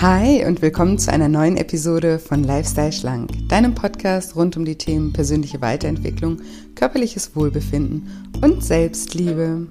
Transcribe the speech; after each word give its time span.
Hi 0.00 0.44
und 0.44 0.62
willkommen 0.62 0.96
zu 0.96 1.12
einer 1.12 1.26
neuen 1.26 1.56
Episode 1.56 2.20
von 2.20 2.44
Lifestyle 2.44 2.92
Schlank, 2.92 3.32
deinem 3.48 3.74
Podcast 3.74 4.36
rund 4.36 4.56
um 4.56 4.64
die 4.64 4.78
Themen 4.78 5.12
persönliche 5.12 5.60
Weiterentwicklung, 5.60 6.40
körperliches 6.76 7.34
Wohlbefinden 7.34 8.08
und 8.40 8.62
Selbstliebe. 8.62 9.66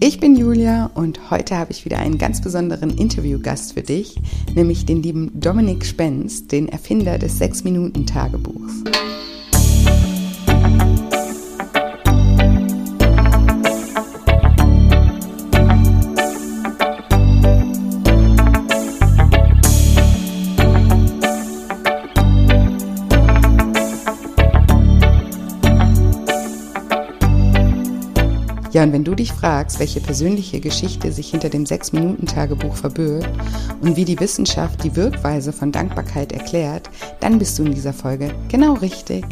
Ich 0.00 0.20
bin 0.20 0.36
Julia 0.36 0.90
und 0.94 1.30
heute 1.30 1.56
habe 1.56 1.72
ich 1.72 1.86
wieder 1.86 1.96
einen 1.96 2.18
ganz 2.18 2.42
besonderen 2.42 2.90
Interviewgast 2.90 3.72
für 3.72 3.80
dich, 3.80 4.20
nämlich 4.54 4.84
den 4.84 5.02
lieben 5.02 5.30
Dominik 5.40 5.86
Spenz, 5.86 6.46
den 6.46 6.68
Erfinder 6.68 7.18
des 7.18 7.40
6-Minuten-Tagebuchs. 7.40 8.84
Ja, 28.78 28.84
und 28.84 28.92
wenn 28.92 29.02
du 29.02 29.16
dich 29.16 29.32
fragst, 29.32 29.80
welche 29.80 29.98
persönliche 29.98 30.60
Geschichte 30.60 31.10
sich 31.10 31.30
hinter 31.30 31.48
dem 31.48 31.64
6-Minuten-Tagebuch 31.64 32.76
verbirgt 32.76 33.28
und 33.80 33.96
wie 33.96 34.04
die 34.04 34.20
Wissenschaft 34.20 34.84
die 34.84 34.94
Wirkweise 34.94 35.52
von 35.52 35.72
Dankbarkeit 35.72 36.30
erklärt, 36.30 36.88
dann 37.18 37.40
bist 37.40 37.58
du 37.58 37.64
in 37.64 37.74
dieser 37.74 37.92
Folge 37.92 38.32
genau 38.48 38.74
richtig. 38.74 39.24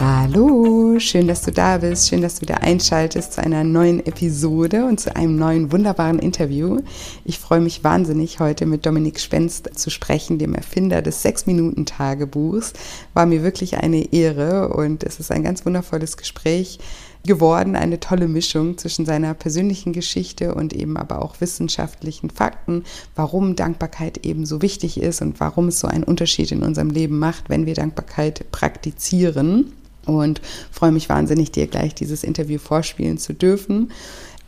Hallo, 0.00 0.85
schön, 1.00 1.28
dass 1.28 1.42
du 1.42 1.52
da 1.52 1.78
bist, 1.78 2.08
schön, 2.08 2.22
dass 2.22 2.36
du 2.36 2.42
wieder 2.42 2.62
einschaltest 2.62 3.34
zu 3.34 3.42
einer 3.42 3.64
neuen 3.64 4.04
Episode 4.04 4.84
und 4.84 5.00
zu 5.00 5.14
einem 5.14 5.36
neuen 5.36 5.72
wunderbaren 5.72 6.18
Interview. 6.18 6.80
Ich 7.24 7.38
freue 7.38 7.60
mich 7.60 7.84
wahnsinnig, 7.84 8.40
heute 8.40 8.66
mit 8.66 8.86
Dominik 8.86 9.20
Spenst 9.20 9.78
zu 9.78 9.90
sprechen, 9.90 10.38
dem 10.38 10.54
Erfinder 10.54 11.02
des 11.02 11.24
6-Minuten-Tagebuchs. 11.24 12.72
War 13.14 13.26
mir 13.26 13.42
wirklich 13.42 13.76
eine 13.78 14.12
Ehre 14.12 14.68
und 14.68 15.04
es 15.04 15.20
ist 15.20 15.30
ein 15.30 15.42
ganz 15.42 15.66
wundervolles 15.66 16.16
Gespräch 16.16 16.78
geworden, 17.24 17.76
eine 17.76 18.00
tolle 18.00 18.28
Mischung 18.28 18.78
zwischen 18.78 19.04
seiner 19.04 19.34
persönlichen 19.34 19.92
Geschichte 19.92 20.54
und 20.54 20.72
eben 20.72 20.96
aber 20.96 21.22
auch 21.22 21.40
wissenschaftlichen 21.40 22.30
Fakten, 22.30 22.84
warum 23.14 23.56
Dankbarkeit 23.56 24.24
eben 24.24 24.46
so 24.46 24.62
wichtig 24.62 25.00
ist 25.00 25.22
und 25.22 25.40
warum 25.40 25.68
es 25.68 25.80
so 25.80 25.88
einen 25.88 26.04
Unterschied 26.04 26.52
in 26.52 26.62
unserem 26.62 26.90
Leben 26.90 27.18
macht, 27.18 27.48
wenn 27.48 27.66
wir 27.66 27.74
Dankbarkeit 27.74 28.50
praktizieren 28.52 29.72
und 30.06 30.40
freue 30.70 30.92
mich 30.92 31.08
wahnsinnig, 31.08 31.52
dir 31.52 31.66
gleich 31.66 31.94
dieses 31.94 32.24
Interview 32.24 32.58
vorspielen 32.58 33.18
zu 33.18 33.34
dürfen. 33.34 33.90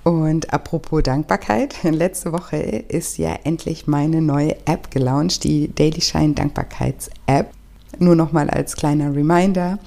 Und 0.04 0.54
apropos 0.54 1.02
Dankbarkeit, 1.02 1.74
letzte 1.82 2.32
Woche 2.32 2.56
ist 2.56 3.18
ja 3.18 3.38
endlich 3.44 3.86
meine 3.86 4.22
neue 4.22 4.56
App 4.66 4.90
gelauncht, 4.90 5.44
die 5.44 5.74
Daily 5.74 6.00
Shine 6.00 6.34
Dankbarkeits-App. 6.34 7.50
Nur 7.98 8.14
nochmal 8.14 8.48
als 8.48 8.76
kleiner 8.76 9.14
Reminder 9.14 9.78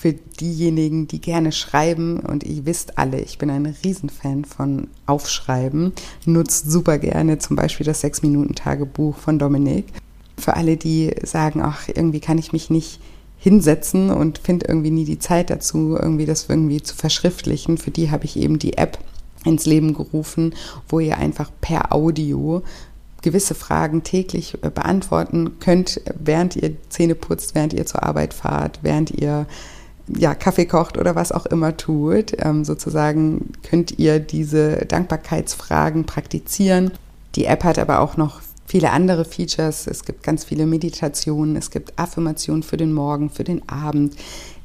für 0.00 0.14
diejenigen, 0.14 1.08
die 1.08 1.20
gerne 1.20 1.52
schreiben 1.52 2.20
und 2.20 2.42
ihr 2.44 2.64
wisst 2.64 2.96
alle, 2.96 3.20
ich 3.20 3.36
bin 3.36 3.50
ein 3.50 3.66
Riesenfan 3.84 4.46
von 4.46 4.88
Aufschreiben, 5.04 5.92
nutzt 6.24 6.70
super 6.70 6.96
gerne 6.96 7.38
zum 7.38 7.54
Beispiel 7.54 7.84
das 7.84 8.02
6-Minuten-Tagebuch 8.02 9.18
von 9.18 9.38
Dominik. 9.38 9.86
Für 10.38 10.56
alle, 10.56 10.78
die 10.78 11.14
sagen, 11.22 11.60
ach, 11.60 11.88
irgendwie 11.88 12.20
kann 12.20 12.38
ich 12.38 12.54
mich 12.54 12.70
nicht 12.70 12.98
hinsetzen 13.40 14.10
und 14.10 14.38
finde 14.38 14.66
irgendwie 14.68 14.90
nie 14.90 15.06
die 15.06 15.18
Zeit 15.18 15.48
dazu, 15.50 15.96
irgendwie 15.98 16.26
das 16.26 16.46
irgendwie 16.48 16.82
zu 16.82 16.94
verschriftlichen. 16.94 17.78
Für 17.78 17.90
die 17.90 18.10
habe 18.10 18.26
ich 18.26 18.36
eben 18.36 18.58
die 18.58 18.76
App 18.76 18.98
ins 19.46 19.64
Leben 19.64 19.94
gerufen, 19.94 20.54
wo 20.88 21.00
ihr 21.00 21.16
einfach 21.16 21.50
per 21.62 21.94
Audio 21.94 22.62
gewisse 23.22 23.54
Fragen 23.54 24.02
täglich 24.02 24.58
äh, 24.62 24.70
beantworten 24.70 25.58
könnt, 25.58 26.00
während 26.18 26.54
ihr 26.56 26.76
Zähne 26.90 27.14
putzt, 27.14 27.54
während 27.54 27.72
ihr 27.72 27.86
zur 27.86 28.02
Arbeit 28.02 28.34
fahrt, 28.34 28.80
während 28.82 29.10
ihr 29.10 29.46
ja, 30.06 30.34
Kaffee 30.34 30.66
kocht 30.66 30.98
oder 30.98 31.14
was 31.14 31.32
auch 31.32 31.46
immer 31.46 31.76
tut. 31.78 32.32
Ähm, 32.38 32.64
sozusagen 32.64 33.52
könnt 33.62 33.98
ihr 33.98 34.20
diese 34.20 34.84
Dankbarkeitsfragen 34.86 36.04
praktizieren. 36.04 36.90
Die 37.36 37.46
App 37.46 37.64
hat 37.64 37.78
aber 37.78 38.00
auch 38.00 38.18
noch 38.18 38.42
viele 38.70 38.92
andere 38.92 39.24
Features. 39.24 39.88
Es 39.88 40.04
gibt 40.04 40.22
ganz 40.22 40.44
viele 40.44 40.64
Meditationen, 40.64 41.56
es 41.56 41.72
gibt 41.72 41.98
Affirmationen 41.98 42.62
für 42.62 42.76
den 42.76 42.92
Morgen, 42.92 43.28
für 43.28 43.42
den 43.42 43.68
Abend. 43.68 44.14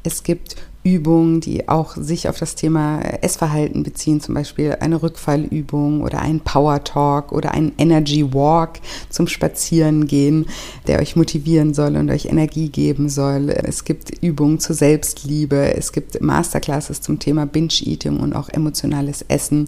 Es 0.04 0.22
gibt 0.22 0.56
Übungen, 0.84 1.42
die 1.42 1.68
auch 1.68 1.96
sich 1.98 2.30
auf 2.30 2.38
das 2.38 2.54
Thema 2.54 3.00
Essverhalten 3.24 3.82
beziehen, 3.82 4.22
zum 4.22 4.36
Beispiel 4.36 4.78
eine 4.80 5.02
Rückfallübung 5.02 6.02
oder 6.02 6.22
ein 6.22 6.42
Power 6.42 6.84
Talk 6.84 7.32
oder 7.32 7.56
ein 7.56 7.72
Energy 7.80 8.32
Walk 8.32 8.80
zum 9.10 9.28
Spazierengehen, 9.28 10.46
der 10.86 11.00
euch 11.00 11.16
motivieren 11.16 11.74
soll 11.74 11.96
und 11.96 12.12
euch 12.12 12.26
Energie 12.26 12.70
geben 12.70 13.10
soll. 13.10 13.50
Es 13.50 13.84
gibt 13.84 14.24
Übungen 14.24 14.60
zur 14.60 14.76
Selbstliebe, 14.76 15.74
es 15.76 15.92
gibt 15.92 16.22
Masterclasses 16.22 17.02
zum 17.02 17.18
Thema 17.18 17.48
Binge-Eating 17.48 18.20
und 18.20 18.34
auch 18.34 18.50
emotionales 18.50 19.26
Essen. 19.28 19.68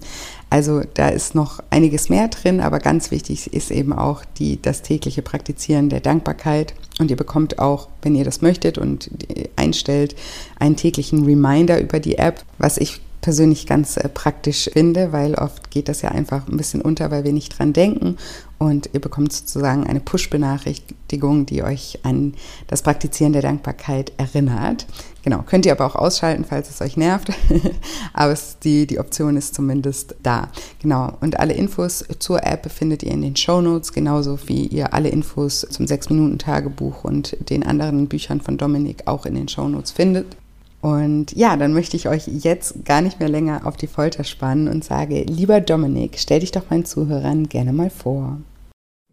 Also 0.50 0.82
da 0.94 1.10
ist 1.10 1.36
noch 1.36 1.62
einiges 1.70 2.10
mehr 2.10 2.30
drin, 2.30 2.62
aber 2.62 2.80
ganz 2.80 3.12
wichtig 3.12 3.54
ist 3.54 3.70
eben 3.70 3.92
auch 3.92 4.24
die, 4.38 4.62
das 4.62 4.82
tägliche 4.82 5.22
Praktizieren 5.22 5.90
der 5.90 6.00
Dankbarkeit. 6.00 6.74
Und 7.00 7.12
ihr 7.12 7.18
bekommt 7.18 7.60
auch, 7.60 7.90
wenn 8.02 8.16
ihr 8.16 8.24
das 8.24 8.42
möchtet 8.42 8.78
und 8.78 9.10
einstellt, 9.58 10.16
einen 10.58 10.78
täglichen 10.78 11.26
Reminder 11.26 11.82
über 11.82 12.00
die 12.00 12.18
App, 12.18 12.44
was 12.58 12.78
ich 12.78 13.02
persönlich 13.22 13.66
ganz 13.66 13.98
äh, 13.98 14.10
praktisch 14.10 14.70
finde, 14.72 15.12
weil 15.12 15.36
oft 15.36 15.72
geht 15.72 15.90
das 15.90 16.02
ja 16.02 16.10
einfach 16.10 16.48
ein 16.48 16.58
bisschen 16.58 16.82
unter, 16.82 17.12
weil 17.12 17.24
wir 17.24 17.34
nicht 17.34 17.58
dran 17.58 17.74
denken 17.74 18.18
und 18.60 18.90
ihr 18.94 19.00
bekommt 19.00 19.34
sozusagen 19.34 19.86
eine 19.86 20.00
Push-Benachrichtigung, 20.00 21.46
die 21.46 21.64
euch 21.64 22.00
an 22.04 22.34
das 22.68 22.82
Praktizieren 22.82 23.34
der 23.34 23.42
Dankbarkeit 23.42 24.12
erinnert. 24.18 24.88
Genau, 25.24 25.44
könnt 25.44 25.66
ihr 25.66 25.74
aber 25.74 25.86
auch 25.86 25.96
ausschalten, 25.96 26.46
falls 26.46 26.70
es 26.70 26.82
euch 26.82 26.98
nervt, 26.98 27.32
aber 28.14 28.32
es, 28.32 28.58
die, 28.60 28.88
die 28.88 29.00
Option 29.00 29.38
ist 29.38 29.54
zumindest 29.54 30.16
da. 30.24 30.50
Genau, 30.82 31.14
und 31.22 31.40
alle 31.40 31.54
Infos 31.54 32.04
zur 32.20 32.44
App 32.44 32.72
findet 32.72 33.04
ihr 33.04 33.12
in 33.12 33.22
den 33.22 33.36
Show 33.36 33.62
Notes, 33.62 33.94
genauso 33.94 34.40
wie 34.48 34.66
ihr 34.68 34.94
alle 34.94 35.10
Infos 35.10 35.68
zum 35.70 35.86
6-Minuten-Tagebuch 35.86 37.04
und 37.04 37.38
den 37.50 37.64
anderen 37.64 38.08
Büchern 38.08 38.42
von 38.42 38.58
Dominik 38.58 39.04
auch 39.06 39.26
in 39.26 39.36
den 39.36 39.48
Show 39.48 39.68
Notes 39.68 39.92
findet. 39.92 40.36
Und 40.82 41.36
ja, 41.36 41.58
dann 41.58 41.74
möchte 41.74 41.98
ich 41.98 42.08
euch 42.08 42.28
jetzt 42.28 42.86
gar 42.86 43.02
nicht 43.02 43.20
mehr 43.20 43.30
länger 43.30 43.66
auf 43.66 43.78
die 43.78 43.88
Folter 43.88 44.24
spannen 44.24 44.68
und 44.68 44.84
sage, 44.84 45.24
lieber 45.24 45.60
Dominik, 45.60 46.18
stell 46.20 46.40
dich 46.40 46.52
doch 46.52 46.70
meinen 46.70 46.86
Zuhörern 46.86 47.50
gerne 47.50 47.74
mal 47.74 47.90
vor. 47.90 48.38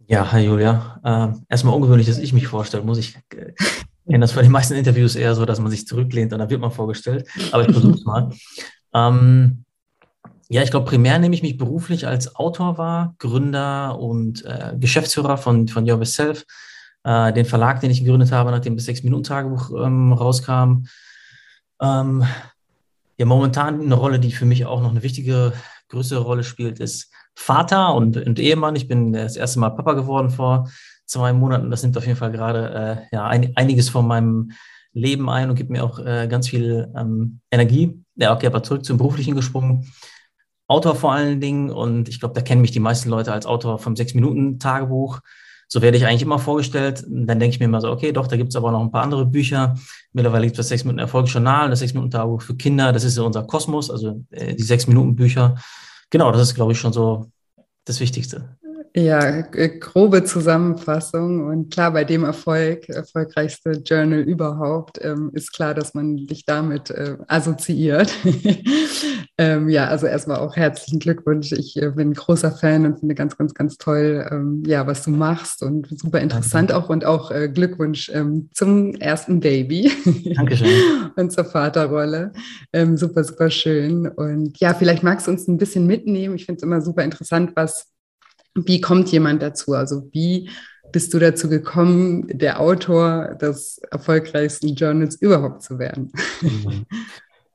Ja, 0.07 0.31
hi 0.31 0.45
Julia. 0.45 1.01
Äh, 1.03 1.39
erstmal 1.49 1.75
ungewöhnlich, 1.75 2.07
dass 2.07 2.19
ich 2.19 2.33
mich 2.35 2.47
vorstelle, 2.47 2.83
muss 2.83 2.99
ich. 2.99 3.17
Äh, 3.35 3.55
kenne 4.07 4.21
das 4.21 4.33
von 4.33 4.43
den 4.43 4.53
meisten 4.53 4.75
Interviews 4.75 5.17
eher 5.17 5.35
so, 5.35 5.47
dass 5.47 5.61
man 5.61 5.71
sich 5.71 5.87
zurücklehnt 5.87 6.33
und 6.33 6.39
dann 6.39 6.51
wird 6.51 6.61
man 6.61 6.71
vorgestellt. 6.71 7.27
Aber 7.53 7.67
ich 7.67 7.73
versuche 7.73 7.95
es 7.95 8.05
mal. 8.05 8.31
Ähm, 8.93 9.65
ja, 10.51 10.63
ich 10.63 10.71
glaube, 10.71 10.87
primär 10.87 11.19
nehme 11.19 11.35
ich 11.35 11.43
mich 11.43 11.57
beruflich 11.57 12.07
als 12.07 12.37
Autor 12.37 12.77
wahr, 12.77 13.15
Gründer 13.19 13.99
und 13.99 14.45
äh, 14.45 14.75
Geschäftsführer 14.79 15.39
von, 15.39 15.69
von 15.69 15.91
Your 15.91 16.05
Self, 16.05 16.45
äh, 17.03 17.33
den 17.33 17.47
Verlag, 17.47 17.81
den 17.81 17.91
ich 17.91 18.05
gegründet 18.05 18.31
habe, 18.31 18.51
nachdem 18.51 18.77
das 18.77 18.85
Sechs-Minuten-Tagebuch 18.85 19.71
ähm, 19.85 20.13
rauskam. 20.13 20.85
Ähm, 21.84 22.25
ja, 23.19 23.27
momentan 23.27 23.81
eine 23.81 23.95
Rolle, 23.95 24.19
die 24.19 24.33
für 24.33 24.47
mich 24.47 24.65
auch 24.67 24.81
noch 24.81 24.91
eine 24.91 25.03
wichtige, 25.03 25.53
größere 25.89 26.21
Rolle 26.21 26.45
spielt, 26.45 26.81
ist 26.81 27.12
Vater 27.34 27.95
und, 27.95 28.17
und 28.17 28.39
Ehemann. 28.39 28.77
Ich 28.77 28.89
bin 28.89 29.12
das 29.12 29.37
erste 29.37 29.61
Mal 29.61 29.71
Papa 29.71 29.93
geworden 29.93 30.31
vor 30.31 30.71
zwei 31.06 31.33
Monaten. 31.33 31.71
Das 31.71 31.83
nimmt 31.83 31.97
auf 31.97 32.06
jeden 32.06 32.19
Fall 32.19 32.33
gerade 32.33 33.07
äh, 33.13 33.15
ja, 33.15 33.27
ein, 33.27 33.53
einiges 33.57 33.89
von 33.89 34.07
meinem 34.07 34.53
Leben 34.92 35.28
ein 35.28 35.51
und 35.51 35.57
gibt 35.57 35.71
mir 35.71 35.84
auch 35.84 35.98
äh, 35.98 36.28
ganz 36.28 36.48
viel 36.48 36.92
ähm, 36.97 37.41
Energie. 37.51 38.01
Ja, 38.16 38.33
okay, 38.33 38.47
aber 38.47 38.63
zurück 38.63 38.84
zum 38.84 38.97
Beruflichen 38.97 39.34
gesprungen. 39.34 39.92
Autor 40.66 40.95
vor 40.95 41.13
allen 41.13 41.41
Dingen 41.41 41.71
und 41.71 42.09
ich 42.09 42.21
glaube, 42.21 42.34
da 42.34 42.41
kennen 42.41 42.63
mich 42.63 42.71
die 42.71 42.81
meisten 42.81 43.10
Leute 43.10 43.33
als 43.33 43.45
Autor 43.45 43.78
vom 43.78 43.97
Sechs-Minuten-Tagebuch. 43.97 45.21
So 45.69 45.83
werde 45.83 45.97
ich 45.97 46.07
eigentlich 46.07 46.22
immer 46.22 46.39
vorgestellt. 46.39 47.05
Dann 47.07 47.39
denke 47.39 47.55
ich 47.55 47.61
mir 47.61 47.66
immer 47.66 47.81
so, 47.81 47.91
okay, 47.91 48.13
doch, 48.13 48.27
da 48.27 48.37
gibt 48.37 48.51
es 48.51 48.57
aber 48.57 48.71
noch 48.71 48.81
ein 48.81 48.91
paar 48.91 49.03
andere 49.03 49.27
Bücher. 49.27 49.75
Mittlerweile 50.13 50.47
gibt 50.47 50.55
es 50.55 50.59
das 50.59 50.69
sechs 50.69 50.84
Minuten 50.84 51.01
Erfolgsjournal, 51.01 51.71
das 51.71 51.81
sechs 51.81 51.95
Minuten 51.95 52.11
Tagebuch 52.11 52.43
für 52.43 52.57
Kinder. 52.57 52.93
Das 52.93 53.05
ist 53.05 53.15
so 53.15 53.27
unser 53.27 53.45
Kosmos, 53.45 53.91
also 53.91 54.25
äh, 54.31 54.55
die 54.55 54.63
sechs 54.63 54.87
Minuten 54.87 55.16
Bücher. 55.16 55.57
Genau, 56.11 56.31
das 56.33 56.43
ist, 56.43 56.55
glaube 56.55 56.72
ich, 56.72 56.78
schon 56.78 56.93
so 56.93 57.31
das 57.84 58.01
Wichtigste. 58.01 58.57
Ja, 58.97 59.41
grobe 59.41 60.23
Zusammenfassung. 60.23 61.49
Und 61.49 61.73
klar, 61.73 61.91
bei 61.91 62.05
dem 62.05 62.23
Erfolg, 62.23 62.89
erfolgreichste 62.89 63.73
Journal 63.85 64.21
überhaupt, 64.21 65.01
ähm, 65.03 65.33
ist 65.35 65.53
klar, 65.53 65.75
dass 65.75 65.95
man 65.95 66.17
dich 66.29 66.45
damit 66.45 66.91
äh, 66.91 67.17
assoziiert. 67.27 68.15
ähm, 69.39 69.69
ja, 69.69 69.89
also 69.89 70.07
erstmal 70.07 70.37
auch 70.37 70.55
herzlichen 70.55 71.01
Glückwunsch. 71.01 71.51
Ich 71.51 71.77
äh, 71.83 71.91
bin 71.91 72.15
großer 72.15 72.53
Fan 72.53 72.87
und 72.87 73.01
finde 73.01 73.17
ganz, 73.17 73.37
ganz, 73.37 73.53
ganz 73.53 73.79
toll, 73.79 74.29
ähm, 74.31 74.63
ja, 74.65 74.87
was 74.87 75.03
du 75.03 75.11
machst 75.11 75.65
und 75.65 75.89
super 75.99 76.21
interessant 76.21 76.71
Danke. 76.71 76.85
auch 76.85 76.89
und 76.89 77.05
auch 77.05 77.33
äh, 77.33 77.49
Glückwunsch 77.49 78.13
zum 78.53 78.95
ersten 78.95 79.41
Baby. 79.41 79.91
Dankeschön. 80.37 80.69
und 81.17 81.33
zur 81.33 81.45
Vaterrolle. 81.45 82.33
Super, 82.95 83.25
super 83.25 83.51
schön. 83.51 84.07
Und 84.07 84.59
ja, 84.61 84.75
vielleicht 84.75 85.03
magst 85.03 85.27
du 85.27 85.33
uns 85.33 85.49
ein 85.49 85.57
bisschen 85.57 85.87
mitnehmen. 85.87 86.37
Ich 86.37 86.47
finde 86.47 86.59
es 86.59 86.63
immer 86.63 86.81
super 86.81 87.03
interessant, 87.03 87.53
was 87.57 87.94
wie 88.54 88.80
kommt 88.80 89.10
jemand 89.10 89.42
dazu? 89.42 89.72
Also 89.72 90.09
wie 90.12 90.51
bist 90.92 91.12
du 91.12 91.18
dazu 91.18 91.48
gekommen, 91.48 92.28
der 92.28 92.60
Autor 92.60 93.34
des 93.34 93.80
erfolgreichsten 93.91 94.74
Journals 94.74 95.16
überhaupt 95.16 95.62
zu 95.62 95.78
werden? 95.78 96.12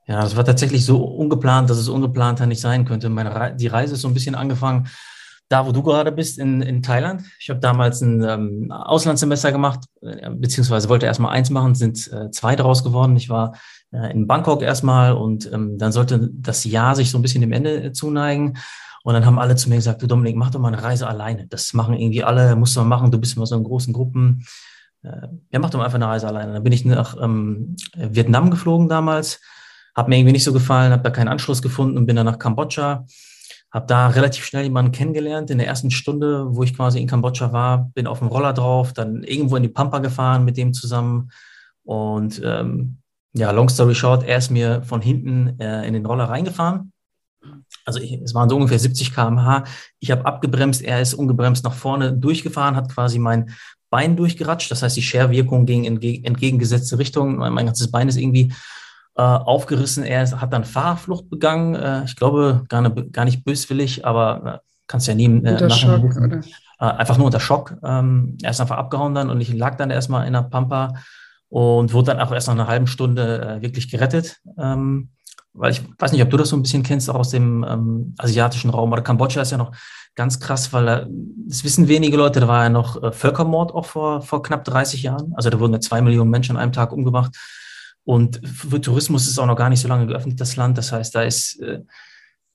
Ja, 0.10 0.22
das 0.24 0.36
war 0.36 0.44
tatsächlich 0.44 0.86
so 0.86 1.04
ungeplant, 1.04 1.70
dass 1.70 1.78
es 1.78 1.88
ungeplanter 1.88 2.48
nicht 2.48 2.62
sein 2.62 2.84
könnte. 2.84 3.10
Re 3.16 3.56
die 3.56 3.68
Reise 3.68 3.94
ist 3.94 4.02
so 4.02 4.08
ein 4.08 4.16
bisschen 4.16 4.34
angefangen, 4.34 4.88
da 5.50 5.68
wo 5.68 5.72
du 5.72 5.84
gerade 5.84 6.12
bist, 6.12 6.40
in, 6.40 6.64
in 6.64 6.82
Thailand. 6.82 7.22
Ich 7.40 7.52
habe 7.52 7.60
damals 7.60 8.02
ein 8.02 8.24
ähm, 8.24 8.72
Auslandssemester 8.72 9.52
gemacht, 9.52 9.82
äh, 10.02 10.32
beziehungsweise 10.32 10.90
wollte 10.90 11.06
erstmal 11.06 11.34
eins 11.34 11.52
machen, 11.52 11.76
sind 11.76 12.12
äh, 12.12 12.32
zwei 12.32 12.56
daraus 12.56 12.84
geworden. 12.84 13.16
Ich 13.18 13.30
war 13.30 13.56
äh, 13.92 14.12
in 14.12 14.26
Bangkok 14.26 14.64
erstmal 14.64 15.14
und 15.14 15.52
ähm, 15.54 15.78
dann 15.78 15.92
sollte 15.92 16.32
das 16.34 16.64
Jahr 16.66 16.96
sich 16.96 17.12
so 17.12 17.20
ein 17.20 17.22
bisschen 17.22 17.42
dem 17.42 17.52
Ende 17.52 17.84
äh, 17.84 17.92
zuneigen. 17.92 18.58
Und 19.04 19.14
dann 19.14 19.26
haben 19.26 19.40
alle 19.40 19.56
zu 19.56 19.70
mir 19.70 19.76
gesagt, 19.76 20.02
du 20.02 20.08
Dominik, 20.08 20.36
mach 20.36 20.52
doch 20.52 20.60
mal 20.60 20.74
eine 20.74 20.84
Reise 20.84 21.08
alleine. 21.08 21.48
Das 21.48 21.74
machen 21.74 21.94
irgendwie 21.96 22.24
alle, 22.24 22.56
musst 22.56 22.76
du 22.76 22.82
mal 22.82 22.86
machen, 22.86 23.12
du 23.12 23.18
bist 23.18 23.36
immer 23.36 23.46
so 23.46 23.56
in 23.56 23.64
großen 23.64 23.94
Gruppen. 23.94 24.46
Äh, 25.04 25.28
ja, 25.52 25.60
mach 25.60 25.70
doch 25.70 25.80
mal 25.80 25.86
einfach 25.86 25.96
eine 25.96 26.08
Reise 26.08 26.28
alleine. 26.28 26.54
Dann 26.54 26.64
bin 26.64 26.74
ich 26.74 26.86
nach 26.86 27.16
ähm, 27.22 27.76
Vietnam 27.96 28.52
geflogen 28.52 28.90
damals, 28.90 29.40
hat 29.96 30.08
mir 30.08 30.18
irgendwie 30.18 30.34
nicht 30.34 30.44
so 30.44 30.54
gefallen, 30.54 30.92
habe 30.92 31.04
da 31.04 31.10
keinen 31.10 31.30
Anschluss 31.30 31.62
gefunden 31.62 31.98
und 31.98 32.06
bin 32.06 32.16
dann 32.16 32.26
nach 32.26 32.40
Kambodscha. 32.40 33.06
Habe 33.72 33.86
da 33.86 34.08
relativ 34.08 34.46
schnell 34.46 34.64
jemanden 34.64 34.92
kennengelernt 34.92 35.52
in 35.52 35.60
der 35.60 35.68
ersten 35.68 35.92
Stunde, 35.92 36.48
wo 36.56 36.64
ich 36.64 36.76
quasi 36.76 37.00
in 37.00 37.08
Kambodscha 37.08 37.54
war, 37.54 37.92
bin 37.94 38.08
auf 38.08 38.18
dem 38.18 38.28
Roller 38.28 38.52
drauf, 38.52 38.94
dann 38.94 39.24
irgendwo 39.24 39.58
in 39.58 39.64
die 39.64 39.70
Pampa 39.70 40.00
gefahren 40.00 40.44
mit 40.44 40.58
dem 40.58 40.74
zusammen. 40.74 41.30
Und 41.84 42.42
ähm, 42.44 42.98
ja, 43.34 43.52
long 43.52 43.70
story 43.70 43.94
short, 43.94 44.24
er 44.24 44.40
ist 44.40 44.50
mir 44.50 44.82
von 44.82 45.02
hinten 45.02 45.60
äh, 45.60 45.88
in 45.88 45.94
den 45.94 46.06
Roller 46.06 46.26
reingefahren 46.26 46.92
also 47.86 48.00
ich, 48.00 48.14
es 48.14 48.34
waren 48.34 48.50
so 48.50 48.56
ungefähr 48.56 48.80
70 48.80 49.14
km/h. 49.14 49.64
Ich 50.00 50.12
habe 50.12 50.26
abgebremst, 50.26 50.82
er 50.82 51.02
ist 51.02 51.14
ungebremst 51.14 51.64
nach 51.64 51.74
vorne 51.74 52.14
durchgefahren, 52.14 52.76
hat 52.76 52.90
quasi 52.90 53.20
mein 53.20 53.52
Bein 53.90 54.16
durchgeratscht. 54.16 54.72
Das 54.72 54.84
heißt, 54.84 54.98
die 54.98 55.02
Scherwirkung 55.02 55.66
ging 55.66 55.84
in 55.84 56.02
entgegengesetzte 56.24 57.00
Richtung. 57.00 57.38
Mein, 57.38 57.54
mein, 57.54 57.66
ganzes 57.66 57.90
Bein 57.92 58.08
ist 58.08 58.18
irgendwie 58.18 58.54
äh, 59.16 59.22
aufgerissen. 59.22 60.04
Er 60.04 60.24
ist, 60.24 60.40
hat 60.40 60.54
dann 60.54 60.66
Fahrflucht 60.66 61.30
begangen. 61.30 61.76
Äh, 61.76 62.06
ich 62.06 62.16
glaube, 62.16 62.64
gar, 62.70 62.82
ne, 62.82 62.92
gar 63.12 63.26
nicht 63.26 63.44
böswillig, 63.44 64.06
aber 64.06 64.62
äh, 64.62 64.70
kannst 64.88 65.08
ja 65.08 65.16
nie 65.16 65.26
äh, 65.26 65.52
unter 65.52 65.70
Schock, 65.70 66.16
oder? 66.16 66.42
Äh, 66.80 66.86
einfach 66.86 67.18
nur 67.18 67.26
unter 67.26 67.40
Schock. 67.40 67.76
Ähm, 67.84 68.38
er 68.42 68.52
ist 68.52 68.62
einfach 68.62 68.78
abgehauen 68.78 69.16
dann 69.16 69.30
und 69.30 69.42
ich 69.42 69.54
lag 69.54 69.76
dann 69.76 69.90
erstmal 69.90 70.28
in 70.28 70.34
der 70.34 70.44
Pampa 70.44 70.94
und 71.50 71.94
wurde 71.94 72.12
dann 72.12 72.20
auch 72.20 72.32
erst 72.32 72.48
nach 72.48 72.54
einer 72.54 72.68
halben 72.68 72.88
Stunde 72.88 73.58
äh, 73.58 73.62
wirklich 73.62 73.90
gerettet. 73.90 74.40
Ähm, 74.58 75.10
weil 75.54 75.72
ich 75.72 75.82
weiß 75.98 76.12
nicht, 76.12 76.22
ob 76.22 76.30
du 76.30 76.38
das 76.38 76.50
so 76.50 76.56
ein 76.56 76.62
bisschen 76.62 76.84
kennst, 76.84 77.10
auch 77.10 77.16
aus 77.16 77.30
dem 77.30 77.66
ähm, 77.68 78.16
asiatischen 78.18 78.70
Raum. 78.70 78.92
Oder 78.92 79.02
Kambodscha 79.02 79.42
ist 79.42 79.52
ja 79.52 79.58
noch 79.58 79.72
ganz 80.16 80.40
krass, 80.40 80.72
weil 80.74 80.88
äh, 80.88 81.06
das 81.48 81.64
wissen 81.64 81.88
wenige 81.88 82.18
Leute, 82.18 82.40
da 82.40 82.48
war 82.48 82.64
ja 82.64 82.70
noch 82.70 83.02
äh, 83.02 83.12
Völkermord 83.12 83.74
auch 83.74 83.86
vor, 83.86 84.22
vor 84.22 84.44
knapp 84.44 84.64
30 84.66 85.04
Jahren. 85.04 85.34
Also 85.36 85.50
da 85.50 85.60
wurden 85.60 85.74
ja 85.74 85.80
zwei 85.80 86.02
Millionen 86.02 86.30
Menschen 86.30 86.56
an 86.56 86.64
einem 86.64 86.72
Tag 86.74 86.92
umgebracht. 86.92 87.36
Und 88.04 88.42
für 88.46 88.82
Tourismus 88.82 89.28
ist 89.28 89.38
auch 89.38 89.46
noch 89.46 89.56
gar 89.56 89.70
nicht 89.70 89.82
so 89.82 89.88
lange 89.88 90.08
geöffnet, 90.08 90.40
das 90.40 90.56
Land. 90.56 90.78
Das 90.78 90.92
heißt, 90.92 91.14
da 91.14 91.22
ist, 91.24 91.62
äh, 91.62 91.82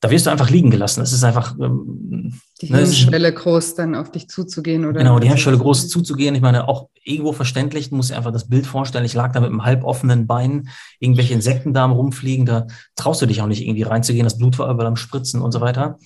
da 0.00 0.11
wirst 0.11 0.26
du 0.26 0.31
einfach 0.31 0.50
liegen 0.50 0.70
gelassen. 0.70 1.00
Das 1.00 1.12
ist 1.12 1.25
einfach. 1.25 1.58
Ähm, 1.58 2.41
die 2.61 2.70
ne, 2.70 2.79
Hemmschwelle 2.79 3.32
groß, 3.32 3.75
dann 3.75 3.94
auf 3.94 4.11
dich 4.11 4.29
zuzugehen, 4.29 4.85
oder? 4.85 4.99
Genau, 4.99 5.19
die 5.19 5.29
Hemmschwelle 5.29 5.58
groß 5.58 5.88
zuzugehen. 5.88 6.35
Ich 6.35 6.41
meine, 6.41 6.69
auch 6.69 6.88
irgendwo 7.02 7.32
verständlich, 7.32 7.91
musst 7.91 8.11
dir 8.11 8.17
einfach 8.17 8.32
das 8.32 8.49
Bild 8.49 8.67
vorstellen. 8.67 9.05
Ich 9.05 9.14
lag 9.14 9.32
da 9.32 9.41
mit 9.41 9.50
einem 9.50 9.64
halboffenen 9.64 10.26
Bein, 10.26 10.69
irgendwelche 11.00 11.35
Insekten 11.35 11.73
da 11.73 11.87
rumfliegen, 11.87 12.46
da 12.46 12.67
traust 12.96 13.23
du 13.23 13.26
dich 13.26 13.41
auch 13.41 13.46
nicht 13.46 13.62
irgendwie 13.62 13.82
reinzugehen. 13.82 14.25
Das 14.25 14.38
Blut 14.38 14.58
war 14.58 14.70
überall 14.70 14.88
am 14.88 14.96
Spritzen 14.96 15.41
und 15.41 15.52
so 15.52 15.61
weiter. 15.61 15.99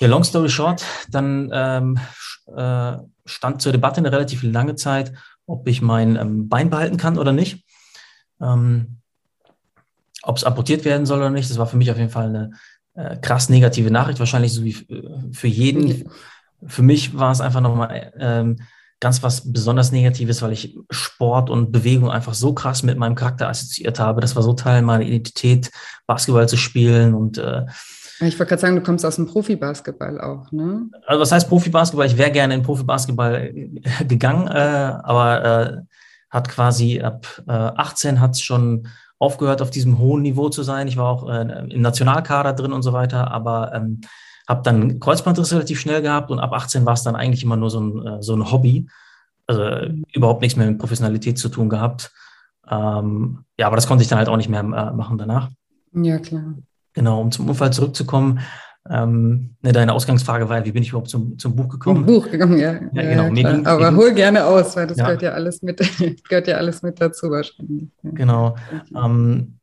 Ja, 0.00 0.08
long 0.08 0.24
story 0.24 0.48
short, 0.48 0.84
dann 1.10 1.50
ähm, 1.52 1.98
äh, 2.54 2.96
stand 3.24 3.62
zur 3.62 3.72
Debatte 3.72 3.98
eine 3.98 4.12
relativ 4.12 4.42
lange 4.42 4.74
Zeit, 4.74 5.12
ob 5.46 5.68
ich 5.68 5.82
mein 5.82 6.16
ähm, 6.16 6.48
Bein 6.48 6.70
behalten 6.70 6.96
kann 6.96 7.18
oder 7.18 7.32
nicht. 7.32 7.64
Ähm, 8.40 8.98
ob 10.22 10.36
es 10.36 10.44
amputiert 10.44 10.84
werden 10.84 11.06
soll 11.06 11.18
oder 11.18 11.30
nicht, 11.30 11.50
das 11.50 11.58
war 11.58 11.66
für 11.66 11.76
mich 11.76 11.90
auf 11.90 11.98
jeden 11.98 12.10
Fall 12.10 12.28
eine 12.28 12.50
äh, 12.94 13.16
krass 13.16 13.48
negative 13.48 13.90
Nachricht, 13.90 14.18
wahrscheinlich 14.18 14.52
so 14.52 14.64
wie 14.64 14.86
für 15.32 15.48
jeden. 15.48 16.10
Für 16.66 16.82
mich 16.82 17.16
war 17.16 17.32
es 17.32 17.40
einfach 17.40 17.60
nochmal 17.60 18.12
ähm, 18.18 18.56
ganz 19.00 19.22
was 19.22 19.52
besonders 19.52 19.92
Negatives, 19.92 20.40
weil 20.40 20.52
ich 20.52 20.78
Sport 20.90 21.50
und 21.50 21.72
Bewegung 21.72 22.10
einfach 22.10 22.34
so 22.34 22.54
krass 22.54 22.82
mit 22.82 22.96
meinem 22.96 23.14
Charakter 23.14 23.48
assoziiert 23.48 24.00
habe. 24.00 24.20
Das 24.20 24.34
war 24.34 24.42
so 24.42 24.54
Teil 24.54 24.82
meiner 24.82 25.04
Identität, 25.04 25.70
Basketball 26.06 26.48
zu 26.48 26.56
spielen 26.56 27.14
und 27.14 27.38
äh, 27.38 27.66
ich 28.20 28.38
wollte 28.38 28.50
gerade 28.50 28.60
sagen, 28.60 28.76
du 28.76 28.82
kommst 28.82 29.04
aus 29.04 29.16
dem 29.16 29.26
Profibasketball 29.26 30.20
auch, 30.20 30.50
ne? 30.52 30.88
Also 31.06 31.20
was 31.20 31.32
heißt 31.32 31.48
Profibasketball? 31.48 32.06
Ich 32.06 32.16
wäre 32.16 32.30
gerne 32.30 32.54
in 32.54 32.62
Profibasketball 32.62 33.34
äh, 33.34 34.04
gegangen, 34.04 34.46
äh, 34.46 34.98
aber 35.02 35.44
äh, 35.44 35.76
hat 36.30 36.48
quasi 36.48 37.00
ab 37.00 37.26
äh, 37.46 37.52
18 37.52 38.20
hat 38.20 38.32
es 38.32 38.40
schon 38.40 38.88
aufgehört, 39.18 39.62
auf 39.62 39.70
diesem 39.70 39.98
hohen 39.98 40.22
Niveau 40.22 40.48
zu 40.48 40.62
sein. 40.62 40.88
Ich 40.88 40.96
war 40.96 41.08
auch 41.08 41.28
äh, 41.28 41.66
im 41.70 41.80
Nationalkader 41.80 42.52
drin 42.52 42.72
und 42.72 42.82
so 42.82 42.92
weiter, 42.92 43.30
aber 43.30 43.72
ähm, 43.74 44.00
habe 44.48 44.62
dann 44.62 45.00
Kreuzbandriss 45.00 45.52
relativ 45.52 45.80
schnell 45.80 46.02
gehabt 46.02 46.30
und 46.30 46.38
ab 46.38 46.52
18 46.52 46.84
war 46.84 46.94
es 46.94 47.02
dann 47.02 47.16
eigentlich 47.16 47.42
immer 47.42 47.56
nur 47.56 47.70
so 47.70 47.80
ein, 47.80 48.06
äh, 48.06 48.22
so 48.22 48.34
ein 48.34 48.50
Hobby. 48.50 48.86
Also 49.46 49.62
äh, 49.62 49.94
überhaupt 50.12 50.42
nichts 50.42 50.56
mehr 50.56 50.66
mit 50.66 50.78
Professionalität 50.78 51.38
zu 51.38 51.48
tun 51.48 51.68
gehabt. 51.68 52.12
Ähm, 52.68 53.44
ja, 53.58 53.66
aber 53.66 53.76
das 53.76 53.86
konnte 53.86 54.02
ich 54.02 54.08
dann 54.08 54.18
halt 54.18 54.28
auch 54.28 54.36
nicht 54.36 54.48
mehr 54.48 54.60
äh, 54.60 54.92
machen 54.92 55.18
danach. 55.18 55.50
Ja, 55.92 56.18
klar. 56.18 56.54
Genau, 56.94 57.20
um 57.20 57.30
zum 57.30 57.48
Unfall 57.48 57.72
zurückzukommen. 57.72 58.40
Ähm, 58.90 59.56
ne, 59.62 59.72
deine 59.72 59.94
Ausgangsfrage 59.94 60.48
war, 60.48 60.62
wie 60.64 60.72
bin 60.72 60.82
ich 60.82 60.90
überhaupt 60.90 61.08
zum, 61.08 61.38
zum 61.38 61.56
Buch 61.56 61.68
gekommen? 61.68 62.06
Zum 62.06 62.14
Buch 62.14 62.30
gekommen, 62.30 62.58
ja. 62.58 62.74
ja, 62.92 63.02
genau. 63.02 63.24
Ja, 63.34 63.52
ging, 63.52 63.66
Aber 63.66 63.94
hol 63.96 64.12
gerne 64.12 64.44
aus, 64.44 64.76
weil 64.76 64.86
das 64.86 64.98
ja. 64.98 65.04
gehört 65.04 65.22
ja 65.22 65.30
alles 65.30 65.62
mit, 65.62 65.78
gehört 66.28 66.46
ja 66.48 66.56
alles 66.56 66.82
mit 66.82 67.00
dazu 67.00 67.30
wahrscheinlich. 67.30 67.88
Genau. 68.02 68.56
Ähm, 68.94 69.54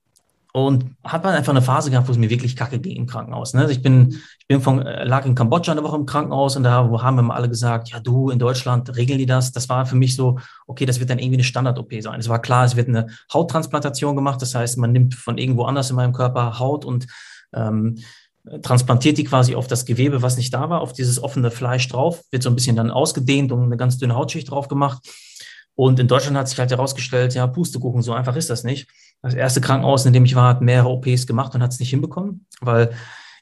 und 0.53 0.85
hat 1.03 1.23
man 1.23 1.33
einfach 1.33 1.51
eine 1.53 1.61
Phase 1.61 1.91
gehabt, 1.91 2.07
wo 2.07 2.11
es 2.11 2.17
mir 2.17 2.29
wirklich 2.29 2.55
kacke 2.55 2.79
ging 2.79 2.97
im 2.97 3.05
Krankenhaus. 3.05 3.53
Ne? 3.53 3.61
Also 3.61 3.71
ich 3.71 3.81
bin, 3.81 4.19
ich 4.39 4.47
bin 4.47 4.59
von, 4.59 4.81
äh, 4.85 5.05
lag 5.05 5.25
in 5.25 5.35
Kambodscha 5.35 5.71
eine 5.71 5.83
Woche 5.83 5.95
im 5.95 6.05
Krankenhaus 6.05 6.57
und 6.57 6.63
da 6.63 6.71
haben 6.71 7.15
wir 7.15 7.21
mal 7.21 7.35
alle 7.35 7.47
gesagt, 7.47 7.89
ja 7.89 7.99
du, 7.99 8.31
in 8.31 8.39
Deutschland 8.39 8.95
regeln 8.97 9.19
die 9.19 9.25
das. 9.25 9.53
Das 9.53 9.69
war 9.69 9.85
für 9.85 9.95
mich 9.95 10.15
so, 10.15 10.39
okay, 10.67 10.85
das 10.85 10.99
wird 10.99 11.09
dann 11.09 11.19
irgendwie 11.19 11.37
eine 11.37 11.43
Standard-OP 11.45 11.93
sein. 12.01 12.19
Es 12.19 12.27
war 12.27 12.41
klar, 12.41 12.65
es 12.65 12.75
wird 12.75 12.89
eine 12.89 13.07
Hauttransplantation 13.31 14.15
gemacht. 14.15 14.41
Das 14.41 14.53
heißt, 14.53 14.77
man 14.77 14.91
nimmt 14.91 15.13
von 15.13 15.37
irgendwo 15.37 15.63
anders 15.63 15.89
in 15.89 15.95
meinem 15.95 16.11
Körper 16.11 16.59
Haut 16.59 16.83
und 16.83 17.07
ähm, 17.53 17.99
transplantiert 18.61 19.17
die 19.17 19.23
quasi 19.23 19.55
auf 19.55 19.67
das 19.67 19.85
Gewebe, 19.85 20.21
was 20.21 20.37
nicht 20.37 20.53
da 20.53 20.69
war, 20.69 20.81
auf 20.81 20.93
dieses 20.93 21.21
offene 21.21 21.51
Fleisch 21.51 21.87
drauf, 21.87 22.23
wird 22.31 22.43
so 22.43 22.49
ein 22.49 22.55
bisschen 22.55 22.75
dann 22.75 22.91
ausgedehnt 22.91 23.51
und 23.51 23.63
eine 23.63 23.77
ganz 23.77 23.97
dünne 23.97 24.15
Hautschicht 24.15 24.49
drauf 24.49 24.67
gemacht. 24.67 25.07
Und 25.75 25.99
in 25.99 26.07
Deutschland 26.07 26.37
hat 26.37 26.49
sich 26.49 26.59
halt 26.59 26.71
herausgestellt, 26.71 27.33
ja, 27.33 27.47
Pustekuchen, 27.47 28.01
so 28.01 28.13
einfach 28.13 28.35
ist 28.35 28.49
das 28.49 28.63
nicht. 28.63 28.87
Das 29.21 29.33
erste 29.33 29.61
Krankenhaus, 29.61 30.05
in 30.05 30.13
dem 30.13 30.25
ich 30.25 30.35
war, 30.35 30.49
hat 30.49 30.61
mehrere 30.61 30.89
OPs 30.89 31.27
gemacht 31.27 31.55
und 31.55 31.61
hat 31.61 31.71
es 31.71 31.79
nicht 31.79 31.91
hinbekommen, 31.91 32.45
weil 32.59 32.91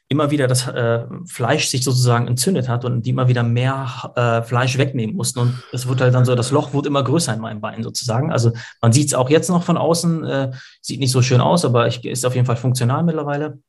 immer 0.08 0.30
wieder 0.30 0.48
das 0.48 0.66
äh, 0.66 1.04
Fleisch 1.24 1.68
sich 1.68 1.84
sozusagen 1.84 2.26
entzündet 2.26 2.68
hat 2.68 2.84
und 2.84 3.06
die 3.06 3.10
immer 3.10 3.28
wieder 3.28 3.44
mehr 3.44 4.12
äh, 4.16 4.42
Fleisch 4.42 4.76
wegnehmen 4.76 5.14
mussten. 5.14 5.38
Und 5.38 5.62
es 5.72 5.86
wurde 5.86 6.04
halt 6.04 6.14
dann 6.14 6.24
so, 6.24 6.34
das 6.34 6.50
Loch 6.50 6.72
wurde 6.72 6.88
immer 6.88 7.04
größer 7.04 7.32
in 7.32 7.40
meinem 7.40 7.60
Bein 7.60 7.84
sozusagen. 7.84 8.32
Also 8.32 8.52
man 8.82 8.92
sieht 8.92 9.06
es 9.06 9.14
auch 9.14 9.30
jetzt 9.30 9.48
noch 9.48 9.62
von 9.62 9.76
außen, 9.76 10.24
äh, 10.24 10.50
sieht 10.82 10.98
nicht 10.98 11.12
so 11.12 11.22
schön 11.22 11.40
aus, 11.40 11.64
aber 11.64 11.86
ich, 11.86 12.04
ist 12.04 12.26
auf 12.26 12.34
jeden 12.34 12.46
Fall 12.46 12.56
funktional 12.56 13.04
mittlerweile. 13.04 13.60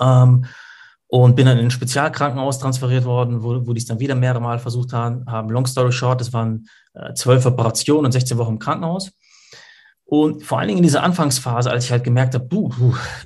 Ähm, 0.00 0.46
und 1.08 1.36
bin 1.36 1.44
dann 1.44 1.58
in 1.58 1.66
ein 1.66 1.70
Spezialkrankenhaus 1.70 2.58
transferiert 2.58 3.04
worden, 3.04 3.42
wo, 3.42 3.66
wo 3.66 3.74
die 3.74 3.80
es 3.80 3.86
dann 3.86 4.00
wieder 4.00 4.14
mehrere 4.14 4.40
Mal 4.40 4.58
versucht 4.58 4.94
haben. 4.94 5.26
haben. 5.30 5.50
Long 5.50 5.66
story 5.66 5.92
short, 5.92 6.22
es 6.22 6.32
waren 6.32 6.66
äh, 6.94 7.12
zwölf 7.12 7.44
Operationen 7.44 8.06
und 8.06 8.12
16 8.12 8.38
Wochen 8.38 8.52
im 8.52 8.58
Krankenhaus. 8.58 9.12
Und 10.06 10.42
vor 10.42 10.58
allen 10.58 10.68
Dingen 10.68 10.78
in 10.78 10.84
dieser 10.84 11.02
Anfangsphase, 11.02 11.70
als 11.70 11.84
ich 11.84 11.90
halt 11.90 12.04
gemerkt 12.04 12.34
habe, 12.34 12.46
du, 12.46 12.70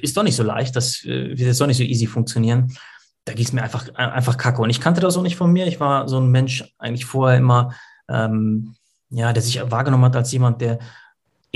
ist 0.01 0.17
doch 0.17 0.25
nicht 0.25 0.35
so 0.35 0.43
leicht, 0.43 0.75
das 0.75 1.05
äh, 1.05 1.29
wird 1.29 1.41
jetzt 1.41 1.61
doch 1.61 1.69
nicht 1.69 1.77
so 1.77 1.85
easy 1.85 2.07
funktionieren, 2.07 2.77
da 3.25 3.35
ging 3.35 3.45
es 3.45 3.53
mir 3.53 3.63
einfach, 3.63 3.93
einfach 3.95 4.37
kacke. 4.37 4.63
Und 4.63 4.71
ich 4.71 4.81
kannte 4.81 5.01
das 5.01 5.17
auch 5.17 5.23
nicht 5.23 5.37
von 5.37 5.53
mir. 5.53 5.67
Ich 5.67 5.81
war 5.81 6.09
so 6.09 6.19
ein 6.19 6.31
Mensch 6.31 6.65
eigentlich 6.79 7.07
vorher 7.07 7.39
immer, 7.39 7.73
ähm, 8.09 8.75
ja, 9.11 9.33
der 9.33 9.43
sich 9.43 9.61
wahrgenommen 9.71 10.05
hat 10.05 10.17
als 10.17 10.33
jemand, 10.33 10.61
der 10.61 10.79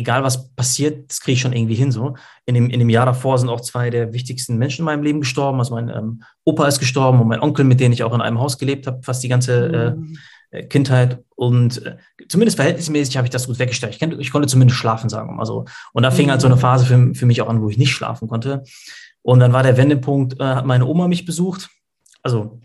egal 0.01 0.25
was 0.25 0.53
passiert, 0.55 1.11
das 1.11 1.21
kriege 1.21 1.35
ich 1.35 1.41
schon 1.41 1.53
irgendwie 1.53 1.75
hin. 1.75 1.93
So. 1.93 2.15
In, 2.47 2.55
dem, 2.55 2.71
in 2.71 2.79
dem 2.79 2.89
Jahr 2.89 3.07
davor 3.07 3.39
sind 3.39 3.49
auch 3.49 3.61
zwei 3.61 3.91
der 3.91 4.13
wichtigsten 4.13 4.57
Menschen 4.57 4.81
in 4.81 4.87
meinem 4.87 5.03
Leben 5.03 5.21
gestorben. 5.21 5.59
Also 5.59 5.75
mein 5.75 5.89
ähm, 5.89 6.23
Opa 6.45 6.67
ist 6.67 6.81
gestorben 6.81 7.21
und 7.21 7.29
mein 7.29 7.41
Onkel, 7.41 7.65
mit 7.65 7.81
dem 7.81 7.93
ich 7.93 8.03
auch 8.03 8.15
in 8.15 8.21
einem 8.21 8.41
Haus 8.41 8.59
gelebt 8.59 8.87
habe, 8.87 9.03
fast 9.03 9.23
die 9.23 9.29
ganze 9.29 9.95
mhm. 9.97 10.19
äh, 10.51 10.65
Kindheit. 10.65 11.23
Und 11.37 11.85
äh, 11.85 11.97
zumindest 12.29 12.57
verhältnismäßig 12.57 13.17
habe 13.17 13.27
ich 13.27 13.31
das 13.31 13.47
gut 13.47 13.59
weggestellt. 13.59 13.95
Ich, 13.95 14.03
ich, 14.03 14.31
konnte 14.31 14.49
zumindest 14.49 14.79
schlafen, 14.79 15.11
sagen 15.11 15.29
wir 15.29 15.35
mal 15.35 15.47
so. 15.47 15.67
Und 15.93 16.03
da 16.03 16.11
fing 16.11 16.27
mhm. 16.27 16.31
halt 16.33 16.41
so 16.41 16.47
eine 16.47 16.57
Phase 16.57 16.87
für, 16.87 17.15
für 17.15 17.27
mich 17.27 17.43
auch 17.43 17.49
an, 17.49 17.63
wo 17.63 17.69
ich 17.69 17.79
nicht 17.79 17.93
schlafen 17.93 18.27
konnte. 18.27 18.65
Und 19.23 19.41
dann 19.41 19.53
war 19.53 19.63
der 19.63 19.77
Wendepunkt, 19.77 20.41
äh, 20.41 20.45
hat 20.45 20.67
meine 20.67 20.87
Oma 20.87 21.09
mich 21.09 21.27
besucht. 21.27 21.69
Also 22.23 22.61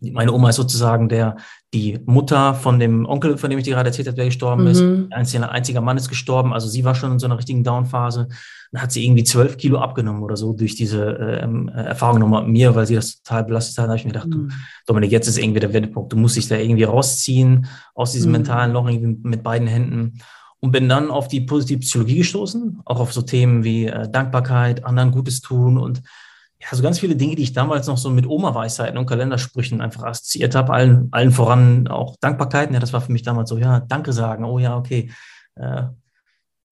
meine 0.00 0.32
Oma 0.32 0.50
ist 0.50 0.56
sozusagen 0.56 1.08
der, 1.08 1.36
die 1.74 1.98
Mutter 2.06 2.54
von 2.54 2.78
dem 2.78 3.04
Onkel, 3.04 3.36
von 3.36 3.50
dem 3.50 3.58
ich 3.58 3.64
dir 3.64 3.74
gerade 3.74 3.90
erzählt 3.90 4.08
habe, 4.08 4.16
der 4.16 4.24
gestorben 4.24 4.62
mhm. 4.62 4.68
ist. 4.68 4.80
Ein 4.80 5.12
einziger, 5.12 5.50
einziger 5.50 5.80
Mann 5.82 5.98
ist 5.98 6.08
gestorben. 6.08 6.54
Also 6.54 6.66
sie 6.66 6.84
war 6.84 6.94
schon 6.94 7.12
in 7.12 7.18
so 7.18 7.26
einer 7.26 7.36
richtigen 7.36 7.62
Down-Phase. 7.62 8.28
Dann 8.72 8.82
hat 8.82 8.90
sie 8.90 9.04
irgendwie 9.04 9.24
zwölf 9.24 9.58
Kilo 9.58 9.78
abgenommen 9.78 10.22
oder 10.22 10.36
so 10.36 10.54
durch 10.54 10.76
diese 10.76 11.04
ähm, 11.42 11.68
Erfahrung 11.68 12.20
nochmal 12.20 12.42
mit 12.42 12.52
mir, 12.52 12.74
weil 12.74 12.86
sie 12.86 12.94
das 12.94 13.22
total 13.22 13.44
belastet 13.44 13.76
hat. 13.78 13.84
Da 13.84 13.88
habe 13.88 13.98
ich 13.98 14.04
mir 14.04 14.12
gedacht, 14.12 14.28
mhm. 14.28 14.48
du, 14.48 14.54
Dominik, 14.86 15.12
jetzt 15.12 15.28
ist 15.28 15.38
irgendwie 15.38 15.60
der 15.60 15.72
Wendepunkt. 15.72 16.12
Du 16.12 16.16
musst 16.16 16.36
dich 16.36 16.48
da 16.48 16.56
irgendwie 16.56 16.84
rausziehen 16.84 17.66
aus 17.94 18.12
diesem 18.12 18.30
mhm. 18.30 18.38
mentalen 18.38 18.72
Loch 18.72 18.88
irgendwie 18.88 19.28
mit 19.28 19.42
beiden 19.42 19.68
Händen. 19.68 20.18
Und 20.60 20.72
bin 20.72 20.88
dann 20.88 21.10
auf 21.10 21.28
die 21.28 21.42
positive 21.42 21.78
Psychologie 21.80 22.18
gestoßen, 22.18 22.80
auch 22.84 22.98
auf 22.98 23.12
so 23.12 23.22
Themen 23.22 23.62
wie 23.62 23.86
äh, 23.86 24.10
Dankbarkeit, 24.10 24.84
anderen 24.84 25.12
Gutes 25.12 25.40
tun 25.40 25.78
und 25.78 26.02
ja, 26.60 26.76
so 26.76 26.82
ganz 26.82 26.98
viele 26.98 27.14
Dinge, 27.14 27.36
die 27.36 27.44
ich 27.44 27.52
damals 27.52 27.86
noch 27.86 27.98
so 27.98 28.10
mit 28.10 28.26
Oma-Weisheiten 28.26 28.98
und 28.98 29.06
Kalendersprüchen 29.06 29.80
einfach 29.80 30.02
assoziiert 30.02 30.54
habe, 30.54 30.72
allen, 30.72 31.08
allen 31.12 31.30
voran 31.30 31.86
auch 31.86 32.16
Dankbarkeiten. 32.20 32.74
Ja, 32.74 32.80
das 32.80 32.92
war 32.92 33.00
für 33.00 33.12
mich 33.12 33.22
damals 33.22 33.48
so, 33.48 33.58
ja, 33.58 33.80
Danke 33.80 34.12
sagen, 34.12 34.44
oh 34.44 34.58
ja, 34.58 34.76
okay, 34.76 35.10
äh, 35.54 35.82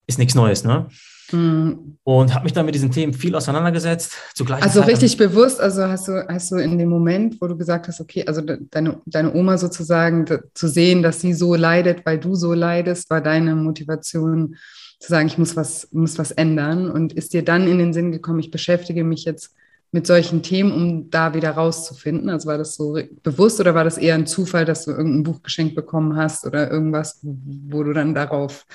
ist 0.07 0.19
nichts 0.19 0.35
Neues, 0.35 0.63
ne? 0.63 0.87
Mhm. 1.31 1.97
Und 2.03 2.33
habe 2.33 2.45
mich 2.45 2.53
dann 2.53 2.65
mit 2.65 2.75
diesen 2.75 2.91
Themen 2.91 3.13
viel 3.13 3.35
auseinandergesetzt. 3.35 4.13
Also 4.39 4.79
Zeit 4.79 4.89
richtig 4.89 5.17
bewusst, 5.17 5.59
also 5.59 5.83
hast 5.83 6.07
du, 6.07 6.25
hast 6.27 6.51
du 6.51 6.55
in 6.55 6.77
dem 6.77 6.89
Moment, 6.89 7.41
wo 7.41 7.47
du 7.47 7.57
gesagt 7.57 7.87
hast, 7.87 7.99
okay, 7.99 8.25
also 8.25 8.41
deine, 8.41 9.01
deine 9.05 9.33
Oma 9.33 9.57
sozusagen 9.57 10.25
zu 10.53 10.67
sehen, 10.67 11.03
dass 11.03 11.19
sie 11.21 11.33
so 11.33 11.55
leidet, 11.55 12.05
weil 12.05 12.19
du 12.19 12.35
so 12.35 12.53
leidest, 12.53 13.09
war 13.09 13.21
deine 13.21 13.55
Motivation 13.55 14.55
zu 14.99 15.09
sagen, 15.09 15.27
ich 15.27 15.37
muss 15.37 15.55
was, 15.55 15.89
muss 15.91 16.17
was 16.17 16.31
ändern. 16.31 16.89
Und 16.89 17.13
ist 17.13 17.33
dir 17.33 17.43
dann 17.43 17.67
in 17.67 17.77
den 17.77 17.93
Sinn 17.93 18.11
gekommen, 18.11 18.39
ich 18.39 18.51
beschäftige 18.51 19.03
mich 19.03 19.25
jetzt 19.25 19.53
mit 19.91 20.05
solchen 20.05 20.43
Themen, 20.43 20.71
um 20.71 21.09
da 21.09 21.33
wieder 21.33 21.51
rauszufinden? 21.51 22.29
Also 22.29 22.47
war 22.47 22.57
das 22.57 22.75
so 22.75 22.97
bewusst 23.23 23.59
oder 23.59 23.73
war 23.73 23.83
das 23.83 23.97
eher 23.97 24.15
ein 24.15 24.27
Zufall, 24.27 24.65
dass 24.65 24.85
du 24.85 24.91
irgendein 24.91 25.23
Buch 25.23 25.41
geschenkt 25.41 25.75
bekommen 25.75 26.15
hast 26.15 26.45
oder 26.45 26.69
irgendwas, 26.69 27.19
wo 27.23 27.83
du 27.83 27.93
dann 27.93 28.13
darauf 28.13 28.65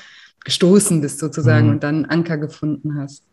gestoßen 0.45 1.01
bist 1.01 1.19
sozusagen 1.19 1.67
mhm. 1.67 1.73
und 1.73 1.83
dann 1.83 2.05
Anker 2.07 2.39
gefunden 2.39 2.99
hast? 2.99 3.25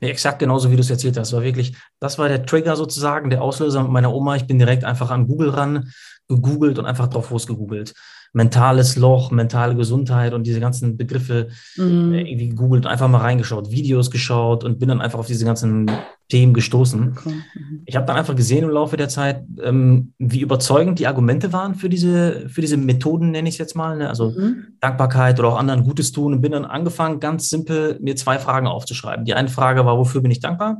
Nee, 0.00 0.10
exakt 0.10 0.38
genauso, 0.38 0.70
wie 0.70 0.76
du 0.76 0.80
es 0.80 0.90
erzählt 0.90 1.18
hast. 1.18 1.32
War 1.32 1.42
wirklich, 1.42 1.76
das 1.98 2.18
war 2.18 2.28
der 2.28 2.46
Trigger 2.46 2.76
sozusagen, 2.76 3.30
der 3.30 3.42
Auslöser 3.42 3.82
mit 3.82 3.90
meiner 3.90 4.14
Oma. 4.14 4.36
Ich 4.36 4.46
bin 4.46 4.58
direkt 4.58 4.84
einfach 4.84 5.10
an 5.10 5.26
Google 5.26 5.50
ran, 5.50 5.90
gegoogelt 6.28 6.78
und 6.78 6.86
einfach 6.86 7.08
drauf 7.08 7.30
losgegoogelt 7.30 7.94
mentales 8.32 8.96
Loch, 8.96 9.30
mentale 9.30 9.76
Gesundheit 9.76 10.32
und 10.32 10.46
diese 10.46 10.60
ganzen 10.60 10.96
Begriffe 10.96 11.48
mhm. 11.76 12.14
Äh, 12.14 12.22
irgendwie 12.22 12.48
gegoogelt, 12.48 12.86
einfach 12.86 13.08
mal 13.08 13.18
reingeschaut, 13.18 13.70
Videos 13.70 14.10
geschaut 14.10 14.64
und 14.64 14.78
bin 14.78 14.88
dann 14.88 15.00
einfach 15.00 15.18
auf 15.18 15.26
diese 15.26 15.44
ganzen 15.44 15.90
Themen 16.32 16.54
gestoßen. 16.54 17.14
Okay. 17.14 17.34
Mhm. 17.54 17.82
Ich 17.84 17.94
habe 17.94 18.06
dann 18.06 18.16
einfach 18.16 18.34
gesehen 18.34 18.64
im 18.64 18.70
Laufe 18.70 18.96
der 18.96 19.10
Zeit, 19.10 19.44
ähm, 19.62 20.14
wie 20.18 20.40
überzeugend 20.40 20.98
die 20.98 21.06
Argumente 21.06 21.52
waren 21.52 21.74
für 21.74 21.90
diese, 21.90 22.48
für 22.48 22.62
diese 22.62 22.78
Methoden, 22.78 23.32
nenne 23.32 23.50
ich 23.50 23.56
es 23.56 23.58
jetzt 23.58 23.76
mal, 23.76 23.98
ne? 23.98 24.08
also 24.08 24.30
mhm. 24.30 24.68
Dankbarkeit 24.80 25.38
oder 25.38 25.50
auch 25.50 25.58
anderen 25.58 25.84
Gutes 25.84 26.10
tun 26.10 26.32
und 26.32 26.40
bin 26.40 26.52
dann 26.52 26.64
angefangen, 26.64 27.20
ganz 27.20 27.50
simpel 27.50 27.98
mir 28.00 28.16
zwei 28.16 28.38
Fragen 28.38 28.66
aufzuschreiben. 28.66 29.26
Die 29.26 29.34
eine 29.34 29.50
Frage 29.50 29.84
war, 29.84 29.98
wofür 29.98 30.22
bin 30.22 30.30
ich 30.30 30.40
dankbar? 30.40 30.78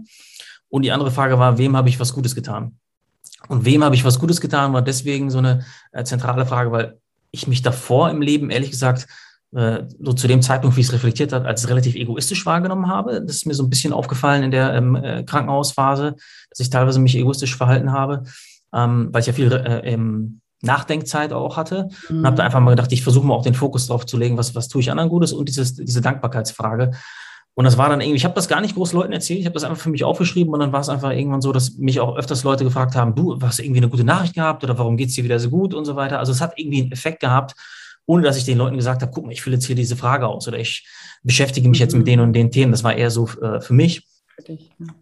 Und 0.70 0.86
die 0.86 0.90
andere 0.90 1.10
Frage 1.10 1.38
war, 1.38 1.58
wem 1.58 1.76
habe 1.76 1.90
ich 1.90 2.00
was 2.00 2.14
Gutes 2.14 2.34
getan? 2.34 2.78
Und 3.48 3.66
wem 3.66 3.84
habe 3.84 3.94
ich 3.94 4.06
was 4.06 4.18
Gutes 4.18 4.40
getan, 4.40 4.72
war 4.72 4.80
deswegen 4.80 5.28
so 5.28 5.36
eine 5.36 5.66
äh, 5.92 6.04
zentrale 6.04 6.46
Frage, 6.46 6.72
weil 6.72 6.98
ich 7.30 7.46
mich 7.46 7.60
davor 7.60 8.08
im 8.08 8.22
Leben, 8.22 8.48
ehrlich 8.48 8.70
gesagt, 8.70 9.06
so 9.52 10.12
zu 10.14 10.26
dem 10.28 10.40
Zeitpunkt, 10.40 10.76
wie 10.76 10.80
ich 10.80 10.86
es 10.86 10.92
reflektiert 10.92 11.32
habe, 11.32 11.46
als 11.46 11.68
relativ 11.68 11.94
egoistisch 11.94 12.46
wahrgenommen 12.46 12.88
habe. 12.88 13.20
Das 13.20 13.36
ist 13.36 13.46
mir 13.46 13.52
so 13.52 13.62
ein 13.62 13.70
bisschen 13.70 13.92
aufgefallen 13.92 14.42
in 14.44 14.50
der 14.50 14.72
ähm, 14.72 14.96
äh, 14.96 15.24
Krankenhausphase, 15.24 16.16
dass 16.48 16.60
ich 16.60 16.70
teilweise 16.70 16.98
mich 16.98 17.16
egoistisch 17.16 17.54
verhalten 17.54 17.92
habe, 17.92 18.22
ähm, 18.72 19.10
weil 19.12 19.20
ich 19.20 19.26
ja 19.26 19.34
viel 19.34 19.52
äh, 19.52 19.80
ähm, 19.92 20.40
Nachdenkzeit 20.62 21.34
auch 21.34 21.58
hatte. 21.58 21.90
Mhm. 22.08 22.18
Und 22.18 22.26
habe 22.26 22.36
da 22.36 22.44
einfach 22.44 22.60
mal 22.60 22.70
gedacht, 22.70 22.92
ich 22.92 23.02
versuche 23.02 23.26
mal 23.26 23.34
auch 23.34 23.42
den 23.42 23.54
Fokus 23.54 23.88
drauf 23.88 24.06
zu 24.06 24.16
legen, 24.16 24.38
was, 24.38 24.54
was 24.54 24.68
tue 24.68 24.80
ich 24.80 24.90
anderen 24.90 25.10
Gutes 25.10 25.32
und 25.34 25.48
dieses, 25.48 25.74
diese 25.74 26.00
Dankbarkeitsfrage. 26.00 26.92
Und 27.54 27.64
das 27.66 27.76
war 27.76 27.90
dann 27.90 28.00
irgendwie, 28.00 28.16
ich 28.16 28.24
habe 28.24 28.34
das 28.34 28.48
gar 28.48 28.62
nicht 28.62 28.74
groß 28.74 28.94
Leuten 28.94 29.12
erzählt, 29.12 29.40
ich 29.40 29.44
habe 29.44 29.52
das 29.52 29.64
einfach 29.64 29.82
für 29.82 29.90
mich 29.90 30.04
aufgeschrieben 30.04 30.54
und 30.54 30.60
dann 30.60 30.72
war 30.72 30.80
es 30.80 30.88
einfach 30.88 31.10
irgendwann 31.10 31.42
so, 31.42 31.52
dass 31.52 31.76
mich 31.76 32.00
auch 32.00 32.16
öfters 32.16 32.44
Leute 32.44 32.64
gefragt 32.64 32.96
haben, 32.96 33.14
du, 33.14 33.38
hast 33.42 33.58
irgendwie 33.58 33.80
eine 33.80 33.90
gute 33.90 34.04
Nachricht 34.04 34.34
gehabt 34.34 34.64
oder 34.64 34.78
warum 34.78 34.96
geht's 34.96 35.14
dir 35.14 35.24
wieder 35.24 35.38
so 35.38 35.50
gut 35.50 35.74
und 35.74 35.84
so 35.84 35.94
weiter. 35.94 36.18
Also 36.18 36.32
es 36.32 36.40
hat 36.40 36.54
irgendwie 36.56 36.80
einen 36.80 36.92
Effekt 36.92 37.20
gehabt, 37.20 37.54
ohne 38.06 38.22
dass 38.22 38.36
ich 38.36 38.44
den 38.44 38.58
Leuten 38.58 38.76
gesagt 38.76 39.02
habe, 39.02 39.12
guck 39.12 39.24
mal, 39.24 39.32
ich 39.32 39.42
fülle 39.42 39.56
jetzt 39.56 39.66
hier 39.66 39.76
diese 39.76 39.96
Frage 39.96 40.26
aus 40.26 40.48
oder 40.48 40.58
ich 40.58 40.86
beschäftige 41.22 41.68
mich 41.68 41.78
jetzt 41.78 41.94
mit 41.94 42.02
mhm. 42.02 42.06
den 42.06 42.20
und 42.20 42.32
den 42.32 42.50
Themen. 42.50 42.72
Das 42.72 42.84
war 42.84 42.94
eher 42.94 43.10
so 43.10 43.28
äh, 43.40 43.60
für 43.60 43.74
mich. 43.74 44.06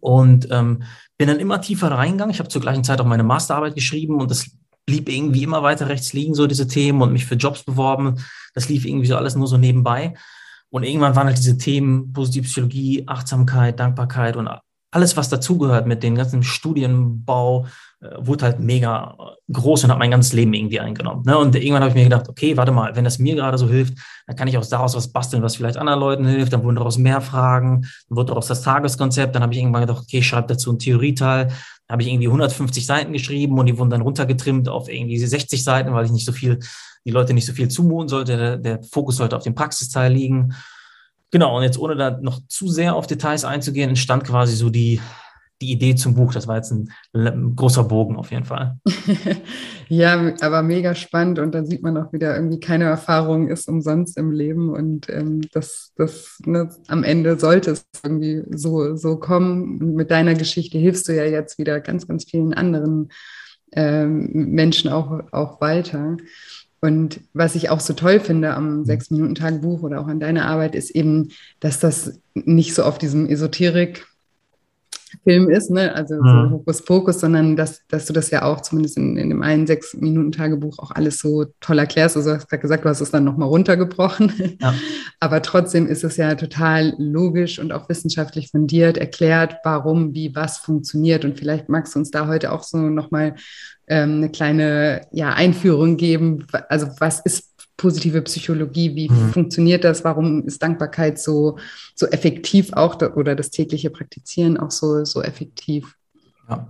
Und 0.01 0.49
ähm, 0.51 0.83
bin 1.17 1.29
dann 1.29 1.39
immer 1.39 1.61
tiefer 1.61 1.91
reingegangen. 1.91 2.33
Ich 2.33 2.41
habe 2.41 2.49
zur 2.49 2.61
gleichen 2.61 2.85
Zeit 2.85 3.01
auch 3.01 3.07
meine 3.07 3.23
Masterarbeit 3.23 3.75
geschrieben 3.75 4.21
und 4.21 4.31
das 4.31 4.51
blieb 4.87 5.09
irgendwie 5.09 5.43
immer 5.45 5.63
weiter 5.63 5.89
rechts 5.89 6.13
liegen, 6.13 6.35
so 6.35 6.47
diese 6.47 6.67
Themen 6.67 7.01
und 7.01 7.13
mich 7.13 7.25
für 7.25 7.37
Jobs 7.37 7.63
beworben. 7.63 8.17
Das 8.55 8.69
lief 8.69 8.85
irgendwie 8.85 9.07
so 9.07 9.17
alles 9.17 9.37
nur 9.37 9.47
so 9.47 9.57
nebenbei. 9.57 10.15
Und 10.71 10.85
irgendwann 10.85 11.17
waren 11.17 11.27
halt 11.27 11.39
diese 11.39 11.59
Themen 11.59 12.13
Positivpsychologie, 12.13 13.05
Achtsamkeit, 13.07 13.79
Dankbarkeit 13.79 14.37
und 14.37 14.49
alles, 14.91 15.17
was 15.17 15.29
dazugehört 15.29 15.87
mit 15.87 16.03
dem 16.03 16.17
ganzen 16.17 16.43
Studienbau, 16.43 17.67
wurde 18.01 18.47
halt 18.47 18.61
mega 18.61 19.15
groß 19.53 19.85
und 19.85 19.91
hat 19.91 19.99
mein 19.99 20.11
ganzes 20.11 20.33
Leben 20.33 20.55
irgendwie 20.55 20.81
eingenommen. 20.81 21.23
Ne? 21.27 21.37
Und 21.37 21.55
irgendwann 21.55 21.83
habe 21.83 21.91
ich 21.91 21.95
mir 21.95 22.05
gedacht, 22.05 22.29
okay, 22.29 22.57
warte 22.57 22.73
mal, 22.73 22.97
wenn 22.97 23.05
das 23.05 23.19
mir 23.19 23.35
gerade 23.35 23.59
so 23.59 23.69
hilft, 23.69 23.99
dann 24.27 24.37
kann 24.37 24.49
ich 24.49 24.57
auch 24.57 24.65
daraus 24.65 24.95
was 24.95 25.13
basteln, 25.13 25.43
was 25.43 25.57
vielleicht 25.57 25.77
anderen 25.77 26.01
Leuten 26.01 26.27
hilft. 26.27 26.53
Dann 26.53 26.63
wurden 26.63 26.77
daraus 26.77 26.97
mehr 26.97 27.21
Fragen, 27.21 27.83
dann 28.09 28.17
wurde 28.17 28.29
daraus 28.29 28.47
das 28.47 28.63
Tageskonzept. 28.63 29.35
Dann 29.35 29.43
habe 29.43 29.53
ich 29.53 29.59
irgendwann 29.59 29.83
gedacht, 29.83 30.03
okay, 30.03 30.19
ich 30.19 30.27
schreibe 30.27 30.49
dazu 30.49 30.71
einen 30.71 30.79
Theorieteil. 30.79 31.47
Dann 31.47 31.93
habe 31.95 32.03
ich 32.03 32.09
irgendwie 32.09 32.29
150 32.29 32.87
Seiten 32.87 33.13
geschrieben 33.13 33.59
und 33.59 33.67
die 33.67 33.77
wurden 33.77 33.91
dann 33.91 34.01
runtergetrimmt 34.01 34.69
auf 34.69 34.89
irgendwie 34.89 35.19
60 35.19 35.63
Seiten, 35.63 35.93
weil 35.93 36.07
ich 36.07 36.13
nicht 36.13 36.27
so 36.27 36.33
viel 36.33 36.59
die 37.05 37.11
Leute 37.11 37.33
nicht 37.35 37.47
so 37.47 37.53
viel 37.53 37.69
zumuten 37.69 38.09
sollte. 38.09 38.37
Der, 38.37 38.57
der 38.57 38.83
Fokus 38.83 39.17
sollte 39.17 39.37
auf 39.37 39.43
dem 39.43 39.55
Praxisteil 39.55 40.13
liegen. 40.13 40.55
Genau, 41.31 41.57
und 41.57 41.63
jetzt 41.63 41.79
ohne 41.79 41.97
da 41.97 42.19
noch 42.21 42.41
zu 42.49 42.69
sehr 42.69 42.95
auf 42.95 43.07
Details 43.07 43.45
einzugehen, 43.45 43.91
entstand 43.91 44.25
quasi 44.25 44.57
so 44.57 44.69
die, 44.69 45.01
die 45.61 45.73
Idee 45.73 45.95
zum 45.95 46.15
Buch. 46.15 46.33
Das 46.33 46.49
war 46.49 46.57
jetzt 46.57 46.73
ein, 46.73 46.91
ein 47.13 47.55
großer 47.55 47.85
Bogen 47.85 48.17
auf 48.17 48.31
jeden 48.31 48.45
Fall. 48.45 48.79
ja, 49.89 50.33
aber 50.41 50.63
mega 50.63 50.95
spannend 50.95 51.39
und 51.39 51.55
dann 51.55 51.67
sieht 51.67 51.83
man 51.83 51.97
auch 51.97 52.13
wieder, 52.13 52.35
irgendwie 52.35 52.61
keine 52.61 52.85
Erfahrung 52.85 53.49
ist 53.49 53.69
umsonst 53.69 54.17
im 54.17 54.33
Leben 54.33 54.71
und 54.71 55.09
ähm, 55.11 55.43
das, 55.53 55.93
das 55.97 56.39
ne, 56.45 56.71
am 56.89 57.05
Ende 57.05 57.39
sollte 57.39 57.73
es 57.73 57.87
irgendwie 58.03 58.43
so, 58.51 58.97
so 58.97 59.17
kommen. 59.17 59.81
Und 59.81 59.95
mit 59.95 60.11
deiner 60.11 60.35
Geschichte 60.35 60.79
hilfst 60.79 61.09
du 61.09 61.15
ja 61.15 61.25
jetzt 61.25 61.59
wieder 61.59 61.81
ganz, 61.81 62.09
ganz 62.09 62.25
vielen 62.25 62.55
anderen 62.55 63.11
ähm, 63.73 64.31
Menschen 64.33 64.91
auch, 64.91 65.21
auch 65.33 65.61
weiter. 65.61 66.17
Und 66.81 67.21
was 67.35 67.55
ich 67.55 67.69
auch 67.69 67.81
so 67.81 67.93
toll 67.93 68.21
finde 68.21 68.55
am 68.55 68.79
mhm. 68.79 68.85
Sechs-Minuten-Tagebuch 68.85 69.83
oder 69.83 70.01
auch 70.01 70.09
an 70.09 70.21
deiner 70.21 70.47
Arbeit, 70.47 70.75
ist 70.75 70.91
eben, 70.91 71.29
dass 71.61 71.79
das 71.79 72.21
nicht 72.35 72.75
so 72.75 72.85
auf 72.85 72.97
diesem 72.99 73.29
Esoterik 73.29 74.07
Film 75.25 75.51
ist, 75.51 75.71
ne? 75.71 75.95
also 75.95 76.17
so 76.17 76.23
mhm. 76.23 76.51
Hokuspokus, 76.53 77.21
sondern 77.21 77.57
dass, 77.57 77.87
dass 77.89 78.07
du 78.07 78.13
das 78.13 78.31
ja 78.31 78.43
auch 78.43 78.61
zumindest 78.61 78.97
in, 78.97 79.17
in 79.17 79.29
dem 79.31 79.43
einen 79.43 79.67
Sechs-Minuten-Tagebuch 79.67 80.79
auch 80.79 80.91
alles 80.93 81.19
so 81.19 81.47
toll 81.61 81.79
erklärst. 81.79 82.17
Also 82.17 82.31
du 82.31 82.37
hast 82.37 82.49
gerade 82.49 82.63
gesagt, 82.63 82.85
du 82.85 82.89
hast 82.89 83.01
es 83.01 83.11
dann 83.11 83.25
nochmal 83.25 83.49
runtergebrochen. 83.49 84.57
Ja. 84.61 84.75
Aber 85.21 85.43
trotzdem 85.43 85.87
ist 85.87 86.05
es 86.05 86.17
ja 86.17 86.35
total 86.35 86.95
logisch 86.99 87.59
und 87.59 87.73
auch 87.73 87.89
wissenschaftlich 87.89 88.51
fundiert 88.51 88.99
erklärt, 88.99 89.57
warum, 89.65 90.15
wie, 90.15 90.35
was 90.35 90.59
funktioniert. 90.59 91.25
Und 91.25 91.39
vielleicht 91.39 91.69
magst 91.69 91.95
du 91.95 91.99
uns 91.99 92.11
da 92.11 92.27
heute 92.27 92.53
auch 92.53 92.63
so 92.63 92.79
nochmal 92.79 93.35
ähm, 93.89 94.17
eine 94.19 94.31
kleine 94.31 95.03
ja, 95.11 95.31
Einführung 95.31 95.97
geben. 95.97 96.47
Also 96.69 96.89
was 96.99 97.21
ist 97.21 97.50
positive 97.81 98.21
Psychologie, 98.23 98.95
wie 98.95 99.09
mhm. 99.09 99.33
funktioniert 99.33 99.85
das, 99.85 100.05
warum 100.05 100.45
ist 100.45 100.63
Dankbarkeit 100.63 101.19
so, 101.19 101.59
so 101.95 102.07
effektiv 102.07 102.73
auch 102.75 102.95
da, 102.95 103.15
oder 103.15 103.35
das 103.35 103.51
tägliche 103.51 103.89
Praktizieren 103.89 104.59
auch 104.59 104.71
so, 104.71 105.05
so 105.05 105.23
effektiv? 105.23 105.97
Ja. 106.49 106.69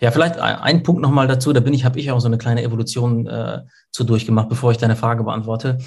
Ja, 0.00 0.10
vielleicht 0.10 0.38
ein 0.38 0.82
Punkt 0.82 1.00
nochmal 1.00 1.26
dazu, 1.26 1.52
da 1.54 1.60
bin 1.60 1.72
ich, 1.72 1.86
habe 1.86 1.98
ich 1.98 2.10
auch 2.10 2.20
so 2.20 2.28
eine 2.28 2.36
kleine 2.36 2.62
Evolution 2.62 3.26
äh, 3.26 3.62
zu 3.90 4.04
durchgemacht, 4.04 4.50
bevor 4.50 4.70
ich 4.70 4.76
deine 4.76 4.96
Frage 4.96 5.24
beantworte. 5.24 5.78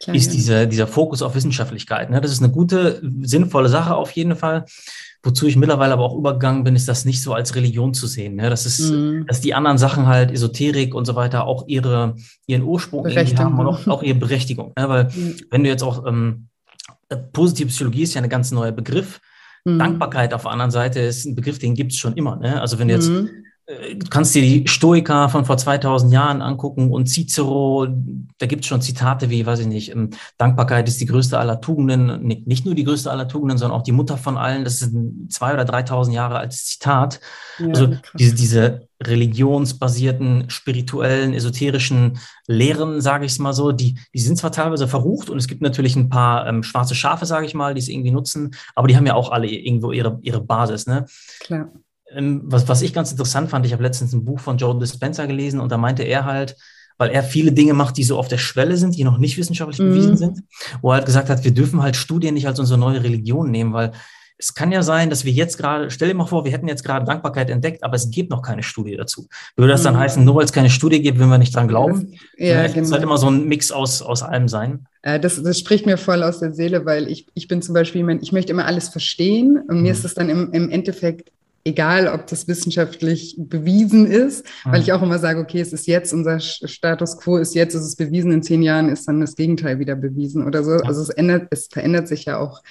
Klar, 0.00 0.14
ist 0.14 0.32
diese, 0.32 0.68
dieser 0.68 0.86
Fokus 0.86 1.22
auf 1.22 1.34
Wissenschaftlichkeit. 1.34 2.08
Ne? 2.08 2.20
Das 2.20 2.30
ist 2.30 2.40
eine 2.42 2.52
gute, 2.52 3.02
sinnvolle 3.22 3.68
Sache 3.68 3.96
auf 3.96 4.12
jeden 4.12 4.36
Fall. 4.36 4.64
Wozu 5.26 5.48
ich 5.48 5.56
mittlerweile 5.56 5.92
aber 5.92 6.04
auch 6.04 6.16
übergegangen 6.16 6.62
bin, 6.62 6.76
ist 6.76 6.86
das 6.86 7.04
nicht 7.04 7.20
so 7.20 7.34
als 7.34 7.56
Religion 7.56 7.94
zu 7.94 8.06
sehen. 8.06 8.36
Ne? 8.36 8.48
Das 8.48 8.64
ist, 8.64 8.92
mhm. 8.92 9.26
dass 9.26 9.40
die 9.40 9.54
anderen 9.54 9.76
Sachen 9.76 10.06
halt, 10.06 10.30
Esoterik 10.30 10.94
und 10.94 11.04
so 11.04 11.16
weiter, 11.16 11.48
auch 11.48 11.66
ihre, 11.66 12.14
ihren 12.46 12.62
Ursprung 12.62 13.04
haben 13.04 13.58
und 13.58 13.66
auch, 13.66 13.86
auch 13.88 14.02
ihre 14.04 14.18
Berechtigung. 14.18 14.72
Ne? 14.78 14.88
Weil 14.88 15.04
mhm. 15.06 15.36
wenn 15.50 15.64
du 15.64 15.68
jetzt 15.68 15.82
auch 15.82 16.06
ähm, 16.06 16.46
äh, 17.08 17.16
positive 17.16 17.68
Psychologie 17.68 18.02
ist 18.02 18.14
ja 18.14 18.22
ein 18.22 18.28
ganz 18.28 18.52
neuer 18.52 18.70
Begriff. 18.70 19.20
Mhm. 19.64 19.80
Dankbarkeit 19.80 20.32
auf 20.32 20.42
der 20.42 20.52
anderen 20.52 20.70
Seite 20.70 21.00
ist 21.00 21.24
ein 21.24 21.34
Begriff, 21.34 21.58
den 21.58 21.74
gibt 21.74 21.90
es 21.90 21.98
schon 21.98 22.14
immer. 22.14 22.36
Ne? 22.36 22.60
Also 22.60 22.78
wenn 22.78 22.86
du 22.86 22.94
jetzt 22.94 23.10
mhm. 23.10 23.28
Du 23.66 24.06
kannst 24.10 24.34
dir 24.34 24.42
die 24.42 24.68
Stoiker 24.68 25.28
von 25.28 25.44
vor 25.44 25.56
2000 25.56 26.12
Jahren 26.12 26.40
angucken 26.40 26.92
und 26.92 27.08
Cicero, 27.08 27.88
da 28.38 28.46
gibt 28.46 28.62
es 28.62 28.68
schon 28.68 28.80
Zitate 28.80 29.28
wie, 29.28 29.44
weiß 29.44 29.58
ich 29.60 29.66
nicht, 29.66 29.90
ähm, 29.90 30.10
Dankbarkeit 30.38 30.86
ist 30.86 31.00
die 31.00 31.06
größte 31.06 31.36
aller 31.36 31.60
Tugenden, 31.60 32.24
nicht 32.26 32.64
nur 32.64 32.76
die 32.76 32.84
größte 32.84 33.10
aller 33.10 33.26
Tugenden, 33.26 33.58
sondern 33.58 33.76
auch 33.76 33.82
die 33.82 33.92
Mutter 33.92 34.18
von 34.18 34.36
allen. 34.36 34.62
Das 34.62 34.74
ist 34.74 34.94
ein 34.94 35.28
zwei 35.30 35.52
oder 35.52 35.64
3.000 35.64 36.12
Jahre 36.12 36.38
altes 36.38 36.64
Zitat. 36.66 37.20
Ja, 37.58 37.68
also 37.68 37.96
diese, 38.14 38.34
diese 38.36 38.88
religionsbasierten, 39.02 40.48
spirituellen, 40.48 41.34
esoterischen 41.34 42.18
Lehren, 42.46 43.00
sage 43.00 43.26
ich 43.26 43.32
es 43.32 43.38
mal 43.40 43.52
so, 43.52 43.72
die, 43.72 43.98
die 44.14 44.20
sind 44.20 44.38
zwar 44.38 44.52
teilweise 44.52 44.86
verrucht 44.86 45.28
und 45.28 45.38
es 45.38 45.48
gibt 45.48 45.60
natürlich 45.60 45.96
ein 45.96 46.08
paar 46.08 46.46
ähm, 46.46 46.62
schwarze 46.62 46.94
Schafe, 46.94 47.26
sage 47.26 47.46
ich 47.46 47.54
mal, 47.54 47.74
die 47.74 47.80
es 47.80 47.88
irgendwie 47.88 48.12
nutzen, 48.12 48.54
aber 48.76 48.86
die 48.86 48.96
haben 48.96 49.06
ja 49.06 49.14
auch 49.14 49.32
alle 49.32 49.48
irgendwo 49.48 49.90
ihre, 49.90 50.18
ihre 50.22 50.40
Basis. 50.40 50.86
Ne? 50.86 51.04
Klar 51.40 51.68
was, 52.14 52.68
was 52.68 52.82
ich 52.82 52.92
ganz 52.92 53.10
interessant 53.10 53.50
fand, 53.50 53.66
ich 53.66 53.72
habe 53.72 53.82
letztens 53.82 54.12
ein 54.12 54.24
Buch 54.24 54.40
von 54.40 54.58
Joe 54.58 54.78
Dispenza 54.78 55.26
gelesen 55.26 55.60
und 55.60 55.72
da 55.72 55.76
meinte 55.76 56.02
er 56.02 56.24
halt, 56.24 56.56
weil 56.98 57.10
er 57.10 57.22
viele 57.22 57.52
Dinge 57.52 57.74
macht, 57.74 57.96
die 57.96 58.04
so 58.04 58.18
auf 58.18 58.28
der 58.28 58.38
Schwelle 58.38 58.76
sind, 58.76 58.96
die 58.96 59.04
noch 59.04 59.18
nicht 59.18 59.36
wissenschaftlich 59.36 59.80
mhm. 59.80 59.90
bewiesen 59.90 60.16
sind, 60.16 60.40
wo 60.82 60.90
er 60.90 60.96
halt 60.96 61.06
gesagt 61.06 61.28
hat, 61.28 61.44
wir 61.44 61.52
dürfen 61.52 61.82
halt 61.82 61.96
Studien 61.96 62.34
nicht 62.34 62.46
als 62.46 62.58
unsere 62.58 62.78
neue 62.78 63.02
Religion 63.02 63.50
nehmen, 63.50 63.72
weil 63.72 63.92
es 64.38 64.54
kann 64.54 64.70
ja 64.70 64.82
sein, 64.82 65.08
dass 65.08 65.24
wir 65.24 65.32
jetzt 65.32 65.56
gerade, 65.56 65.90
stell 65.90 66.08
dir 66.08 66.14
mal 66.14 66.26
vor, 66.26 66.44
wir 66.44 66.52
hätten 66.52 66.68
jetzt 66.68 66.84
gerade 66.84 67.06
Dankbarkeit 67.06 67.48
entdeckt, 67.48 67.82
aber 67.82 67.96
es 67.96 68.10
gibt 68.10 68.30
noch 68.30 68.42
keine 68.42 68.62
Studie 68.62 68.94
dazu. 68.94 69.28
Würde 69.56 69.72
das 69.72 69.82
dann 69.82 69.94
mhm. 69.94 70.00
heißen, 70.00 70.24
nur 70.24 70.36
weil 70.36 70.44
es 70.44 70.52
keine 70.52 70.68
Studie 70.68 71.00
gibt, 71.00 71.18
wenn 71.18 71.28
wir 71.28 71.38
nicht 71.38 71.54
dran 71.54 71.68
glauben? 71.68 72.12
Ja, 72.36 72.62
ja 72.62 72.66
genau. 72.66 72.82
Es 72.82 72.88
sollte 72.90 73.04
immer 73.04 73.16
so 73.16 73.28
ein 73.30 73.48
Mix 73.48 73.72
aus, 73.72 74.02
aus 74.02 74.22
allem 74.22 74.48
sein. 74.48 74.86
Das, 75.02 75.42
das 75.42 75.58
spricht 75.58 75.86
mir 75.86 75.96
voll 75.96 76.22
aus 76.22 76.40
der 76.40 76.52
Seele, 76.52 76.84
weil 76.84 77.08
ich, 77.08 77.28
ich 77.32 77.48
bin 77.48 77.62
zum 77.62 77.74
Beispiel 77.74 78.06
ich 78.20 78.32
möchte 78.32 78.52
immer 78.52 78.66
alles 78.66 78.88
verstehen 78.88 79.62
und 79.68 79.76
mhm. 79.76 79.82
mir 79.82 79.92
ist 79.92 80.04
es 80.04 80.14
dann 80.14 80.28
im, 80.28 80.52
im 80.52 80.68
Endeffekt 80.68 81.30
egal 81.66 82.06
ob 82.06 82.26
das 82.28 82.46
wissenschaftlich 82.46 83.34
bewiesen 83.38 84.06
ist, 84.06 84.46
mhm. 84.64 84.72
weil 84.72 84.80
ich 84.80 84.92
auch 84.92 85.02
immer 85.02 85.18
sage, 85.18 85.40
okay, 85.40 85.60
es 85.60 85.72
ist 85.72 85.86
jetzt, 85.86 86.12
unser 86.12 86.38
Status 86.38 87.18
quo 87.18 87.36
ist 87.38 87.54
jetzt, 87.54 87.74
ist 87.74 87.82
es 87.82 87.96
bewiesen, 87.96 88.30
in 88.30 88.42
zehn 88.42 88.62
Jahren 88.62 88.88
ist 88.88 89.08
dann 89.08 89.20
das 89.20 89.34
Gegenteil 89.34 89.78
wieder 89.80 89.96
bewiesen 89.96 90.46
oder 90.46 90.62
so. 90.62 90.72
Also 90.72 91.02
es 91.02 91.08
ändert, 91.10 91.48
es 91.50 91.68
verändert 91.70 92.06
sich 92.06 92.24
ja 92.24 92.38
auch 92.38 92.62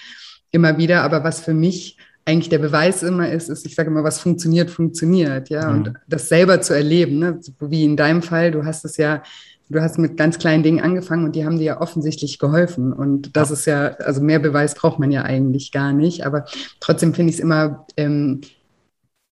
immer 0.51 0.77
wieder, 0.77 1.03
aber 1.03 1.23
was 1.23 1.41
für 1.41 1.53
mich 1.53 1.97
eigentlich 2.23 2.49
der 2.49 2.59
Beweis 2.59 3.03
immer 3.03 3.29
ist, 3.29 3.49
ist, 3.49 3.67
ich 3.67 3.75
sage 3.75 3.89
immer, 3.89 4.03
was 4.03 4.19
funktioniert, 4.19 4.71
funktioniert, 4.71 5.49
ja, 5.49 5.69
mhm. 5.69 5.75
und 5.75 5.93
das 6.07 6.29
selber 6.29 6.61
zu 6.61 6.73
erleben, 6.73 7.19
ne? 7.19 7.39
wie 7.59 7.83
in 7.83 7.97
deinem 7.97 8.23
Fall, 8.23 8.51
du 8.51 8.65
hast 8.65 8.85
es 8.85 8.97
ja 8.97 9.21
du 9.69 9.81
hast 9.81 9.97
mit 9.97 10.15
ganz 10.15 10.37
kleinen 10.37 10.63
Dingen 10.63 10.79
angefangen 10.79 11.25
und 11.25 11.35
die 11.35 11.45
haben 11.45 11.57
dir 11.57 11.63
ja 11.63 11.81
offensichtlich 11.81 12.37
geholfen. 12.37 12.93
Und 12.93 13.35
das 13.35 13.49
ja. 13.49 13.53
ist 13.53 13.65
ja, 13.65 13.87
also 14.05 14.21
mehr 14.21 14.39
Beweis 14.39 14.75
braucht 14.75 14.99
man 14.99 15.11
ja 15.11 15.23
eigentlich 15.23 15.71
gar 15.71 15.91
nicht. 15.91 16.25
Aber 16.25 16.45
trotzdem 16.79 17.13
finde 17.13 17.31
ich 17.31 17.37
es 17.37 17.41
immer 17.41 17.87
ähm, 17.97 18.41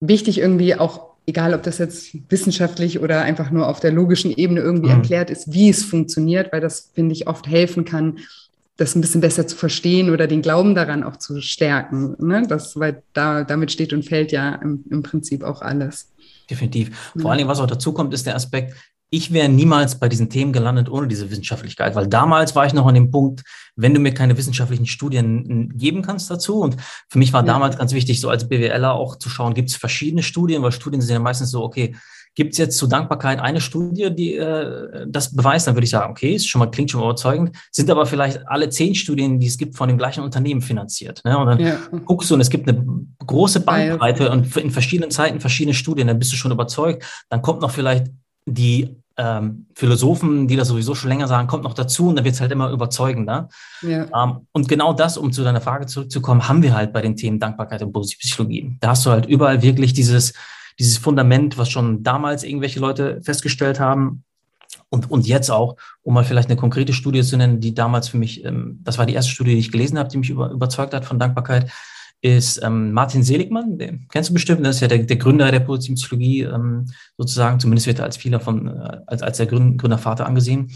wichtig 0.01 0.39
irgendwie 0.39 0.75
auch, 0.75 1.09
egal 1.27 1.55
ob 1.55 1.63
das 1.63 1.79
jetzt 1.79 2.17
wissenschaftlich 2.31 3.01
oder 3.01 3.23
einfach 3.23 3.51
nur 3.51 3.69
auf 3.69 3.81
der 3.81 3.93
logischen 3.93 4.31
Ebene 4.31 4.61
irgendwie 4.61 4.91
mhm. 4.91 4.97
erklärt 4.97 5.31
ist, 5.31 5.53
wie 5.53 5.69
es 5.69 5.85
funktioniert, 5.85 6.53
weil 6.53 6.61
das, 6.61 6.91
finde 6.95 7.15
ich, 7.15 7.27
oft 7.27 7.47
helfen 7.47 7.85
kann, 7.85 8.19
das 8.77 8.95
ein 8.95 9.01
bisschen 9.01 9.21
besser 9.21 9.47
zu 9.47 9.57
verstehen 9.57 10.11
oder 10.11 10.29
den 10.29 10.41
Glauben 10.41 10.75
daran 10.75 11.03
auch 11.03 11.17
zu 11.17 11.41
stärken. 11.41 12.15
Ne? 12.21 12.45
Das, 12.49 12.79
weil 12.79 13.03
da, 13.13 13.43
damit 13.43 13.73
steht 13.73 13.93
und 13.93 14.05
fällt 14.05 14.31
ja 14.31 14.55
im, 14.55 14.85
im 14.89 15.03
Prinzip 15.03 15.43
auch 15.43 15.63
alles. 15.63 16.13
Definitiv. 16.49 16.97
Vor 17.13 17.23
ja. 17.23 17.29
allen 17.29 17.39
Dingen, 17.39 17.51
was 17.51 17.61
auch 17.61 17.67
dazu 17.67 17.93
kommt, 17.93 18.15
ist 18.15 18.27
der 18.27 18.37
Aspekt, 18.37 18.75
ich 19.11 19.33
wäre 19.33 19.49
niemals 19.49 19.99
bei 19.99 20.09
diesen 20.09 20.29
Themen 20.29 20.53
gelandet 20.53 20.91
ohne 20.91 21.09
diese 21.09 21.31
Wissenschaftlichkeit, 21.31 21.95
weil 21.95 22.07
damals 22.07 22.55
war 22.55 22.67
ich 22.67 22.75
noch 22.75 22.87
an 22.87 22.95
dem 22.95 23.11
Punkt, 23.11 23.43
wenn 23.75 23.95
du 23.95 24.01
mir 24.01 24.13
keine 24.13 24.37
wissenschaftlichen 24.37 24.87
Studien 24.87 25.73
geben 25.77 26.03
kannst 26.03 26.31
dazu. 26.31 26.61
Und 26.61 26.77
für 27.09 27.19
mich 27.19 27.33
war 27.33 27.41
ja. 27.41 27.47
damals 27.47 27.79
ganz 27.79 27.93
wichtig, 27.93 28.21
so 28.21 28.29
als 28.29 28.49
BWLer 28.49 28.93
auch 28.93 29.17
zu 29.17 29.31
schauen, 29.31 29.55
gibt 29.55 29.71
es 29.71 29.77
verschiedene 29.77 30.23
Studien, 30.23 30.63
weil 30.63 30.73
Studien 30.73 31.01
sind 31.01 31.15
ja 31.15 31.21
meistens 31.21 31.51
so, 31.51 31.63
okay, 31.63 31.95
gibt 32.35 32.53
es 32.53 32.59
jetzt 32.59 32.77
zu 32.79 32.87
Dankbarkeit 32.87 33.41
eine 33.41 33.61
Studie, 33.61 34.15
die 34.15 34.37
äh, 34.37 35.07
das 35.09 35.35
beweist, 35.35 35.67
dann 35.67 35.75
würde 35.75 35.87
ich 35.87 35.91
sagen, 35.91 36.13
okay, 36.13 36.35
ist 36.35 36.47
schon 36.47 36.61
mal, 36.61 36.71
klingt 36.71 36.91
schon 36.91 37.01
mal 37.01 37.07
überzeugend, 37.07 37.57
sind 37.73 37.91
aber 37.91 38.07
vielleicht 38.07 38.47
alle 38.47 38.69
zehn 38.69 38.95
Studien, 38.95 39.41
die 39.41 39.49
es 39.49 39.59
gibt, 39.59 39.77
von 39.77 39.89
dem 39.89 39.99
gleichen 39.99 40.23
Unternehmen 40.23 40.61
finanziert. 40.61 41.21
Ne? 41.25 41.37
Und 41.37 41.47
dann 41.47 41.59
ja. 41.59 41.79
guckst 42.05 42.31
du 42.31 42.35
und 42.35 42.41
es 42.41 42.51
gibt 42.51 42.69
eine 42.69 42.85
große 43.27 43.61
Bandbreite 43.61 44.31
und 44.31 44.57
in 44.57 44.71
verschiedenen 44.71 45.11
Zeiten 45.11 45.41
verschiedene 45.41 45.75
Studien, 45.75 46.07
dann 46.07 46.19
bist 46.19 46.31
du 46.31 46.37
schon 46.37 46.53
überzeugt. 46.53 47.05
Dann 47.29 47.43
kommt 47.43 47.61
noch 47.61 47.73
vielleicht 47.73 48.07
die 48.55 48.97
ähm, 49.17 49.67
Philosophen, 49.75 50.47
die 50.47 50.57
das 50.57 50.69
sowieso 50.69 50.95
schon 50.95 51.09
länger 51.09 51.27
sagen, 51.27 51.49
kommt 51.49 51.65
noch 51.65 51.75
dazu 51.75 52.09
und 52.09 52.17
dann 52.17 52.25
wird 52.25 52.35
es 52.35 52.41
halt 52.41 52.53
immer 52.53 52.71
überzeugender. 52.71 53.49
Ja. 53.83 54.07
Ähm, 54.15 54.47
und 54.53 54.69
genau 54.69 54.93
das, 54.93 55.19
um 55.19 55.33
zu 55.33 55.43
deiner 55.43 55.61
Frage 55.61 55.87
zurückzukommen, 55.87 56.49
haben 56.49 56.63
wir 56.63 56.75
halt 56.75 56.93
bei 56.93 57.03
den 57.03 57.17
Themen 57.17 57.41
Dankbarkeit 57.41 57.83
und 57.83 57.93
Psychologie. 57.93 58.77
Da 58.81 58.91
hast 58.91 59.05
du 59.05 59.11
halt 59.11 59.27
überall 59.27 59.63
wirklich 59.63 59.93
dieses, 59.93 60.35
dieses 60.79 60.99
Fundament, 60.99 61.59
was 61.59 61.69
schon 61.69 62.05
damals 62.05 62.45
irgendwelche 62.45 62.79
Leute 62.81 63.21
festgestellt 63.23 63.81
haben, 63.81 64.25
und, 64.91 65.11
und 65.11 65.27
jetzt 65.27 65.51
auch, 65.51 65.77
um 66.03 66.15
mal 66.15 66.25
vielleicht 66.25 66.49
eine 66.49 66.59
konkrete 66.59 66.93
Studie 66.93 67.23
zu 67.23 67.37
nennen, 67.37 67.61
die 67.61 67.75
damals 67.75 68.09
für 68.09 68.19
mich, 68.19 68.45
ähm, 68.45 68.81
das 68.83 68.99
war 68.99 69.07
die 69.07 69.15
erste 69.15 69.33
Studie, 69.33 69.53
die 69.53 69.61
ich 69.61 69.73
gelesen 69.73 69.99
habe, 69.99 70.09
die 70.09 70.19
mich 70.19 70.31
über, 70.31 70.51
überzeugt 70.51 70.95
hat 70.95 71.05
von 71.05 71.19
Dankbarkeit, 71.19 71.71
ist 72.21 72.61
ähm, 72.63 72.93
Martin 72.93 73.23
Seligmann, 73.23 73.79
den 73.79 74.07
kennst 74.09 74.31
du 74.31 74.35
bestimmt, 74.35 74.67
das 74.67 74.77
ist 74.77 74.83
ja 74.83 74.89
der, 74.89 74.99
der 74.99 75.17
Gründer 75.17 75.51
der 75.51 75.61
positiven 75.61 75.95
Psychologie 75.95 76.43
ähm, 76.43 76.87
sozusagen, 77.17 77.61
zumindest 77.61 77.87
wird 77.87 78.01
er 78.01 78.07
als 78.07 78.17
vieler 78.17 78.41
von, 78.41 78.67
äh, 78.67 78.99
als, 79.07 79.23
als 79.23 79.37
der 79.37 79.47
Gründervater 79.47 80.27
angesehen, 80.27 80.71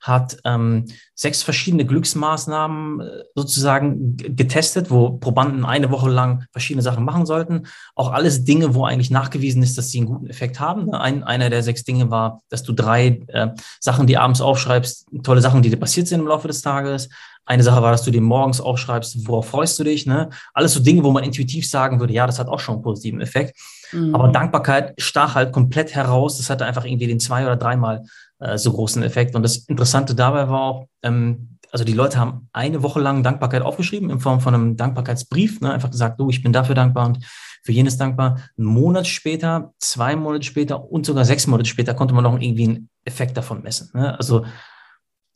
hat 0.00 0.36
ähm, 0.44 0.84
sechs 1.14 1.42
verschiedene 1.42 1.84
Glücksmaßnahmen 1.84 3.00
äh, 3.00 3.24
sozusagen 3.34 4.16
getestet, 4.16 4.90
wo 4.90 5.10
Probanden 5.18 5.64
eine 5.64 5.90
Woche 5.90 6.10
lang 6.10 6.44
verschiedene 6.52 6.82
Sachen 6.82 7.04
machen 7.04 7.26
sollten. 7.26 7.66
Auch 7.94 8.12
alles 8.12 8.44
Dinge, 8.44 8.74
wo 8.74 8.84
eigentlich 8.84 9.10
nachgewiesen 9.10 9.62
ist, 9.62 9.76
dass 9.76 9.90
sie 9.90 9.98
einen 9.98 10.06
guten 10.06 10.26
Effekt 10.26 10.60
haben. 10.60 10.92
Ein, 10.92 11.24
einer 11.24 11.50
der 11.50 11.62
sechs 11.62 11.84
Dinge 11.84 12.10
war, 12.10 12.40
dass 12.48 12.62
du 12.62 12.72
drei 12.72 13.20
äh, 13.28 13.48
Sachen, 13.80 14.06
die 14.06 14.18
abends 14.18 14.40
aufschreibst, 14.40 15.06
tolle 15.22 15.40
Sachen, 15.40 15.62
die 15.62 15.70
dir 15.70 15.76
passiert 15.76 16.08
sind 16.08 16.20
im 16.20 16.28
Laufe 16.28 16.48
des 16.48 16.62
Tages. 16.62 17.08
Eine 17.46 17.62
Sache 17.62 17.80
war, 17.80 17.92
dass 17.92 18.02
du 18.02 18.10
dir 18.10 18.20
morgens 18.20 18.60
aufschreibst, 18.60 19.26
worauf 19.28 19.48
freust 19.48 19.78
du 19.78 19.84
dich. 19.84 20.04
Ne? 20.04 20.30
Alles 20.52 20.74
so 20.74 20.80
Dinge, 20.80 21.04
wo 21.04 21.12
man 21.12 21.22
intuitiv 21.22 21.68
sagen 21.68 22.00
würde, 22.00 22.12
ja, 22.12 22.26
das 22.26 22.38
hat 22.38 22.48
auch 22.48 22.58
schon 22.58 22.74
einen 22.74 22.82
positiven 22.82 23.20
Effekt. 23.20 23.56
Mhm. 23.92 24.14
Aber 24.14 24.28
Dankbarkeit 24.28 24.94
stach 24.98 25.36
halt 25.36 25.52
komplett 25.52 25.94
heraus. 25.94 26.38
Das 26.38 26.50
hatte 26.50 26.66
einfach 26.66 26.84
irgendwie 26.84 27.06
den 27.06 27.20
zwei 27.20 27.44
oder 27.44 27.56
dreimal 27.56 28.02
äh, 28.40 28.58
so 28.58 28.72
großen 28.72 29.02
Effekt. 29.04 29.36
Und 29.36 29.44
das 29.44 29.58
Interessante 29.58 30.16
dabei 30.16 30.48
war 30.48 30.60
auch, 30.60 30.88
ähm, 31.02 31.58
also 31.70 31.84
die 31.84 31.92
Leute 31.92 32.18
haben 32.18 32.48
eine 32.52 32.82
Woche 32.82 33.00
lang 33.00 33.22
Dankbarkeit 33.22 33.62
aufgeschrieben 33.62 34.10
in 34.10 34.18
Form 34.18 34.40
von 34.40 34.54
einem 34.54 34.76
Dankbarkeitsbrief. 34.76 35.60
Ne? 35.60 35.72
Einfach 35.72 35.90
gesagt, 35.90 36.18
du, 36.18 36.30
ich 36.30 36.42
bin 36.42 36.52
dafür 36.52 36.74
dankbar 36.74 37.06
und 37.06 37.24
für 37.62 37.72
jenes 37.72 37.96
dankbar. 37.96 38.40
Einen 38.56 38.66
Monat 38.66 39.06
später, 39.06 39.72
zwei 39.78 40.16
Monate 40.16 40.44
später 40.44 40.90
und 40.90 41.06
sogar 41.06 41.24
sechs 41.24 41.46
Monate 41.46 41.68
später 41.68 41.94
konnte 41.94 42.14
man 42.14 42.24
noch 42.24 42.40
irgendwie 42.40 42.64
einen 42.64 42.88
Effekt 43.04 43.36
davon 43.36 43.62
messen. 43.62 43.90
Ne? 43.94 44.16
Also 44.18 44.44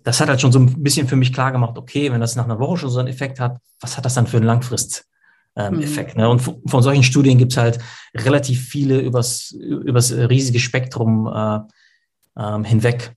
das 0.02 0.20
hat 0.20 0.28
halt 0.28 0.40
schon 0.40 0.52
so 0.52 0.58
ein 0.58 0.82
bisschen 0.82 1.08
für 1.08 1.16
mich 1.16 1.32
klar 1.32 1.52
gemacht, 1.52 1.76
okay, 1.76 2.10
wenn 2.12 2.20
das 2.20 2.36
nach 2.36 2.44
einer 2.44 2.58
Woche 2.58 2.78
schon 2.78 2.90
so 2.90 2.98
einen 2.98 3.08
Effekt 3.08 3.40
hat, 3.40 3.58
was 3.80 3.96
hat 3.96 4.04
das 4.04 4.14
dann 4.14 4.26
für 4.26 4.38
einen 4.38 4.46
Langfrist-Effekt? 4.46 6.10
Ähm, 6.10 6.16
mhm. 6.16 6.20
ne? 6.20 6.28
Und 6.28 6.40
von 6.40 6.82
solchen 6.82 7.02
Studien 7.02 7.38
gibt 7.38 7.52
es 7.52 7.58
halt 7.58 7.78
relativ 8.14 8.66
viele 8.66 9.00
übers, 9.00 9.52
übers 9.52 10.12
riesige 10.12 10.58
Spektrum 10.58 11.26
äh, 11.26 11.60
ähm, 12.38 12.64
hinweg. 12.64 13.14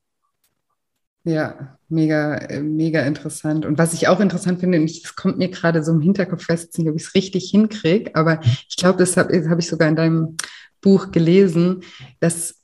Ja, 1.25 1.77
mega, 1.87 2.35
äh, 2.35 2.61
mega 2.61 3.01
interessant. 3.01 3.65
Und 3.65 3.77
was 3.77 3.93
ich 3.93 4.09
auch 4.09 4.19
interessant 4.19 4.59
finde, 4.59 4.79
und 4.79 5.03
das 5.03 5.15
kommt 5.15 5.37
mir 5.37 5.49
gerade 5.49 5.83
so 5.83 5.93
im 5.93 6.01
Hinterkopf 6.01 6.43
fest, 6.43 6.77
ob 6.79 6.95
ich 6.95 7.03
es 7.03 7.15
richtig 7.15 7.49
hinkriege, 7.49 8.13
aber 8.13 8.41
ich 8.43 8.75
glaube, 8.75 8.99
das 8.99 9.15
habe 9.15 9.49
hab 9.49 9.59
ich 9.59 9.67
sogar 9.67 9.87
in 9.87 9.95
deinem 9.95 10.35
Buch 10.81 11.11
gelesen, 11.11 11.81
dass 12.19 12.55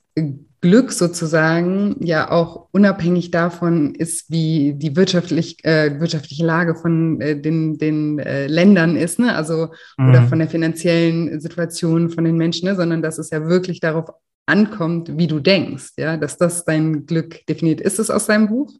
Glück 0.62 0.92
sozusagen 0.92 1.96
ja 2.00 2.30
auch 2.30 2.68
unabhängig 2.72 3.30
davon 3.30 3.94
ist, 3.94 4.30
wie 4.30 4.74
die 4.74 4.94
wirtschaftlich, 4.94 5.64
äh, 5.64 5.98
wirtschaftliche 6.00 6.44
Lage 6.44 6.74
von 6.74 7.20
äh, 7.20 7.40
den, 7.40 7.78
den 7.78 8.18
äh, 8.18 8.46
Ländern 8.46 8.96
ist, 8.96 9.18
ne? 9.18 9.34
also 9.34 9.68
mhm. 9.96 10.08
oder 10.10 10.22
von 10.24 10.38
der 10.38 10.48
finanziellen 10.48 11.40
Situation 11.40 12.10
von 12.10 12.24
den 12.24 12.36
Menschen, 12.36 12.68
ne? 12.68 12.76
sondern 12.76 13.00
dass 13.00 13.18
es 13.18 13.30
ja 13.30 13.46
wirklich 13.46 13.80
darauf 13.80 14.10
ankommt, 14.44 15.16
wie 15.16 15.26
du 15.26 15.40
denkst, 15.40 15.92
ja, 15.96 16.16
dass 16.16 16.36
das 16.36 16.64
dein 16.64 17.06
Glück 17.06 17.46
definiert. 17.46 17.80
Ist 17.80 17.98
es 17.98 18.10
aus 18.10 18.26
deinem 18.26 18.48
Buch? 18.48 18.70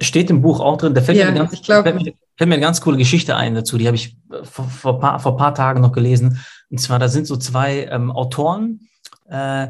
Steht 0.00 0.30
im 0.30 0.40
Buch 0.42 0.60
auch 0.60 0.78
drin. 0.78 0.94
Da 0.94 1.02
fällt, 1.02 1.18
ja, 1.18 1.30
mir, 1.30 1.38
ganz, 1.38 1.52
ich 1.52 1.62
glaub, 1.62 1.84
fällt, 1.84 1.96
mir, 1.96 2.14
fällt 2.36 2.48
mir 2.48 2.54
eine 2.54 2.60
ganz 2.60 2.80
coole 2.80 2.96
Geschichte 2.96 3.36
ein 3.36 3.54
dazu. 3.54 3.78
Die 3.78 3.86
habe 3.86 3.96
ich 3.96 4.16
vor, 4.42 4.64
vor, 4.64 4.98
paar, 4.98 5.20
vor 5.20 5.36
paar 5.36 5.54
Tagen 5.54 5.80
noch 5.80 5.92
gelesen. 5.92 6.40
Und 6.70 6.78
zwar, 6.78 6.98
da 6.98 7.08
sind 7.08 7.26
so 7.26 7.36
zwei 7.36 7.84
ähm, 7.84 8.10
Autoren, 8.10 8.88
äh, 9.28 9.68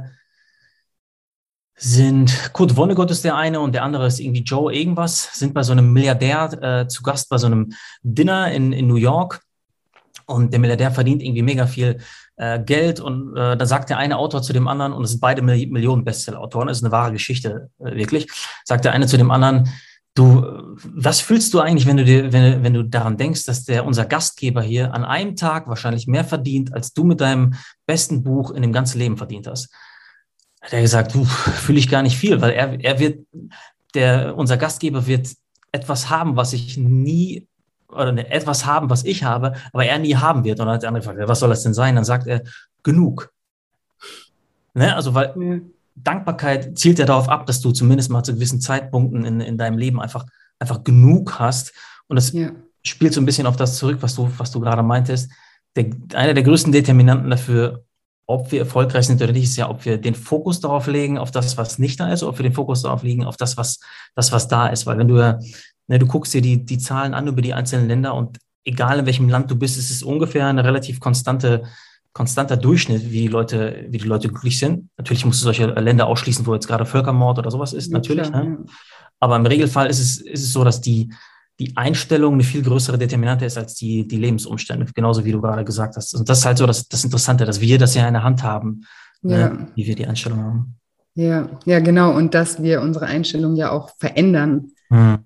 sind 1.76 2.52
Kurt 2.52 2.76
Vonnegut 2.76 3.10
ist 3.10 3.24
der 3.24 3.36
eine 3.36 3.60
und 3.60 3.74
der 3.74 3.82
andere 3.82 4.06
ist 4.06 4.20
irgendwie 4.20 4.42
Joe 4.42 4.72
irgendwas, 4.72 5.30
sind 5.34 5.54
bei 5.54 5.62
so 5.62 5.72
einem 5.72 5.92
Milliardär 5.92 6.62
äh, 6.62 6.88
zu 6.88 7.02
Gast 7.02 7.28
bei 7.28 7.38
so 7.38 7.46
einem 7.46 7.72
Dinner 8.02 8.52
in, 8.52 8.72
in 8.72 8.86
New 8.86 8.96
York 8.96 9.42
und 10.26 10.52
der 10.52 10.60
Milliardär 10.60 10.90
verdient 10.90 11.22
irgendwie 11.22 11.42
mega 11.42 11.66
viel 11.66 11.98
äh, 12.36 12.60
Geld 12.60 13.00
und 13.00 13.36
äh, 13.36 13.56
da 13.56 13.66
sagt 13.66 13.90
der 13.90 13.98
eine 13.98 14.18
Autor 14.18 14.42
zu 14.42 14.52
dem 14.52 14.68
anderen, 14.68 14.92
und 14.92 15.04
es 15.04 15.10
sind 15.10 15.20
beide 15.20 15.42
Millionen 15.42 16.04
Bestseller-Autoren, 16.04 16.68
ist 16.68 16.82
eine 16.82 16.92
wahre 16.92 17.12
Geschichte, 17.12 17.70
äh, 17.78 17.96
wirklich, 17.96 18.28
sagt 18.64 18.84
der 18.84 18.92
eine 18.92 19.06
zu 19.06 19.16
dem 19.16 19.30
anderen, 19.30 19.68
Du, 20.16 20.76
was 20.76 21.20
fühlst 21.20 21.52
du 21.54 21.58
eigentlich, 21.58 21.86
wenn 21.86 21.96
du 21.96 22.04
dir, 22.04 22.32
wenn, 22.32 22.62
wenn 22.62 22.72
du 22.72 22.84
daran 22.84 23.16
denkst, 23.16 23.46
dass 23.46 23.64
der 23.64 23.84
unser 23.84 24.04
Gastgeber 24.04 24.62
hier 24.62 24.94
an 24.94 25.04
einem 25.04 25.34
Tag 25.34 25.66
wahrscheinlich 25.66 26.06
mehr 26.06 26.24
verdient, 26.24 26.72
als 26.72 26.92
du 26.92 27.02
mit 27.02 27.20
deinem 27.20 27.54
besten 27.84 28.22
Buch 28.22 28.52
in 28.52 28.62
dem 28.62 28.72
ganzen 28.72 29.00
Leben 29.00 29.16
verdient 29.16 29.48
hast? 29.48 29.70
Hat 30.64 30.72
er 30.72 30.80
gesagt, 30.80 31.12
fühle 31.12 31.78
ich 31.78 31.90
gar 31.90 32.02
nicht 32.02 32.16
viel, 32.16 32.40
weil 32.40 32.52
er, 32.52 32.80
er 32.82 32.98
wird, 32.98 33.26
der, 33.92 34.34
unser 34.34 34.56
Gastgeber 34.56 35.06
wird 35.06 35.28
etwas 35.72 36.08
haben, 36.08 36.36
was 36.36 36.54
ich 36.54 36.78
nie 36.78 37.46
oder 37.88 38.12
ne, 38.12 38.30
etwas 38.30 38.64
haben, 38.64 38.88
was 38.88 39.04
ich 39.04 39.24
habe, 39.24 39.52
aber 39.74 39.84
er 39.84 39.98
nie 39.98 40.16
haben 40.16 40.42
wird. 40.42 40.58
Und 40.58 40.66
dann 40.66 40.76
hat 40.76 40.82
der 40.82 40.88
andere 40.88 41.04
gefragt, 41.04 41.28
was 41.28 41.40
soll 41.40 41.50
das 41.50 41.62
denn 41.62 41.74
sein? 41.74 41.94
Dann 41.94 42.04
sagt 42.04 42.26
er, 42.26 42.42
genug. 42.82 43.30
Ne? 44.72 44.96
Also, 44.96 45.12
weil 45.12 45.34
ja. 45.36 45.58
Dankbarkeit 45.96 46.78
zielt 46.78 46.98
ja 46.98 47.04
darauf 47.04 47.28
ab, 47.28 47.44
dass 47.44 47.60
du 47.60 47.70
zumindest 47.70 48.10
mal 48.10 48.22
zu 48.22 48.34
gewissen 48.34 48.60
Zeitpunkten 48.60 49.26
in, 49.26 49.40
in 49.40 49.58
deinem 49.58 49.76
Leben 49.76 50.00
einfach, 50.00 50.24
einfach 50.58 50.82
genug 50.82 51.38
hast. 51.38 51.74
Und 52.08 52.16
das 52.16 52.32
ja. 52.32 52.52
spielt 52.82 53.12
so 53.12 53.20
ein 53.20 53.26
bisschen 53.26 53.46
auf 53.46 53.56
das 53.56 53.76
zurück, 53.76 53.98
was 54.00 54.14
du, 54.14 54.30
was 54.38 54.50
du 54.50 54.60
gerade 54.60 54.82
meintest. 54.82 55.30
Der, 55.76 55.90
einer 56.14 56.32
der 56.32 56.42
größten 56.42 56.72
Determinanten 56.72 57.28
dafür, 57.28 57.84
ob 58.26 58.52
wir 58.52 58.60
erfolgreich 58.60 59.06
sind 59.06 59.20
oder 59.22 59.32
nicht, 59.32 59.44
ist 59.44 59.56
ja, 59.56 59.68
ob 59.68 59.84
wir 59.84 59.98
den 59.98 60.14
Fokus 60.14 60.60
darauf 60.60 60.86
legen, 60.86 61.18
auf 61.18 61.30
das, 61.30 61.56
was 61.58 61.78
nicht 61.78 62.00
da 62.00 62.12
ist, 62.12 62.22
oder 62.22 62.30
ob 62.30 62.38
wir 62.38 62.44
den 62.44 62.54
Fokus 62.54 62.82
darauf 62.82 63.02
legen, 63.02 63.24
auf 63.24 63.36
das, 63.36 63.56
was, 63.56 63.80
das, 64.14 64.32
was 64.32 64.48
da 64.48 64.68
ist. 64.68 64.86
Weil 64.86 64.98
wenn 64.98 65.08
du 65.08 65.18
ja, 65.18 65.38
ne, 65.88 65.98
du 65.98 66.06
guckst 66.06 66.32
dir 66.32 66.40
die, 66.40 66.64
die 66.64 66.78
Zahlen 66.78 67.14
an 67.14 67.26
über 67.26 67.42
die 67.42 67.54
einzelnen 67.54 67.88
Länder 67.88 68.14
und 68.14 68.38
egal 68.64 68.98
in 68.98 69.06
welchem 69.06 69.28
Land 69.28 69.50
du 69.50 69.56
bist, 69.56 69.78
ist 69.78 69.90
es 69.90 70.02
ungefähr 70.02 70.46
eine 70.46 70.64
relativ 70.64 71.00
konstante 71.00 71.64
konstanter 72.14 72.56
Durchschnitt, 72.56 73.10
wie 73.10 73.22
die 73.22 73.28
Leute, 73.28 73.86
wie 73.88 73.98
die 73.98 74.06
Leute 74.06 74.28
glücklich 74.28 74.58
sind. 74.58 74.88
Natürlich 74.96 75.26
musst 75.26 75.40
du 75.40 75.44
solche 75.44 75.66
Länder 75.66 76.06
ausschließen, 76.06 76.46
wo 76.46 76.54
jetzt 76.54 76.68
gerade 76.68 76.86
Völkermord 76.86 77.40
oder 77.40 77.50
sowas 77.50 77.72
ist, 77.72 77.88
ja, 77.88 77.92
natürlich. 77.92 78.28
Klar, 78.28 78.44
ne? 78.44 78.58
ja. 78.60 78.72
Aber 79.18 79.36
im 79.36 79.44
Regelfall 79.44 79.88
ist 79.88 79.98
es, 79.98 80.18
ist 80.18 80.44
es 80.44 80.52
so, 80.52 80.62
dass 80.62 80.80
die, 80.80 81.12
die 81.60 81.76
Einstellung 81.76 82.34
eine 82.34 82.42
viel 82.42 82.62
größere 82.62 82.98
Determinante 82.98 83.44
ist 83.44 83.56
als 83.56 83.74
die, 83.74 84.06
die 84.08 84.16
Lebensumstände, 84.16 84.86
genauso 84.94 85.24
wie 85.24 85.32
du 85.32 85.40
gerade 85.40 85.64
gesagt 85.64 85.96
hast. 85.96 86.14
Und 86.14 86.28
das 86.28 86.38
ist 86.38 86.46
halt 86.46 86.58
so 86.58 86.66
das, 86.66 86.88
das 86.88 87.04
Interessante, 87.04 87.44
dass 87.44 87.60
wir 87.60 87.78
das 87.78 87.94
ja 87.94 88.06
in 88.06 88.14
der 88.14 88.24
Hand 88.24 88.42
haben, 88.42 88.84
ne, 89.22 89.38
ja. 89.38 89.48
ne, 89.50 89.68
wie 89.74 89.86
wir 89.86 89.94
die 89.94 90.06
Einstellung 90.06 90.42
haben. 90.42 90.74
Ja, 91.14 91.48
ja, 91.64 91.78
genau. 91.78 92.16
Und 92.16 92.34
dass 92.34 92.60
wir 92.60 92.80
unsere 92.80 93.06
Einstellung 93.06 93.54
ja 93.54 93.70
auch 93.70 93.90
verändern. 93.98 94.72
Hm 94.88 95.18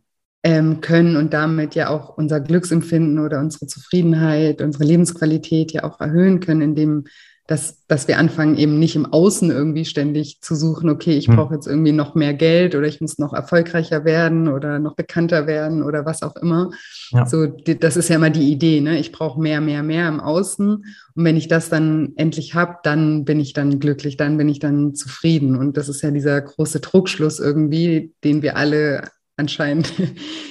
ähm, 0.44 0.80
können 0.80 1.16
und 1.16 1.34
damit 1.34 1.74
ja 1.74 1.90
auch 1.90 2.16
unser 2.16 2.40
Glücksempfinden 2.40 3.18
oder 3.18 3.40
unsere 3.40 3.66
Zufriedenheit, 3.66 4.62
unsere 4.62 4.84
Lebensqualität 4.84 5.72
ja 5.72 5.84
auch 5.84 6.00
erhöhen 6.00 6.40
können, 6.40 6.62
indem 6.62 7.04
dass, 7.48 7.86
dass 7.86 8.06
wir 8.08 8.18
anfangen, 8.18 8.58
eben 8.58 8.78
nicht 8.78 8.94
im 8.94 9.06
Außen 9.06 9.50
irgendwie 9.50 9.86
ständig 9.86 10.42
zu 10.42 10.54
suchen, 10.54 10.90
okay, 10.90 11.16
ich 11.16 11.28
hm. 11.28 11.36
brauche 11.36 11.54
jetzt 11.54 11.66
irgendwie 11.66 11.92
noch 11.92 12.14
mehr 12.14 12.34
Geld 12.34 12.74
oder 12.74 12.86
ich 12.86 13.00
muss 13.00 13.18
noch 13.18 13.32
erfolgreicher 13.32 14.04
werden 14.04 14.48
oder 14.48 14.78
noch 14.78 14.94
bekannter 14.94 15.46
werden 15.46 15.82
oder 15.82 16.04
was 16.04 16.22
auch 16.22 16.36
immer. 16.36 16.70
Ja. 17.10 17.24
So, 17.24 17.46
das 17.46 17.96
ist 17.96 18.10
ja 18.10 18.16
immer 18.16 18.28
die 18.28 18.52
Idee, 18.52 18.82
ne? 18.82 18.98
Ich 18.98 19.12
brauche 19.12 19.40
mehr, 19.40 19.62
mehr, 19.62 19.82
mehr 19.82 20.08
im 20.08 20.20
Außen. 20.20 20.68
Und 20.74 21.24
wenn 21.24 21.38
ich 21.38 21.48
das 21.48 21.70
dann 21.70 22.12
endlich 22.16 22.54
habe, 22.54 22.76
dann 22.82 23.24
bin 23.24 23.40
ich 23.40 23.54
dann 23.54 23.80
glücklich, 23.80 24.18
dann 24.18 24.36
bin 24.36 24.50
ich 24.50 24.58
dann 24.58 24.94
zufrieden. 24.94 25.56
Und 25.56 25.78
das 25.78 25.88
ist 25.88 26.02
ja 26.02 26.10
dieser 26.10 26.42
große 26.42 26.80
Druckschluss 26.80 27.40
irgendwie, 27.40 28.12
den 28.24 28.42
wir 28.42 28.58
alle 28.58 29.04
anscheinend 29.38 29.92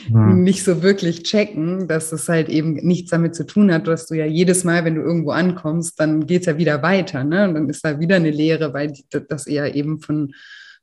hm. 0.07 0.43
nicht 0.43 0.63
so 0.63 0.81
wirklich 0.81 1.23
checken, 1.23 1.87
dass 1.87 2.11
es 2.11 2.27
halt 2.29 2.49
eben 2.49 2.73
nichts 2.75 3.11
damit 3.11 3.35
zu 3.35 3.45
tun 3.45 3.71
hat, 3.71 3.87
dass 3.87 4.07
du 4.07 4.15
ja 4.15 4.25
jedes 4.25 4.63
Mal, 4.63 4.85
wenn 4.85 4.95
du 4.95 5.01
irgendwo 5.01 5.31
ankommst, 5.31 5.99
dann 5.99 6.25
geht 6.25 6.41
es 6.41 6.45
ja 6.47 6.57
wieder 6.57 6.81
weiter. 6.81 7.23
Ne? 7.23 7.47
Und 7.47 7.53
dann 7.53 7.69
ist 7.69 7.83
da 7.83 7.99
wieder 7.99 8.15
eine 8.15 8.31
Lehre, 8.31 8.73
weil 8.73 8.93
das 9.29 9.45
eher 9.45 9.75
eben 9.75 9.99
von 9.99 10.33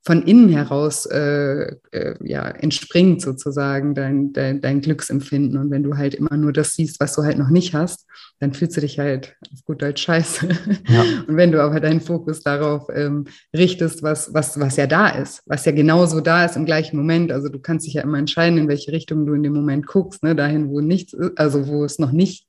von 0.06 0.22
innen 0.22 0.50
heraus 0.50 1.06
äh, 1.06 1.76
äh, 1.92 2.14
ja, 2.22 2.46
entspringt 2.46 3.22
sozusagen 3.22 3.94
dein, 3.94 4.34
dein, 4.34 4.60
dein 4.60 4.82
Glücksempfinden. 4.82 5.58
Und 5.58 5.70
wenn 5.70 5.82
du 5.82 5.96
halt 5.96 6.14
immer 6.14 6.36
nur 6.36 6.52
das 6.52 6.74
siehst, 6.74 7.00
was 7.00 7.14
du 7.14 7.22
halt 7.22 7.38
noch 7.38 7.48
nicht 7.48 7.74
hast, 7.74 8.06
dann 8.38 8.52
fühlst 8.52 8.76
du 8.76 8.82
dich 8.82 8.98
halt 8.98 9.34
auf 9.50 9.64
gut 9.64 9.80
Deutsch 9.80 10.02
scheiße. 10.02 10.46
Ja. 10.88 11.04
Und 11.26 11.36
wenn 11.36 11.52
du 11.52 11.62
aber 11.62 11.80
deinen 11.80 12.02
Fokus 12.02 12.42
darauf 12.42 12.86
ähm, 12.92 13.24
richtest, 13.56 14.02
was, 14.02 14.34
was, 14.34 14.60
was 14.60 14.76
ja 14.76 14.86
da 14.86 15.08
ist, 15.08 15.42
was 15.46 15.64
ja 15.64 15.72
genauso 15.72 16.20
da 16.20 16.44
ist 16.44 16.56
im 16.56 16.66
gleichen 16.66 16.98
Moment, 16.98 17.32
also 17.32 17.48
du 17.48 17.58
kannst 17.58 17.86
dich 17.86 17.94
ja 17.94 18.02
immer 18.02 18.18
entscheiden, 18.18 18.58
in 18.58 18.68
welche 18.68 18.92
Richtung 18.92 19.24
du 19.24 19.32
in 19.32 19.42
dem 19.42 19.54
Moment 19.54 19.86
guckst, 19.86 20.22
ne? 20.22 20.36
dahin, 20.36 20.68
wo 20.68 20.80
nichts 20.82 21.14
ist, 21.14 21.38
also 21.38 21.66
wo 21.66 21.82
es 21.82 21.98
noch 21.98 22.12
nicht 22.12 22.46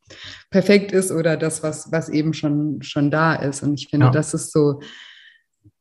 perfekt 0.49 0.91
ist 0.91 1.09
oder 1.09 1.37
das, 1.37 1.63
was, 1.63 1.89
was 1.93 2.09
eben 2.09 2.33
schon, 2.33 2.81
schon 2.81 3.11
da 3.11 3.33
ist. 3.33 3.63
Und 3.63 3.75
ich 3.75 3.87
finde, 3.87 4.07
ja. 4.07 4.11
das 4.11 4.33
ist 4.33 4.51
so 4.51 4.81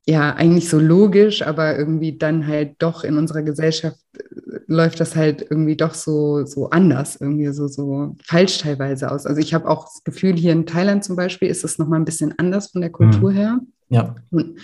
ja 0.06 0.34
eigentlich 0.34 0.68
so 0.68 0.78
logisch, 0.78 1.42
aber 1.42 1.78
irgendwie 1.78 2.16
dann 2.18 2.46
halt 2.46 2.76
doch 2.78 3.04
in 3.04 3.16
unserer 3.16 3.42
Gesellschaft 3.42 3.98
äh, 4.16 4.58
läuft 4.66 5.00
das 5.00 5.16
halt 5.16 5.46
irgendwie 5.48 5.76
doch 5.76 5.94
so, 5.94 6.44
so 6.44 6.70
anders, 6.70 7.16
irgendwie 7.16 7.52
so, 7.52 7.68
so 7.68 8.14
falsch 8.22 8.58
teilweise 8.58 9.10
aus. 9.10 9.26
Also 9.26 9.40
ich 9.40 9.54
habe 9.54 9.68
auch 9.68 9.84
das 9.84 10.04
Gefühl, 10.04 10.34
hier 10.36 10.52
in 10.52 10.66
Thailand 10.66 11.04
zum 11.04 11.16
Beispiel 11.16 11.48
ist 11.48 11.64
es 11.64 11.78
nochmal 11.78 12.00
ein 12.00 12.04
bisschen 12.04 12.34
anders 12.38 12.70
von 12.70 12.80
der 12.80 12.90
Kultur 12.90 13.30
mhm. 13.30 13.36
her. 13.36 13.60
Ja. 13.88 14.14
Und, 14.30 14.58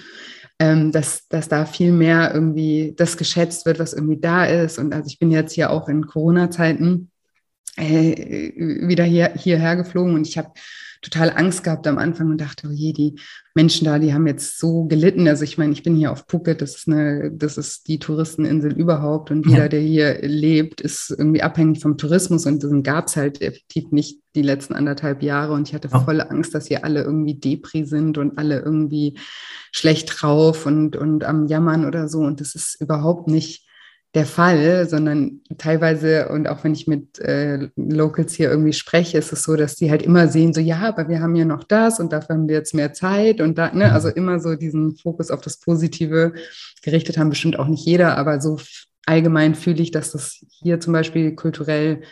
ähm, 0.59 0.93
dass, 0.93 1.27
dass 1.29 1.49
da 1.49 1.65
viel 1.65 1.91
mehr 1.91 2.35
irgendwie 2.35 2.95
das 2.97 3.17
geschätzt 3.17 3.65
wird, 3.65 3.79
was 3.79 3.95
irgendwie 3.95 4.21
da 4.21 4.45
ist. 4.45 4.79
Und 4.79 4.93
also 4.93 5.07
ich 5.07 5.19
bin 5.19 5.31
jetzt 5.31 5.55
hier 5.55 5.71
auch 5.71 5.89
in 5.89 6.07
Corona-Zeiten 6.07 7.11
äh, 7.77 8.53
wieder 8.87 9.05
hier, 9.05 9.33
hierher 9.37 9.77
geflogen 9.77 10.15
und 10.15 10.27
ich 10.27 10.37
habe 10.37 10.51
total 11.03 11.31
Angst 11.31 11.65
gehabt 11.65 11.87
am 11.87 11.99
Anfang 11.99 12.31
und 12.31 12.41
dachte, 12.41 12.69
oh 12.69 12.73
je, 12.73 12.93
die 12.93 13.19
Menschen 13.55 13.87
da, 13.87 13.99
die 13.99 14.13
haben 14.13 14.27
jetzt 14.27 14.59
so 14.59 14.85
gelitten. 14.85 15.27
Also 15.27 15.45
ich 15.45 15.57
meine, 15.57 15.73
ich 15.73 15.83
bin 15.83 15.97
hier 15.97 16.13
auf 16.13 16.25
Phuket, 16.29 16.61
das 16.61 16.77
ist 16.77 16.89
eine, 16.89 17.31
das 17.33 17.57
ist 17.57 17.89
die 17.89 17.99
Touristeninsel 17.99 18.73
überhaupt 18.73 19.31
und 19.31 19.47
jeder, 19.47 19.63
ja. 19.63 19.69
der 19.69 19.81
hier 19.81 20.19
lebt, 20.23 20.81
ist 20.81 21.11
irgendwie 21.11 21.43
abhängig 21.43 21.81
vom 21.81 21.97
Tourismus 21.97 22.47
und 22.47 22.63
den 22.63 22.83
gab 22.83 23.07
es 23.07 23.17
halt 23.17 23.41
effektiv 23.41 23.91
nicht 23.93 24.21
die 24.35 24.43
letzten 24.43 24.75
anderthalb 24.75 25.23
Jahre 25.23 25.55
und 25.55 25.69
ich 25.69 25.75
hatte 25.75 25.89
oh. 25.93 26.01
volle 26.01 26.31
Angst, 26.31 26.55
dass 26.55 26.67
hier 26.67 26.85
alle 26.85 27.03
irgendwie 27.03 27.35
Depri 27.35 27.85
sind 27.85 28.19
und 28.19 28.39
alle 28.39 28.61
irgendwie 28.61 29.19
schlecht 29.73 30.21
drauf 30.21 30.67
und, 30.67 30.97
und 30.97 31.25
am 31.25 31.47
Jammern 31.47 31.87
oder 31.87 32.09
so 32.09 32.21
und 32.21 32.41
das 32.41 32.55
ist 32.55 32.81
überhaupt 32.81 33.27
nicht 33.27 33.67
der 34.15 34.27
Fall, 34.27 34.89
sondern 34.89 35.41
teilweise, 35.57 36.29
und 36.31 36.49
auch 36.49 36.65
wenn 36.65 36.73
ich 36.73 36.89
mit 36.89 37.21
äh, 37.21 37.69
Locals 37.77 38.35
hier 38.35 38.51
irgendwie 38.51 38.73
spreche, 38.73 39.19
ist 39.19 39.33
es 39.33 39.45
so, 39.45 39.55
dass 39.55 39.77
die 39.77 39.91
halt 39.91 40.03
immer 40.03 40.27
sehen, 40.27 40.53
so 40.53 40.61
ja, 40.61 40.81
aber 40.81 41.09
wir 41.09 41.21
haben 41.21 41.37
ja 41.37 41.45
noch 41.45 41.63
das 41.63 42.01
und 42.01 42.13
dafür 42.13 42.35
haben 42.35 42.49
wir 42.49 42.57
jetzt 42.57 42.75
mehr 42.75 42.93
Zeit 42.93 43.41
und 43.41 43.57
da, 43.57 43.73
ne, 43.73 43.93
also 43.93 44.09
mhm. 44.09 44.15
immer 44.17 44.41
so 44.41 44.57
diesen 44.57 44.97
Fokus 44.97 45.31
auf 45.31 45.41
das 45.43 45.61
Positive 45.61 46.33
gerichtet 46.83 47.19
haben, 47.19 47.31
bestimmt 47.31 47.59
auch 47.59 47.69
nicht 47.69 47.87
jeder, 47.87 48.19
aber 48.19 48.41
so 48.41 48.59
allgemein 49.07 49.55
fühle 49.55 49.83
ich, 49.83 49.93
dass 49.93 50.11
das 50.11 50.45
hier 50.49 50.81
zum 50.81 50.93
Beispiel 50.93 51.37
kulturell 51.37 52.03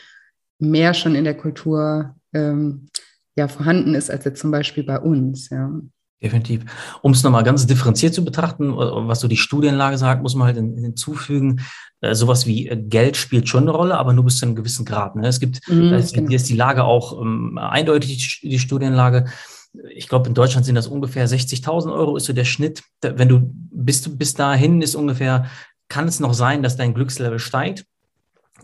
mehr 0.60 0.94
schon 0.94 1.16
in 1.16 1.24
der 1.24 1.36
Kultur 1.36 2.14
ähm, 2.32 2.88
ja 3.36 3.48
vorhanden 3.48 3.94
ist, 3.94 4.08
als 4.10 4.24
jetzt 4.24 4.40
zum 4.40 4.52
Beispiel 4.52 4.84
bei 4.84 5.00
uns, 5.00 5.50
ja. 5.50 5.72
Definitiv. 6.20 6.64
Um 7.00 7.12
es 7.12 7.22
nochmal 7.22 7.44
ganz 7.44 7.66
differenziert 7.66 8.12
zu 8.12 8.24
betrachten, 8.24 8.74
was 8.76 9.20
so 9.20 9.28
die 9.28 9.36
Studienlage 9.36 9.98
sagt, 9.98 10.20
muss 10.20 10.34
man 10.34 10.48
halt 10.48 10.56
hinzufügen, 10.56 11.60
äh, 12.00 12.14
sowas 12.14 12.44
wie 12.44 12.68
äh, 12.68 12.76
Geld 12.76 13.16
spielt 13.16 13.48
schon 13.48 13.62
eine 13.62 13.70
Rolle, 13.70 13.96
aber 13.96 14.12
nur 14.12 14.24
bis 14.24 14.38
zu 14.38 14.46
einem 14.46 14.56
gewissen 14.56 14.84
Grad. 14.84 15.14
Ne? 15.14 15.28
Es 15.28 15.38
gibt, 15.38 15.60
mm, 15.68 15.92
ist, 15.94 16.14
genau. 16.14 16.28
hier 16.28 16.36
ist 16.36 16.48
die 16.48 16.56
Lage 16.56 16.84
auch 16.84 17.20
ähm, 17.20 17.56
eindeutig, 17.58 18.40
die 18.42 18.58
Studienlage. 18.58 19.26
Ich 19.94 20.08
glaube, 20.08 20.28
in 20.28 20.34
Deutschland 20.34 20.66
sind 20.66 20.74
das 20.74 20.88
ungefähr 20.88 21.28
60.000 21.28 21.92
Euro 21.92 22.16
ist 22.16 22.24
so 22.24 22.32
der 22.32 22.44
Schnitt. 22.44 22.82
Wenn 23.00 23.28
du 23.28 23.52
bis, 23.52 24.16
bis 24.16 24.34
dahin 24.34 24.82
ist 24.82 24.96
ungefähr, 24.96 25.46
kann 25.88 26.08
es 26.08 26.18
noch 26.18 26.34
sein, 26.34 26.62
dass 26.62 26.76
dein 26.76 26.94
Glückslevel 26.94 27.38
steigt. 27.38 27.84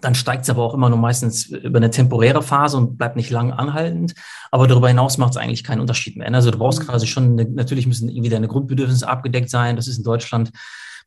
Dann 0.05 0.15
steigt 0.15 0.43
es 0.43 0.51
aber 0.51 0.63
auch 0.63 0.75
immer 0.75 0.91
nur 0.91 0.99
meistens 0.99 1.47
über 1.47 1.79
eine 1.79 1.91
temporäre 1.91 2.43
Phase 2.43 2.77
und 2.77 2.99
bleibt 2.99 3.17
nicht 3.17 3.31
lang 3.31 3.53
anhaltend. 3.53 4.15
Aber 4.51 4.69
darüber 4.69 4.89
hinaus 4.89 5.17
macht 5.17 5.31
es 5.31 5.37
eigentlich 5.39 5.65
keinen 5.65 5.81
Unterschied 5.81 6.17
mehr. 6.17 6.33
Also 6.35 6.51
du 6.51 6.59
brauchst 6.59 6.81
mhm. 6.81 6.87
quasi 6.87 7.07
schon, 7.07 7.33
eine, 7.33 7.49
natürlich 7.49 7.87
müssen 7.87 8.11
irgendwie 8.11 8.29
deine 8.29 8.49
Grundbedürfnisse 8.49 9.09
abgedeckt 9.09 9.49
sein. 9.49 9.77
Das 9.77 9.89
ist 9.89 9.97
in 9.97 10.05
Deutschland 10.05 10.51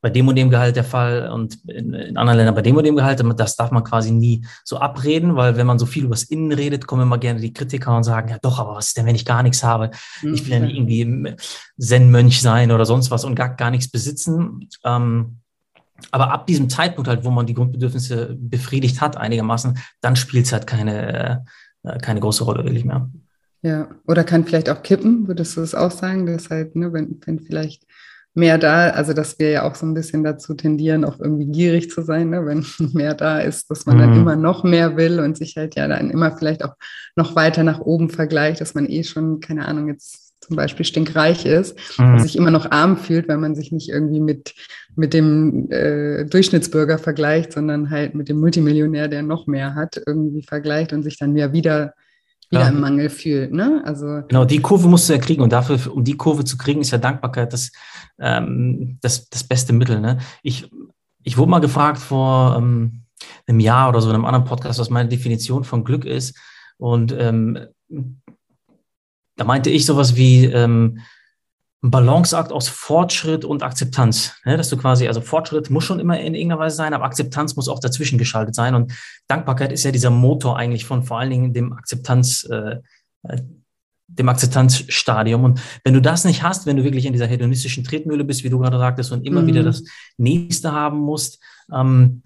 bei 0.01 0.09
dem 0.09 0.27
und 0.27 0.35
dem 0.35 0.49
Gehalt 0.49 0.75
der 0.75 0.83
Fall 0.83 1.29
und 1.31 1.57
in, 1.67 1.93
in, 1.93 2.17
anderen 2.17 2.37
Ländern 2.37 2.55
bei 2.55 2.61
dem 2.61 2.75
und 2.75 2.85
dem 2.85 2.95
Gehalt. 2.95 3.21
Das 3.37 3.55
darf 3.55 3.71
man 3.71 3.83
quasi 3.83 4.11
nie 4.11 4.45
so 4.63 4.77
abreden, 4.77 5.35
weil 5.35 5.57
wenn 5.57 5.67
man 5.67 5.79
so 5.79 5.85
viel 5.85 6.05
über 6.05 6.15
das 6.15 6.23
Innen 6.23 6.51
redet, 6.51 6.87
kommen 6.87 7.03
immer 7.03 7.17
gerne 7.17 7.39
die 7.39 7.53
Kritiker 7.53 7.95
und 7.95 8.03
sagen, 8.03 8.29
ja 8.29 8.37
doch, 8.41 8.59
aber 8.59 8.75
was 8.75 8.87
ist 8.87 8.97
denn, 8.97 9.05
wenn 9.05 9.15
ich 9.15 9.25
gar 9.25 9.43
nichts 9.43 9.63
habe? 9.63 9.91
Mhm. 10.23 10.33
Ich 10.33 10.45
will 10.45 10.53
ja 10.53 10.59
nicht 10.59 10.75
irgendwie 10.75 11.35
Zen-Mönch 11.79 12.41
sein 12.41 12.71
oder 12.71 12.85
sonst 12.85 13.11
was 13.11 13.25
und 13.25 13.35
gar, 13.35 13.55
gar 13.55 13.69
nichts 13.69 13.89
besitzen. 13.89 14.67
Ähm, 14.83 15.39
aber 16.11 16.31
ab 16.31 16.47
diesem 16.47 16.69
Zeitpunkt 16.69 17.09
halt, 17.09 17.23
wo 17.23 17.31
man 17.31 17.45
die 17.45 17.53
Grundbedürfnisse 17.53 18.35
befriedigt 18.39 19.01
hat, 19.01 19.17
einigermaßen, 19.17 19.77
dann 20.01 20.15
spielt 20.15 20.45
es 20.45 20.53
halt 20.53 20.67
keine, 20.67 21.45
äh, 21.83 21.97
keine 21.99 22.19
große 22.19 22.43
Rolle 22.43 22.63
wirklich 22.63 22.85
mehr. 22.85 23.09
Ja, 23.63 23.87
oder 24.07 24.23
kann 24.23 24.45
vielleicht 24.45 24.69
auch 24.69 24.83
kippen, 24.83 25.27
würdest 25.27 25.57
du 25.57 25.61
das 25.61 25.73
auch 25.75 25.91
sagen? 25.91 26.25
dass 26.25 26.49
halt, 26.49 26.75
ne, 26.75 26.93
wenn, 26.93 27.19
wenn 27.25 27.39
vielleicht 27.39 27.83
mehr 28.37 28.59
da, 28.59 28.89
also 28.91 29.13
dass 29.13 29.39
wir 29.39 29.49
ja 29.49 29.63
auch 29.63 29.73
so 29.73 29.85
ein 29.85 29.95
bisschen 29.95 30.23
dazu 30.23 30.53
tendieren, 30.53 31.03
auch 31.03 31.19
irgendwie 31.19 31.47
gierig 31.47 31.89
zu 31.89 32.03
sein, 32.03 32.29
ne? 32.29 32.45
wenn 32.45 32.63
mehr 32.93 33.15
da 33.15 33.39
ist, 33.39 33.69
dass 33.71 33.87
man 33.87 33.97
mhm. 33.97 34.01
dann 34.01 34.13
immer 34.13 34.35
noch 34.35 34.63
mehr 34.63 34.95
will 34.95 35.19
und 35.19 35.35
sich 35.35 35.57
halt 35.57 35.75
ja 35.75 35.87
dann 35.87 36.11
immer 36.11 36.37
vielleicht 36.37 36.63
auch 36.63 36.75
noch 37.15 37.35
weiter 37.35 37.63
nach 37.63 37.79
oben 37.79 38.11
vergleicht, 38.11 38.61
dass 38.61 38.75
man 38.75 38.87
eh 38.87 39.03
schon, 39.03 39.39
keine 39.39 39.67
Ahnung, 39.67 39.87
jetzt 39.87 40.26
zum 40.41 40.55
Beispiel 40.55 40.85
stinkreich 40.85 41.45
ist 41.45 41.77
mhm. 41.99 42.13
und 42.13 42.19
sich 42.19 42.35
immer 42.35 42.51
noch 42.51 42.71
arm 42.71 42.97
fühlt, 42.97 43.27
weil 43.27 43.37
man 43.37 43.55
sich 43.55 43.71
nicht 43.71 43.89
irgendwie 43.89 44.19
mit, 44.19 44.53
mit 44.95 45.13
dem 45.13 45.69
äh, 45.71 46.25
Durchschnittsbürger 46.25 46.97
vergleicht, 46.97 47.53
sondern 47.53 47.89
halt 47.89 48.15
mit 48.15 48.29
dem 48.29 48.39
Multimillionär, 48.39 49.07
der 49.07 49.23
noch 49.23 49.47
mehr 49.47 49.75
hat, 49.75 50.01
irgendwie 50.05 50.43
vergleicht 50.43 50.93
und 50.93 51.03
sich 51.03 51.17
dann 51.17 51.35
ja 51.35 51.53
wieder 51.53 51.93
wieder 52.49 52.61
ja. 52.61 52.69
im 52.69 52.79
Mangel 52.79 53.09
fühlt. 53.09 53.51
Ne? 53.51 53.81
Also 53.85 54.21
genau, 54.27 54.45
die 54.45 54.61
Kurve 54.61 54.87
musst 54.87 55.09
du 55.09 55.13
ja 55.13 55.19
kriegen 55.19 55.41
und 55.41 55.51
dafür, 55.51 55.93
um 55.93 56.03
die 56.03 56.15
Kurve 56.15 56.45
zu 56.45 56.57
kriegen, 56.57 56.81
ist 56.81 56.91
ja 56.91 56.97
Dankbarkeit 56.97 57.51
das, 57.51 57.71
ähm, 58.19 58.97
das, 59.01 59.29
das 59.29 59.43
beste 59.43 59.73
Mittel. 59.73 59.99
Ne? 59.99 60.19
Ich, 60.43 60.69
ich 61.23 61.37
wurde 61.37 61.51
mal 61.51 61.59
gefragt 61.59 61.97
vor 61.97 62.55
ähm, 62.57 63.01
einem 63.47 63.59
Jahr 63.59 63.89
oder 63.89 64.01
so 64.01 64.09
in 64.09 64.15
einem 64.15 64.25
anderen 64.25 64.45
Podcast, 64.45 64.79
was 64.79 64.89
meine 64.89 65.09
Definition 65.09 65.63
von 65.63 65.83
Glück 65.83 66.05
ist. 66.05 66.37
Und 66.77 67.13
ähm, 67.17 67.59
da 69.37 69.45
meinte 69.45 69.69
ich 69.69 69.85
sowas 69.85 70.15
wie 70.15 70.45
ähm, 70.45 70.99
ein 71.83 71.91
Balanceakt 71.91 72.51
aus 72.51 72.67
Fortschritt 72.67 73.45
und 73.45 73.61
Akzeptanz. 73.63 74.33
Ne? 74.45 74.57
Dass 74.57 74.69
du 74.69 74.77
quasi, 74.77 75.07
also 75.07 75.21
Fortschritt 75.21 75.69
muss 75.69 75.83
schon 75.83 75.99
immer 75.99 76.19
in 76.19 76.33
irgendeiner 76.33 76.59
Weise 76.59 76.75
sein, 76.75 76.93
aber 76.93 77.05
Akzeptanz 77.05 77.55
muss 77.55 77.69
auch 77.69 77.79
dazwischen 77.79 78.17
geschaltet 78.17 78.55
sein. 78.55 78.73
Und 78.73 78.93
Dankbarkeit 79.27 79.71
ist 79.71 79.83
ja 79.83 79.91
dieser 79.91 80.09
Motor 80.09 80.57
eigentlich 80.57 80.85
von 80.85 81.03
vor 81.03 81.19
allen 81.19 81.29
Dingen 81.29 81.53
dem 81.53 81.73
Akzeptanz, 81.73 82.47
äh, 82.51 82.77
äh, 83.23 83.41
dem 84.07 84.29
Akzeptanzstadium. 84.29 85.43
Und 85.43 85.61
wenn 85.83 85.93
du 85.93 86.01
das 86.01 86.25
nicht 86.25 86.41
hast, 86.41 86.65
wenn 86.65 86.77
du 86.77 86.83
wirklich 86.83 87.05
in 87.05 87.13
dieser 87.13 87.27
hedonistischen 87.27 87.83
Tretmühle 87.83 88.23
bist, 88.23 88.43
wie 88.43 88.49
du 88.49 88.57
gerade 88.57 88.79
sagtest, 88.79 89.11
und 89.11 89.25
immer 89.25 89.43
mhm. 89.43 89.47
wieder 89.47 89.63
das 89.63 89.83
Nächste 90.17 90.71
haben 90.71 90.97
musst, 90.97 91.39
ähm, 91.71 92.23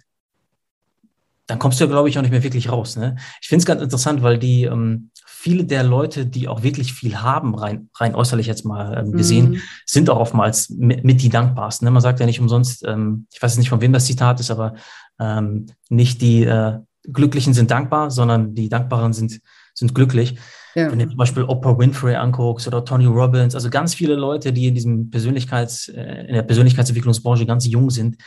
dann 1.47 1.59
kommst 1.59 1.79
du 1.79 1.83
ja, 1.83 1.89
glaube 1.89 2.07
ich, 2.07 2.17
auch 2.17 2.21
nicht 2.21 2.31
mehr 2.31 2.43
wirklich 2.43 2.71
raus. 2.71 2.95
Ne? 2.95 3.17
Ich 3.41 3.49
finde 3.49 3.63
es 3.63 3.65
ganz 3.65 3.81
interessant, 3.81 4.23
weil 4.23 4.39
die 4.39 4.63
ähm, 4.63 5.10
viele 5.41 5.65
der 5.65 5.81
Leute, 5.81 6.27
die 6.27 6.47
auch 6.47 6.61
wirklich 6.61 6.93
viel 6.93 7.17
haben, 7.17 7.55
rein, 7.55 7.89
rein 7.95 8.13
äußerlich 8.13 8.45
jetzt 8.45 8.63
mal 8.63 8.95
ähm, 8.95 9.11
gesehen, 9.13 9.49
mhm. 9.49 9.61
sind 9.87 10.07
auch 10.11 10.19
oftmals 10.19 10.69
mit, 10.69 11.03
mit, 11.03 11.23
die 11.23 11.29
dankbarsten. 11.29 11.85
Ne? 11.85 11.91
Man 11.91 12.03
sagt 12.03 12.19
ja 12.19 12.27
nicht 12.27 12.39
umsonst, 12.39 12.85
ähm, 12.87 13.25
ich 13.33 13.41
weiß 13.41 13.57
nicht, 13.57 13.69
von 13.69 13.81
wem 13.81 13.91
das 13.91 14.05
Zitat 14.05 14.39
ist, 14.39 14.51
aber 14.51 14.75
ähm, 15.19 15.65
nicht 15.89 16.21
die 16.21 16.43
äh, 16.43 16.77
Glücklichen 17.11 17.55
sind 17.55 17.71
dankbar, 17.71 18.11
sondern 18.11 18.53
die 18.53 18.69
Dankbaren 18.69 19.13
sind, 19.13 19.41
sind 19.73 19.95
glücklich. 19.95 20.35
Ja. 20.75 20.91
Wenn 20.91 20.99
du 20.99 21.07
zum 21.07 21.17
Beispiel 21.17 21.43
Oprah 21.43 21.75
Winfrey 21.75 22.13
anguckst 22.13 22.67
oder 22.67 22.85
Tony 22.85 23.07
Robbins, 23.07 23.55
also 23.55 23.71
ganz 23.71 23.95
viele 23.95 24.13
Leute, 24.13 24.53
die 24.53 24.67
in 24.67 24.75
diesem 24.75 25.09
Persönlichkeits, 25.09 25.87
äh, 25.87 26.27
in 26.27 26.35
der 26.35 26.43
Persönlichkeitsentwicklungsbranche 26.43 27.47
ganz 27.47 27.65
jung 27.65 27.89
sind, 27.89 28.17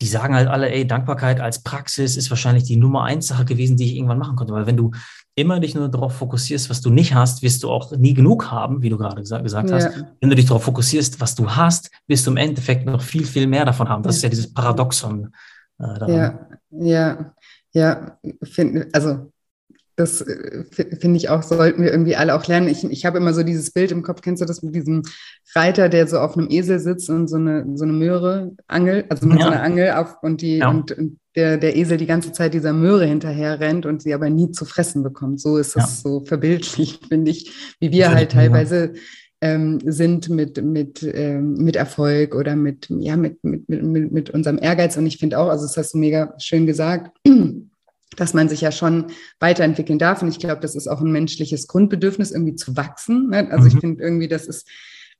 die 0.00 0.06
sagen 0.06 0.34
halt 0.34 0.48
alle, 0.48 0.70
ey, 0.70 0.86
Dankbarkeit 0.86 1.40
als 1.40 1.62
Praxis 1.62 2.16
ist 2.16 2.30
wahrscheinlich 2.30 2.64
die 2.64 2.76
Nummer 2.76 3.04
eins 3.04 3.28
Sache 3.28 3.44
gewesen, 3.44 3.76
die 3.76 3.84
ich 3.84 3.96
irgendwann 3.96 4.18
machen 4.18 4.36
konnte. 4.36 4.52
Weil 4.52 4.66
wenn 4.66 4.76
du 4.76 4.90
immer 5.38 5.60
dich 5.60 5.74
nur 5.74 5.88
darauf 5.88 6.16
fokussierst, 6.16 6.68
was 6.68 6.80
du 6.80 6.90
nicht 6.90 7.14
hast, 7.14 7.42
wirst 7.42 7.62
du 7.62 7.70
auch 7.70 7.92
nie 7.92 8.14
genug 8.14 8.50
haben, 8.50 8.82
wie 8.82 8.88
du 8.88 8.98
gerade 8.98 9.20
gesagt, 9.20 9.44
gesagt 9.44 9.70
ja. 9.70 9.76
hast. 9.76 10.04
Wenn 10.20 10.30
du 10.30 10.36
dich 10.36 10.46
darauf 10.46 10.64
fokussierst, 10.64 11.20
was 11.20 11.34
du 11.34 11.50
hast, 11.50 11.90
wirst 12.06 12.26
du 12.26 12.30
im 12.30 12.36
Endeffekt 12.36 12.86
noch 12.86 13.02
viel, 13.02 13.24
viel 13.24 13.46
mehr 13.46 13.64
davon 13.64 13.88
haben. 13.88 14.02
Das 14.02 14.16
ist 14.16 14.22
ja 14.22 14.28
dieses 14.28 14.52
Paradoxon. 14.52 15.32
Äh. 15.80 16.12
Ja, 16.12 16.48
ja, 16.70 17.32
ja. 17.72 18.18
Find, 18.42 18.94
also 18.94 19.30
das 19.98 20.20
äh, 20.20 20.64
finde 21.00 21.16
ich 21.16 21.28
auch, 21.28 21.42
sollten 21.42 21.82
wir 21.82 21.90
irgendwie 21.90 22.16
alle 22.16 22.34
auch 22.34 22.46
lernen. 22.46 22.68
Ich, 22.68 22.84
ich 22.84 23.04
habe 23.04 23.18
immer 23.18 23.34
so 23.34 23.42
dieses 23.42 23.72
Bild 23.72 23.90
im 23.90 24.02
Kopf, 24.02 24.20
kennst 24.20 24.40
du 24.40 24.46
das 24.46 24.62
mit 24.62 24.74
diesem 24.74 25.02
Reiter, 25.54 25.88
der 25.88 26.06
so 26.06 26.20
auf 26.20 26.36
einem 26.36 26.48
Esel 26.50 26.78
sitzt 26.78 27.10
und 27.10 27.28
so 27.28 27.36
eine, 27.36 27.66
so 27.74 27.84
eine 27.84 27.92
Möhre 27.92 28.52
angelt, 28.68 29.06
also 29.10 29.26
mit 29.26 29.40
ja. 29.40 29.46
so 29.46 29.50
einer 29.52 29.62
Angel 29.62 29.92
auf 29.92 30.16
und 30.22 30.40
die 30.40 30.58
ja. 30.58 30.68
und, 30.68 30.92
und, 30.92 31.18
der, 31.38 31.56
der 31.56 31.76
Esel 31.76 31.98
die 31.98 32.06
ganze 32.06 32.32
Zeit 32.32 32.52
dieser 32.52 32.72
Möhre 32.72 33.06
hinterher 33.06 33.60
rennt 33.60 33.86
und 33.86 34.02
sie 34.02 34.12
aber 34.12 34.28
nie 34.28 34.50
zu 34.50 34.64
fressen 34.64 35.04
bekommt. 35.04 35.40
So 35.40 35.56
ist 35.56 35.76
es 35.76 35.76
ja. 35.76 35.86
so 35.86 36.24
verbildlich, 36.24 36.98
finde 37.08 37.30
ich, 37.30 37.52
wie 37.78 37.92
wir 37.92 38.12
halt 38.12 38.32
teilweise 38.32 38.94
ähm, 39.40 39.78
sind 39.84 40.28
mit, 40.30 40.60
mit, 40.64 41.08
ähm, 41.14 41.54
mit 41.54 41.76
Erfolg 41.76 42.34
oder 42.34 42.56
mit, 42.56 42.88
ja, 42.90 43.16
mit, 43.16 43.44
mit, 43.44 43.68
mit, 43.68 44.10
mit 44.10 44.30
unserem 44.30 44.58
Ehrgeiz. 44.58 44.96
Und 44.96 45.06
ich 45.06 45.18
finde 45.18 45.38
auch, 45.38 45.48
also 45.48 45.64
das 45.64 45.76
hast 45.76 45.94
du 45.94 45.98
mega 45.98 46.34
schön 46.38 46.66
gesagt, 46.66 47.16
dass 48.16 48.34
man 48.34 48.48
sich 48.48 48.62
ja 48.62 48.72
schon 48.72 49.06
weiterentwickeln 49.38 50.00
darf. 50.00 50.20
Und 50.22 50.28
ich 50.28 50.40
glaube, 50.40 50.60
das 50.60 50.74
ist 50.74 50.88
auch 50.88 51.00
ein 51.00 51.12
menschliches 51.12 51.68
Grundbedürfnis, 51.68 52.32
irgendwie 52.32 52.56
zu 52.56 52.76
wachsen. 52.76 53.28
Ne? 53.30 53.48
Also 53.52 53.62
mhm. 53.62 53.68
ich 53.68 53.78
finde 53.78 54.02
irgendwie, 54.02 54.26
das 54.26 54.48
ist, 54.48 54.68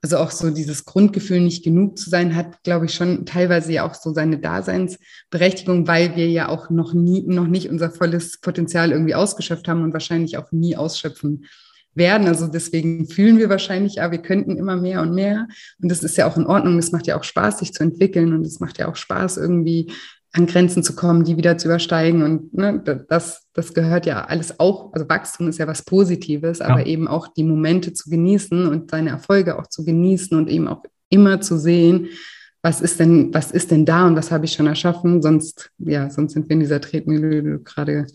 also 0.03 0.19
auch 0.19 0.31
so 0.31 0.51
dieses 0.51 0.85
Grundgefühl, 0.85 1.41
nicht 1.41 1.65
genug 1.65 1.99
zu 1.99 2.09
sein, 2.09 2.37
hat, 2.37 2.63
glaube 2.63 2.87
ich, 2.87 2.95
schon 2.95 3.27
teilweise 3.27 3.73
ja 3.73 3.85
auch 3.85 3.95
so 3.95 4.13
seine 4.13 4.39
Daseinsberechtigung, 4.39 5.89
weil 5.89 6.15
wir 6.15 6.29
ja 6.29 6.49
auch 6.49 6.71
noch 6.71 6.95
nie, 6.95 7.25
noch 7.27 7.49
nicht 7.49 7.69
unser 7.69 7.91
volles 7.91 8.41
Potenzial 8.41 8.93
irgendwie 8.93 9.17
ausgeschöpft 9.17 9.67
haben 9.67 9.83
und 9.83 9.93
wahrscheinlich 9.93 10.37
auch 10.37 10.53
nie 10.53 10.77
ausschöpfen 10.77 11.47
werden. 11.95 12.29
Also 12.29 12.47
deswegen 12.47 13.09
fühlen 13.09 13.39
wir 13.39 13.49
wahrscheinlich, 13.49 13.97
ja, 13.97 14.11
wir 14.13 14.23
könnten 14.23 14.57
immer 14.57 14.77
mehr 14.77 15.03
und 15.03 15.15
mehr. 15.15 15.49
Und 15.83 15.91
das 15.91 16.05
ist 16.05 16.17
ja 16.17 16.27
auch 16.27 16.37
in 16.37 16.47
Ordnung. 16.47 16.79
Es 16.79 16.93
macht 16.93 17.09
ja 17.09 17.19
auch 17.19 17.25
Spaß, 17.25 17.59
sich 17.59 17.73
zu 17.73 17.83
entwickeln 17.83 18.33
und 18.33 18.47
es 18.47 18.61
macht 18.61 18.79
ja 18.79 18.89
auch 18.89 18.97
Spaß, 18.97 19.37
irgendwie 19.37 19.93
an 20.39 20.47
Grenzen 20.47 20.83
zu 20.83 20.95
kommen, 20.95 21.25
die 21.25 21.37
wieder 21.37 21.59
zu 21.59 21.69
übersteigen. 21.69 22.23
Und 22.23 22.55
ne, 22.55 22.83
das, 23.09 23.47
das 23.53 23.75
gehört 23.75 24.07
ja 24.07 24.25
alles 24.25 24.61
auch, 24.61 24.93
also 24.93 25.09
Wachstum 25.09 25.49
ist 25.49 25.59
ja 25.59 25.67
was 25.67 25.83
Positives, 25.83 26.61
aber 26.61 26.81
ja. 26.81 26.87
eben 26.87 27.09
auch 27.09 27.29
die 27.29 27.45
Momente 27.45 27.93
zu 27.93 28.09
genießen 28.09 28.67
und 28.67 28.91
seine 28.91 29.11
Erfolge 29.11 29.59
auch 29.59 29.67
zu 29.67 29.85
genießen 29.85 30.37
und 30.37 30.49
eben 30.49 30.69
auch 30.69 30.83
immer 31.11 31.41
zu 31.41 31.59
sehen, 31.59 32.09
was 32.63 32.81
ist 32.81 33.01
denn, 33.01 33.33
was 33.33 33.51
ist 33.51 33.71
denn 33.71 33.85
da 33.85 34.07
und 34.07 34.17
was 34.17 34.31
habe 34.31 34.45
ich 34.45 34.53
schon 34.53 34.67
erschaffen? 34.67 35.23
Sonst, 35.23 35.71
ja, 35.79 36.11
sonst 36.11 36.33
sind 36.33 36.49
wir 36.49 36.55
in 36.55 36.61
dieser 36.61 36.81
Tretmühle, 36.81 37.43
die 37.43 37.49
du 37.51 37.59
gerade, 37.61 38.07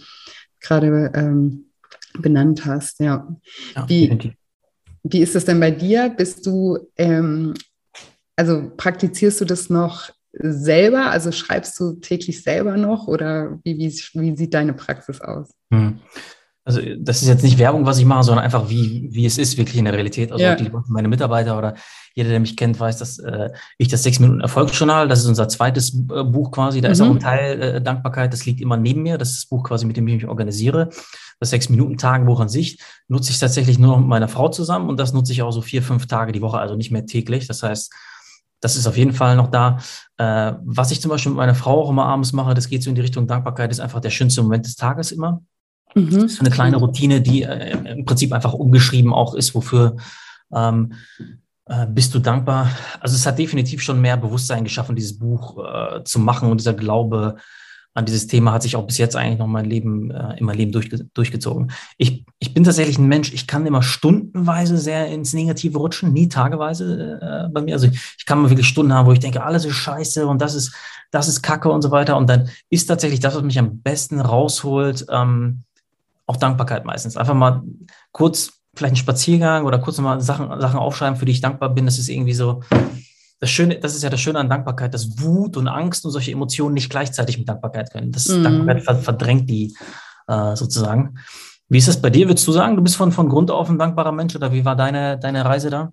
gerade 0.60 1.12
ähm, 1.16 1.66
benannt 2.20 2.66
hast. 2.66 3.00
Ja. 3.00 3.28
ja 3.76 3.90
wie, 3.90 4.34
wie 5.04 5.22
ist 5.22 5.36
es 5.36 5.46
denn 5.46 5.60
bei 5.60 5.72
dir? 5.72 6.10
Bist 6.10 6.46
du, 6.46 6.78
ähm, 6.98 7.54
also 8.36 8.72
praktizierst 8.76 9.42
du 9.42 9.46
das 9.46 9.70
noch 9.70 10.10
selber? 10.34 11.12
Also 11.12 11.32
schreibst 11.32 11.80
du 11.80 11.94
täglich 11.94 12.44
selber 12.44 12.78
noch 12.78 13.08
oder 13.08 13.60
wie, 13.64 13.78
wie, 13.78 13.90
wie 13.90 14.36
sieht 14.36 14.54
deine 14.54 14.74
Praxis 14.74 15.22
aus? 15.22 15.52
Hm. 15.72 16.00
Also 16.66 16.80
das 16.98 17.22
ist 17.22 17.28
jetzt 17.28 17.44
nicht 17.44 17.58
Werbung, 17.58 17.86
was 17.86 18.00
ich 18.00 18.06
mache, 18.06 18.24
sondern 18.24 18.46
einfach 18.46 18.70
wie, 18.70 19.10
wie 19.12 19.26
es 19.26 19.38
ist 19.38 19.58
wirklich 19.58 19.76
in 19.76 19.84
der 19.84 19.94
Realität. 19.94 20.32
Also 20.32 20.46
ja. 20.46 20.56
die, 20.56 20.72
meine 20.88 21.10
Mitarbeiter 21.10 21.58
oder 21.58 21.76
jeder, 22.16 22.30
der 22.30 22.40
mich 22.40 22.56
kennt, 22.56 22.80
weiß, 22.80 22.98
dass 23.00 23.20
äh, 23.20 23.50
ich 23.78 23.90
das 23.90 24.04
sechs 24.04 24.20
Minuten 24.20 24.40
Erfolgsjournal, 24.40 25.10
das 25.10 25.20
ist 25.20 25.26
unser 25.26 25.50
zweites 25.50 25.94
äh, 25.94 26.24
Buch 26.24 26.52
quasi, 26.52 26.80
da 26.80 26.88
mhm. 26.88 26.92
ist 26.94 27.02
auch 27.02 27.10
ein 27.10 27.20
Teil 27.20 27.62
äh, 27.62 27.82
Dankbarkeit, 27.82 28.32
das 28.32 28.46
liegt 28.46 28.62
immer 28.62 28.78
neben 28.78 29.04
mir. 29.04 29.18
Das 29.18 29.32
ist 29.32 29.44
das 29.44 29.46
Buch 29.48 29.64
quasi, 29.64 29.86
mit 29.86 29.98
dem 29.98 30.08
ich 30.08 30.16
mich 30.16 30.28
organisiere. 30.28 30.90
Das 31.42 31.50
sechs 31.50 31.68
Minuten 31.68 31.98
Tagebuch 31.98 32.40
an 32.40 32.48
sich 32.48 32.80
nutze 33.10 33.32
ich 33.32 33.40
tatsächlich 33.40 33.78
nur 33.78 33.92
noch 33.92 34.00
mit 34.00 34.08
meiner 34.08 34.30
Frau 34.30 34.48
zusammen 34.48 34.88
und 34.88 34.98
das 34.98 35.12
nutze 35.12 35.34
ich 35.34 35.42
auch 35.42 35.52
so 35.52 35.62
vier, 35.62 35.84
fünf 35.84 36.08
Tage 36.08 36.32
die 36.32 36.42
Woche, 36.42 36.60
also 36.60 36.78
nicht 36.78 36.92
mehr 36.92 37.06
täglich. 37.06 37.46
Das 37.46 37.62
heißt, 37.62 37.92
das 38.64 38.78
ist 38.78 38.88
auf 38.88 38.98
jeden 38.98 39.12
Fall 39.12 39.36
noch 39.36 39.52
da. 39.52 39.80
Äh, 40.18 40.54
was 40.64 40.92
ich 40.92 41.02
zum 41.02 41.10
Beispiel 41.10 41.32
mit 41.32 41.38
meiner 41.38 41.56
Frau 41.56 41.84
auch 41.84 41.90
immer 41.90 42.06
abends 42.06 42.32
mache, 42.32 42.54
das 42.54 42.70
geht 42.70 42.82
so 42.82 42.90
in 42.90 42.96
die 42.96 43.02
Richtung 43.02 43.28
Dankbarkeit, 43.28 43.72
ist 43.72 43.82
einfach 43.82 44.00
der 44.00 44.10
schönste 44.10 44.42
Moment 44.42 44.66
des 44.66 44.76
Tages 44.76 45.12
immer. 45.12 45.42
Mhm. 45.96 46.12
Das 46.12 46.24
ist 46.24 46.40
eine 46.40 46.50
kleine 46.50 46.78
Routine, 46.78 47.22
die 47.22 47.44
äh, 47.44 47.78
im 47.92 48.06
Prinzip 48.06 48.32
einfach 48.32 48.54
umgeschrieben 48.54 49.14
auch 49.14 49.36
ist, 49.36 49.54
wofür 49.54 49.98
ähm, 50.54 50.94
äh, 51.66 51.88
bist 51.88 52.14
du 52.16 52.20
dankbar. 52.20 52.70
Also 53.02 53.16
es 53.16 53.26
hat 53.26 53.38
definitiv 53.38 53.82
schon 53.82 54.00
mehr 54.00 54.16
Bewusstsein 54.16 54.64
geschaffen, 54.64 54.96
dieses 54.96 55.20
Buch 55.20 55.58
äh, 55.58 56.04
zu 56.06 56.20
machen 56.20 56.50
und 56.50 56.60
dieser 56.60 56.74
Glaube, 56.74 57.36
an 57.94 58.06
dieses 58.06 58.28
Thema 58.28 58.54
hat 58.54 58.64
sich 58.64 58.76
auch 58.76 58.88
bis 58.88 58.98
jetzt 58.98 59.16
eigentlich 59.16 59.40
noch 59.40 59.48
mein 59.48 59.66
Leben, 59.66 60.10
äh, 60.10 60.38
in 60.38 60.46
mein 60.46 60.58
Leben 60.58 60.72
durchge 60.72 61.06
durchgezogen. 61.14 61.72
Ich, 61.98 62.26
ich 62.40 62.54
bin 62.54 62.64
tatsächlich 62.64 62.98
ein 62.98 63.08
Mensch, 63.08 63.34
ich 63.34 63.46
kann 63.46 63.66
immer 63.66 63.84
stundenweise 63.84 64.78
sehr 64.78 65.08
ins 65.08 65.34
Negative 65.34 65.78
rutschen, 65.78 66.12
nie 66.12 66.28
tageweise 66.28 67.20
äh, 67.22 67.50
bei 67.52 67.62
mir. 67.62 67.76
Also 67.76 67.88
ich, 67.88 68.16
ich 68.18 68.26
kann 68.26 68.42
mal 68.42 68.50
wirklich 68.50 68.68
Stunden 68.68 68.94
haben, 68.94 69.08
wo 69.08 69.12
ich 69.12 69.20
denke, 69.20 69.44
alles 69.44 69.66
ist 69.66 69.76
scheiße 69.76 70.26
und 70.26 70.42
das 70.42 70.56
ist, 70.56 70.74
das 71.12 71.28
ist 71.28 71.44
Kacke 71.44 71.70
und 71.70 71.84
so 71.84 71.92
weiter. 71.92 72.18
Und 72.18 72.30
dann 72.30 72.50
ist 72.70 72.88
tatsächlich 72.88 73.20
das, 73.20 73.36
was 73.36 73.44
mich 73.44 73.60
am 73.60 73.80
besten 73.82 74.20
rausholt, 74.20 75.06
ähm, 75.10 75.62
auch 76.26 76.38
Dankbarkeit 76.38 76.86
meistens. 76.86 77.16
Einfach 77.16 77.36
mal 77.36 77.62
kurz 78.12 78.54
vielleicht 78.76 78.94
einen 78.94 78.98
Spaziergang 78.98 79.66
oder 79.66 79.78
kurz 79.78 80.00
mal 80.00 80.20
Sachen, 80.20 80.60
Sachen 80.60 80.80
aufschreiben, 80.80 81.18
für 81.18 81.26
die 81.26 81.32
ich 81.32 81.42
dankbar 81.42 81.70
bin. 81.70 81.86
Das 81.86 82.00
ist 82.00 82.10
irgendwie 82.10 82.34
so, 82.34 82.62
das 83.44 83.52
Schöne, 83.52 83.78
das 83.78 83.94
ist 83.94 84.04
ja 84.04 84.10
das 84.10 84.22
Schöne 84.22 84.40
an 84.40 84.48
Dankbarkeit, 84.48 84.94
dass 84.94 85.22
Wut 85.22 85.58
und 85.58 85.68
Angst 85.68 86.06
und 86.06 86.12
solche 86.12 86.32
Emotionen 86.32 86.74
nicht 86.74 86.90
gleichzeitig 86.90 87.38
mit 87.38 87.50
Dankbarkeit 87.50 87.92
können. 87.92 88.14
Das 88.14 88.30
mhm. 88.30 88.44
Dankbarkeit 88.44 89.04
verdrängt 89.04 89.50
die 89.50 89.76
äh, 90.30 90.56
sozusagen. 90.56 91.20
Wie 91.68 91.78
ist 91.78 91.90
das 91.90 92.02
bei 92.02 92.10
dir? 92.10 92.30
Würdest 92.30 92.48
du 92.48 92.54
sagen, 92.54 92.78
du 92.78 92.82
bist 92.82 92.96
von, 92.96 93.12
von 93.12 93.28
Grund 93.28 93.52
auf 93.52 93.70
ein 93.70 93.78
dankbarer 93.78 94.14
Mensch 94.14 94.34
oder 94.34 94.54
wie 94.54 94.64
war 94.64 94.78
deine, 94.78 95.20
deine 95.20 95.44
Reise 95.44 95.70
da? 95.70 95.92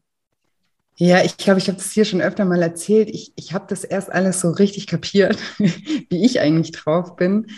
Ja, 0.95 1.25
ich 1.25 1.39
glaube, 1.39 1.59
ich 1.59 1.67
habe 1.67 1.79
das 1.79 1.91
hier 1.91 2.05
schon 2.05 2.21
öfter 2.21 2.45
mal 2.45 2.63
erzählt. 2.63 3.11
Ich, 3.11 3.33
ich 3.35 3.53
habe 3.53 3.65
das 3.69 3.83
erst 3.83 4.13
alles 4.13 4.41
so 4.41 4.51
richtig 4.51 4.87
kapiert, 4.87 5.37
wie 5.59 6.25
ich 6.25 6.39
eigentlich 6.39 6.71
drauf 6.71 7.17
bin, 7.17 7.49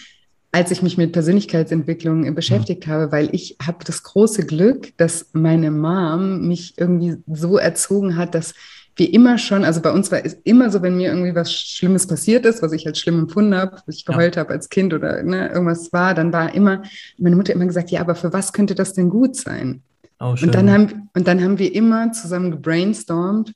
als 0.53 0.71
ich 0.71 0.81
mich 0.81 0.97
mit 0.97 1.13
Persönlichkeitsentwicklung 1.13 2.35
beschäftigt 2.35 2.87
habe, 2.87 3.13
weil 3.13 3.29
ich 3.35 3.57
habe 3.63 3.85
das 3.85 4.03
große 4.05 4.47
Glück, 4.47 4.97
dass 4.97 5.27
meine 5.35 5.71
Mom 5.71 6.49
mich 6.49 6.79
irgendwie 6.79 7.19
so 7.27 7.59
erzogen 7.59 8.17
hat, 8.17 8.35
dass 8.35 8.55
wie 8.97 9.07
immer 9.07 9.39
schon, 9.39 9.65
also 9.65 9.81
bei 9.81 9.91
uns 9.91 10.13
war 10.13 10.25
es 10.25 10.35
immer 10.45 10.71
so, 10.71 10.83
wenn 10.83 10.97
mir 10.97 11.11
irgendwie 11.11 11.35
was 11.35 11.53
Schlimmes 11.53 12.07
passiert 12.07 12.45
ist, 12.45 12.63
was 12.63 12.73
ich 12.73 12.87
als 12.87 12.99
schlimm 12.99 13.21
empfunden 13.21 13.55
habe, 13.55 13.81
was 13.87 13.97
ich 13.97 14.05
geheult 14.05 14.37
ja. 14.37 14.41
habe 14.41 14.53
als 14.53 14.69
Kind 14.69 14.93
oder 14.93 15.23
ne, 15.23 15.49
irgendwas 15.49 15.93
war, 15.93 16.15
dann 16.15 16.33
war 16.33 16.55
immer 16.55 16.83
meine 17.19 17.37
Mutter 17.37 17.55
immer 17.55 17.67
gesagt, 17.67 17.91
ja, 17.91 18.01
aber 18.01 18.15
für 18.15 18.33
was 18.33 18.53
könnte 18.53 18.75
das 18.75 18.93
denn 18.93 19.09
gut 19.09 19.37
sein? 19.37 19.83
Oh, 20.21 20.35
und, 20.41 20.55
dann 20.55 20.71
haben, 20.71 21.09
und 21.15 21.27
dann 21.27 21.43
haben 21.43 21.59
wir 21.59 21.75
immer 21.75 22.13
zusammen 22.13 22.51
gebrainstormt, 22.51 23.53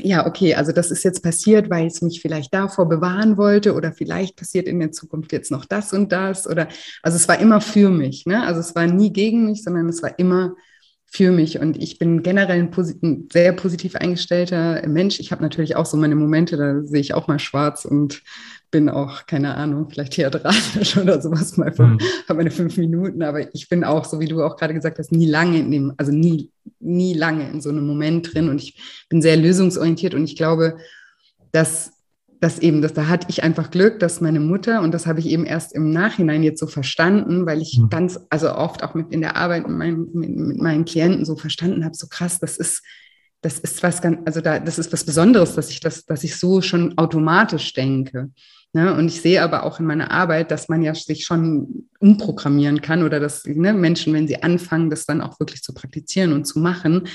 ja, 0.00 0.26
okay, 0.26 0.54
also 0.54 0.72
das 0.72 0.90
ist 0.90 1.02
jetzt 1.02 1.22
passiert, 1.22 1.70
weil 1.70 1.86
es 1.86 2.02
mich 2.02 2.20
vielleicht 2.20 2.54
davor 2.54 2.88
bewahren 2.88 3.36
wollte 3.36 3.74
oder 3.74 3.92
vielleicht 3.92 4.36
passiert 4.36 4.66
in 4.66 4.78
der 4.78 4.92
Zukunft 4.92 5.32
jetzt 5.32 5.50
noch 5.50 5.64
das 5.64 5.92
und 5.92 6.12
das 6.12 6.48
oder 6.48 6.68
also 7.02 7.16
es 7.16 7.26
war 7.28 7.38
immer 7.40 7.60
für 7.60 7.90
mich, 7.90 8.26
ne? 8.26 8.46
Also 8.46 8.60
es 8.60 8.74
war 8.74 8.86
nie 8.86 9.12
gegen 9.12 9.46
mich, 9.46 9.64
sondern 9.64 9.88
es 9.88 10.02
war 10.02 10.18
immer 10.18 10.54
für 11.10 11.32
mich 11.32 11.58
und 11.58 11.76
ich 11.82 11.98
bin 11.98 12.22
generell 12.22 12.58
ein, 12.58 12.70
posit 12.70 13.02
ein 13.02 13.28
sehr 13.32 13.52
positiv 13.52 13.96
eingestellter 13.96 14.86
Mensch. 14.86 15.20
Ich 15.20 15.32
habe 15.32 15.42
natürlich 15.42 15.74
auch 15.74 15.86
so 15.86 15.96
meine 15.96 16.14
Momente, 16.14 16.56
da 16.56 16.82
sehe 16.82 17.00
ich 17.00 17.14
auch 17.14 17.28
mal 17.28 17.38
schwarz 17.38 17.86
und 17.86 18.22
bin 18.70 18.90
auch, 18.90 19.26
keine 19.26 19.54
Ahnung, 19.54 19.88
vielleicht 19.88 20.12
theatralisch 20.12 20.96
oder 21.00 21.22
sowas 21.22 21.56
mal, 21.56 21.72
für, 21.72 21.86
mhm. 21.86 21.98
habe 22.28 22.38
meine 22.38 22.50
fünf 22.50 22.76
Minuten, 22.76 23.22
aber 23.22 23.54
ich 23.54 23.70
bin 23.70 23.84
auch, 23.84 24.04
so 24.04 24.20
wie 24.20 24.28
du 24.28 24.42
auch 24.42 24.56
gerade 24.56 24.74
gesagt 24.74 24.98
hast, 24.98 25.10
nie 25.10 25.26
lange 25.26 25.58
in 25.58 25.70
dem, 25.70 25.94
also 25.96 26.12
nie, 26.12 26.50
nie 26.78 27.14
lange 27.14 27.48
in 27.48 27.62
so 27.62 27.70
einem 27.70 27.86
Moment 27.86 28.34
drin 28.34 28.50
und 28.50 28.60
ich 28.60 28.78
bin 29.08 29.22
sehr 29.22 29.38
lösungsorientiert 29.38 30.14
und 30.14 30.24
ich 30.24 30.36
glaube, 30.36 30.76
dass 31.52 31.97
dass 32.40 32.58
eben, 32.58 32.82
dass 32.82 32.94
da 32.94 33.08
hatte 33.08 33.26
ich 33.30 33.42
einfach 33.42 33.70
Glück, 33.70 33.98
dass 33.98 34.20
meine 34.20 34.40
Mutter, 34.40 34.82
und 34.82 34.92
das 34.92 35.06
habe 35.06 35.20
ich 35.20 35.26
eben 35.26 35.44
erst 35.44 35.74
im 35.74 35.90
Nachhinein 35.90 36.42
jetzt 36.42 36.60
so 36.60 36.66
verstanden, 36.66 37.46
weil 37.46 37.60
ich 37.60 37.78
mhm. 37.78 37.88
ganz, 37.88 38.20
also 38.30 38.54
oft 38.54 38.82
auch 38.82 38.94
mit 38.94 39.12
in 39.12 39.20
der 39.20 39.36
Arbeit 39.36 39.66
mit, 39.66 39.76
meinem, 39.76 40.08
mit, 40.12 40.36
mit 40.36 40.58
meinen 40.58 40.84
Klienten 40.84 41.24
so 41.24 41.36
verstanden 41.36 41.84
habe, 41.84 41.94
so 41.94 42.06
krass, 42.06 42.38
das 42.38 42.56
ist, 42.56 42.82
das 43.40 43.58
ist 43.58 43.82
was 43.82 44.00
ganz, 44.02 44.18
also 44.24 44.40
da, 44.40 44.58
das 44.60 44.78
ist 44.78 44.92
was 44.92 45.04
Besonderes, 45.04 45.54
dass 45.54 45.70
ich 45.70 45.80
das, 45.80 46.04
dass 46.04 46.24
ich 46.24 46.36
so 46.36 46.60
schon 46.60 46.96
automatisch 46.96 47.72
denke. 47.72 48.30
Ne? 48.72 48.94
Und 48.94 49.06
ich 49.06 49.20
sehe 49.20 49.42
aber 49.42 49.64
auch 49.64 49.80
in 49.80 49.86
meiner 49.86 50.10
Arbeit, 50.10 50.50
dass 50.50 50.68
man 50.68 50.82
ja 50.82 50.94
sich 50.94 51.24
schon 51.24 51.88
umprogrammieren 51.98 52.82
kann 52.82 53.02
oder 53.02 53.18
dass 53.18 53.44
ne, 53.44 53.72
Menschen, 53.72 54.12
wenn 54.12 54.28
sie 54.28 54.42
anfangen, 54.42 54.90
das 54.90 55.06
dann 55.06 55.20
auch 55.20 55.40
wirklich 55.40 55.62
zu 55.62 55.72
praktizieren 55.72 56.32
und 56.32 56.44
zu 56.44 56.60
machen, 56.60 57.08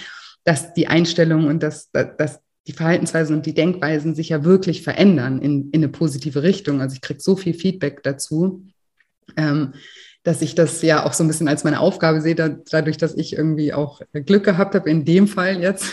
dass 0.43 0.73
die 0.73 0.87
Einstellung 0.87 1.47
und 1.47 1.63
dass, 1.63 1.91
dass 1.91 2.39
die 2.67 2.73
Verhaltensweisen 2.73 3.35
und 3.35 3.45
die 3.45 3.53
Denkweisen 3.53 4.15
sich 4.15 4.29
ja 4.29 4.43
wirklich 4.43 4.83
verändern 4.83 5.41
in, 5.41 5.69
in 5.71 5.81
eine 5.81 5.89
positive 5.89 6.43
Richtung. 6.43 6.81
Also 6.81 6.95
ich 6.95 7.01
kriege 7.01 7.19
so 7.19 7.35
viel 7.35 7.53
Feedback 7.53 8.03
dazu. 8.03 8.65
Ähm, 9.37 9.73
dass 10.23 10.41
ich 10.41 10.55
das 10.55 10.81
ja 10.81 11.05
auch 11.05 11.11
so 11.11 11.23
ein 11.23 11.27
bisschen 11.27 11.49
als 11.49 11.65
meine 11.65 11.81
Aufgabe 11.81 12.21
sehe, 12.21 12.33
da, 12.33 12.47
dadurch, 12.47 12.95
dass 12.95 13.13
ich 13.13 13.33
irgendwie 13.33 13.73
auch 13.73 14.01
Glück 14.13 14.45
gehabt 14.45 14.73
habe, 14.73 14.89
in 14.89 15.03
dem 15.03 15.27
Fall 15.27 15.59
jetzt, 15.61 15.85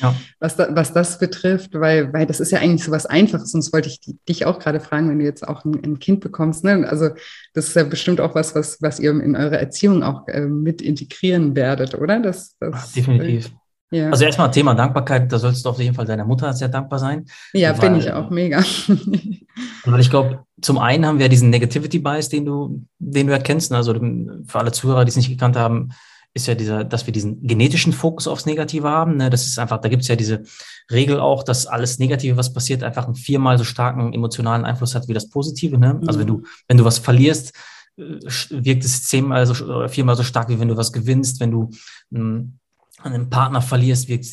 ja. 0.00 0.16
was, 0.40 0.56
da, 0.56 0.74
was 0.74 0.92
das 0.92 1.20
betrifft, 1.20 1.74
weil, 1.74 2.12
weil 2.12 2.26
das 2.26 2.40
ist 2.40 2.50
ja 2.50 2.58
eigentlich 2.58 2.84
so 2.84 2.90
was 2.90 3.06
Einfaches, 3.06 3.52
sonst 3.52 3.72
wollte 3.72 3.88
ich 3.88 4.00
dich 4.28 4.46
auch 4.46 4.58
gerade 4.58 4.80
fragen, 4.80 5.08
wenn 5.08 5.20
du 5.20 5.24
jetzt 5.24 5.46
auch 5.46 5.64
ein, 5.64 5.80
ein, 5.84 5.98
Kind 6.00 6.20
bekommst. 6.20 6.64
Ne? 6.64 6.88
Also 6.88 7.10
das 7.54 7.68
ist 7.68 7.76
ja 7.76 7.84
bestimmt 7.84 8.20
auch 8.20 8.34
was, 8.34 8.56
was, 8.56 8.82
was 8.82 8.98
ihr 8.98 9.10
in 9.10 9.36
eurer 9.36 9.58
Erziehung 9.58 10.02
auch 10.02 10.26
äh, 10.26 10.40
mit 10.40 10.82
integrieren 10.82 11.54
werdet, 11.54 11.94
oder? 11.94 12.18
Das, 12.18 12.56
das, 12.58 12.74
Ach, 12.74 12.92
definitiv. 12.92 13.46
Äh, 13.46 13.50
ja. 13.90 14.10
Also 14.10 14.24
erstmal 14.24 14.50
Thema 14.50 14.74
Dankbarkeit, 14.74 15.32
da 15.32 15.38
sollst 15.38 15.64
du 15.64 15.70
auf 15.70 15.78
jeden 15.78 15.94
Fall 15.94 16.04
deiner 16.04 16.24
Mutter 16.24 16.52
sehr 16.52 16.68
dankbar 16.68 16.98
sein. 16.98 17.24
Ja, 17.54 17.72
bin 17.72 17.96
ich 17.96 18.12
auch 18.12 18.28
mega. 18.28 18.58
weil 19.84 20.00
ich 20.00 20.10
glaube, 20.10 20.44
zum 20.60 20.78
einen 20.78 21.06
haben 21.06 21.18
wir 21.18 21.28
diesen 21.28 21.48
Negativity 21.48 21.98
Bias, 21.98 22.28
den 22.28 22.44
du, 22.44 22.84
den 22.98 23.28
du 23.28 23.32
erkennst. 23.32 23.72
Also 23.72 23.94
für 23.94 24.58
alle 24.58 24.72
Zuhörer, 24.72 25.04
die 25.04 25.10
es 25.10 25.16
nicht 25.16 25.30
gekannt 25.30 25.56
haben, 25.56 25.90
ist 26.34 26.46
ja 26.46 26.54
dieser, 26.54 26.84
dass 26.84 27.06
wir 27.06 27.12
diesen 27.12 27.46
genetischen 27.46 27.94
Fokus 27.94 28.28
aufs 28.28 28.44
Negative 28.44 28.88
haben. 28.88 29.16
Ne? 29.16 29.30
Das 29.30 29.46
ist 29.46 29.58
einfach, 29.58 29.80
da 29.80 29.88
gibt 29.88 30.02
es 30.02 30.08
ja 30.08 30.16
diese 30.16 30.42
Regel 30.90 31.18
auch, 31.18 31.42
dass 31.42 31.66
alles 31.66 31.98
Negative, 31.98 32.36
was 32.36 32.52
passiert, 32.52 32.82
einfach 32.82 33.06
einen 33.06 33.14
viermal 33.14 33.56
so 33.56 33.64
starken 33.64 34.12
emotionalen 34.12 34.66
Einfluss 34.66 34.94
hat 34.94 35.08
wie 35.08 35.14
das 35.14 35.30
Positive. 35.30 35.78
Ne? 35.78 35.98
Also 36.06 36.20
wenn 36.20 36.26
du, 36.26 36.42
wenn 36.68 36.76
du 36.76 36.84
was 36.84 36.98
verlierst, 36.98 37.54
äh, 37.96 38.02
wirkt 38.50 38.84
es 38.84 39.06
zehnmal 39.06 39.46
so 39.46 39.88
viermal 39.88 40.16
so 40.16 40.22
stark, 40.22 40.50
wie 40.50 40.60
wenn 40.60 40.68
du 40.68 40.76
was 40.76 40.92
gewinnst. 40.92 41.40
Wenn 41.40 41.50
du 41.50 41.70
hm, 42.12 42.58
einen 43.02 43.30
Partner 43.30 43.62
verlierst, 43.62 44.08
wirkt 44.08 44.24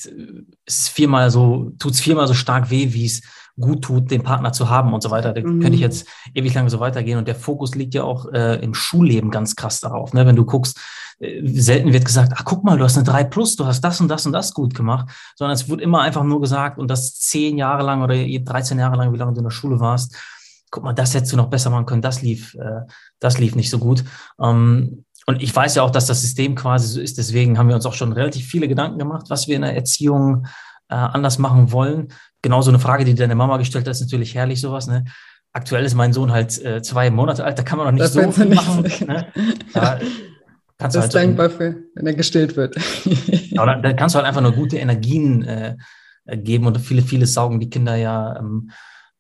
es 0.66 0.88
viermal 0.88 1.30
so, 1.30 1.72
tut 1.80 1.94
es 1.94 2.02
viermal 2.02 2.28
so 2.28 2.34
stark 2.34 2.70
weh, 2.70 2.94
wie 2.94 3.06
es 3.06 3.22
gut 3.60 3.84
tut, 3.84 4.12
den 4.12 4.24
Partner 4.24 4.52
zu 4.52 4.70
haben 4.70 4.94
und 4.94 5.02
so 5.02 5.12
weiter. 5.12 5.34
Da 5.34 5.42
mhm. 5.42 5.62
könnte 5.62 5.76
ich 5.76 5.82
jetzt 5.82 6.08
ewig 6.34 6.54
lange 6.54 6.70
so 6.70 6.80
weitergehen. 6.80 7.18
Und 7.18 7.28
der 7.28 7.36
Fokus 7.36 7.76
liegt 7.76 7.94
ja 7.94 8.04
auch 8.04 8.32
äh, 8.34 8.56
im 8.56 8.74
Schulleben 8.74 9.32
ganz 9.32 9.56
krass 9.56 9.80
darauf. 9.80 10.14
Ne? 10.14 10.26
Wenn 10.26 10.36
du 10.36 10.46
guckst, 10.46 10.80
äh, 11.20 11.42
selten 11.48 11.94
wird 11.94 12.06
gesagt, 12.06 12.34
ach 12.36 12.44
guck 12.44 12.64
mal, 12.64 12.78
du 12.78 12.84
hast 12.84 12.98
eine 12.98 13.06
3 13.06 13.24
plus, 13.26 13.56
du 13.56 13.66
hast 13.66 13.82
das 13.82 14.02
und 14.02 14.10
das 14.10 14.26
und 14.26 14.34
das 14.34 14.54
gut 14.54 14.76
gemacht, 14.76 15.10
sondern 15.36 15.56
es 15.56 15.70
wird 15.70 15.82
immer 15.82 16.02
einfach 16.02 16.24
nur 16.24 16.42
gesagt, 16.42 16.78
und 16.78 16.90
das 16.90 17.16
zehn 17.20 17.58
Jahre 17.58 17.84
lang 17.84 18.02
oder 18.02 18.16
13 18.16 18.78
Jahre 18.78 18.98
lang, 18.98 19.14
wie 19.14 19.18
lange 19.18 19.34
du 19.34 19.40
in 19.40 19.46
der 19.46 19.52
Schule 19.52 19.80
warst, 19.80 20.16
guck 20.70 20.84
mal, 20.84 20.94
das 20.94 21.14
hättest 21.14 21.32
du 21.32 21.38
noch 21.38 21.50
besser 21.50 21.70
machen 21.70 21.86
können, 21.86 22.02
das 22.02 22.22
lief, 22.22 22.56
äh, 22.56 22.82
das 23.20 23.38
lief 23.38 23.56
nicht 23.56 23.70
so 23.70 23.80
gut. 23.80 24.04
Ähm, 24.40 25.06
und 25.26 25.42
ich 25.42 25.56
weiß 25.56 25.76
ja 25.76 25.84
auch, 25.84 25.90
dass 25.90 26.06
das 26.06 26.22
System 26.22 26.56
quasi 26.56 26.88
so 26.88 27.02
ist. 27.02 27.18
Deswegen 27.18 27.58
haben 27.58 27.68
wir 27.68 27.76
uns 27.76 27.86
auch 27.86 27.94
schon 27.94 28.14
relativ 28.14 28.46
viele 28.46 28.68
Gedanken 28.68 29.00
gemacht, 29.00 29.26
was 29.30 29.48
wir 29.48 29.56
in 29.56 29.64
der 29.64 29.76
Erziehung 29.76 30.46
äh, 30.90 30.96
anders 30.96 31.40
machen 31.40 31.72
wollen. 31.72 32.10
Genauso 32.42 32.70
eine 32.70 32.80
Frage, 32.80 33.06
die 33.06 33.16
deine 33.16 33.36
Mama 33.36 33.58
gestellt 33.58 33.86
hat, 33.86 33.92
ist 33.92 34.02
natürlich 34.02 34.36
herrlich 34.36 34.62
sowas. 34.62 34.86
Ne? 34.88 35.06
Aktuell 35.52 35.84
ist 35.84 35.96
mein 35.96 36.14
Sohn 36.14 36.32
halt 36.32 36.64
äh, 36.64 36.82
zwei 36.84 37.10
Monate 37.10 37.44
alt, 37.44 37.58
da 37.58 37.64
kann 37.64 37.78
man 37.80 37.88
noch 37.88 37.94
nicht 37.94 38.04
das 38.04 38.14
so 38.14 38.32
viel 38.32 38.54
machen. 38.54 38.84
Ne? 39.08 39.28
Da 39.74 40.00
kannst 40.78 40.98
das 40.98 41.04
halt 41.04 41.14
ist 41.14 41.16
dankbar 41.16 41.50
für, 41.50 41.84
wenn 41.96 42.06
er 42.06 42.14
gestillt 42.14 42.58
wird. 42.58 42.76
ja, 43.06 43.66
da, 43.66 43.76
da, 43.76 43.94
kannst 43.94 44.14
du 44.14 44.18
halt 44.18 44.28
einfach 44.28 44.42
nur 44.42 44.52
gute 44.52 44.78
Energien 44.78 45.44
äh, 45.44 45.78
geben 46.28 46.68
und 46.68 46.78
viele, 46.80 47.02
viele 47.02 47.26
saugen 47.26 47.60
die 47.60 47.70
Kinder 47.70 47.96
ja 47.96 48.38
ähm, 48.38 48.72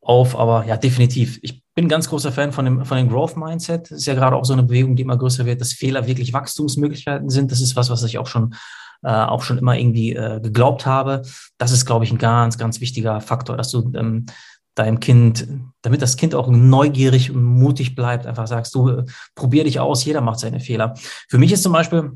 auf. 0.01 0.37
Aber 0.37 0.65
ja, 0.65 0.75
definitiv. 0.75 1.39
Ich 1.41 1.64
bin 1.75 1.85
ein 1.85 1.89
ganz 1.89 2.09
großer 2.09 2.31
Fan 2.31 2.53
von 2.53 2.65
dem, 2.65 2.85
von 2.85 2.97
dem 2.97 3.09
Growth 3.09 3.35
Mindset. 3.35 3.91
Das 3.91 3.99
ist 3.99 4.05
ja 4.05 4.13
gerade 4.13 4.38
auch 4.38 4.45
so 4.45 4.53
eine 4.53 4.63
Bewegung, 4.63 4.95
die 4.95 5.03
immer 5.03 5.17
größer 5.17 5.45
wird, 5.45 5.59
dass 5.59 5.73
Fehler 5.73 6.07
wirklich 6.07 6.31
Wachstumsmöglichkeiten 6.31 7.29
sind. 7.29 7.51
Das 7.51 7.59
ist 7.59 7.75
was, 7.75 7.89
was 7.89 8.01
ich 8.03 8.17
auch 8.17 8.27
schon, 8.27 8.55
äh, 9.03 9.09
auch 9.09 9.43
schon 9.43 9.57
immer 9.57 9.77
irgendwie 9.77 10.13
äh, 10.13 10.39
geglaubt 10.41 10.85
habe. 10.85 11.23
Das 11.57 11.71
ist, 11.71 11.85
glaube 11.85 12.05
ich, 12.05 12.11
ein 12.11 12.17
ganz, 12.17 12.57
ganz 12.57 12.79
wichtiger 12.79 13.19
Faktor, 13.19 13.57
dass 13.57 13.71
du 13.71 13.91
ähm, 13.93 14.25
deinem 14.73 15.01
Kind, 15.01 15.47
damit 15.81 16.01
das 16.01 16.15
Kind 16.15 16.33
auch 16.33 16.47
neugierig 16.47 17.31
und 17.31 17.43
mutig 17.43 17.93
bleibt, 17.93 18.25
einfach 18.25 18.47
sagst, 18.47 18.73
du 18.73 19.03
probier 19.35 19.65
dich 19.65 19.79
aus, 19.79 20.05
jeder 20.05 20.21
macht 20.21 20.39
seine 20.39 20.61
Fehler. 20.61 20.93
Für 21.29 21.38
mich 21.38 21.51
ist 21.51 21.63
zum 21.63 21.73
Beispiel, 21.73 22.11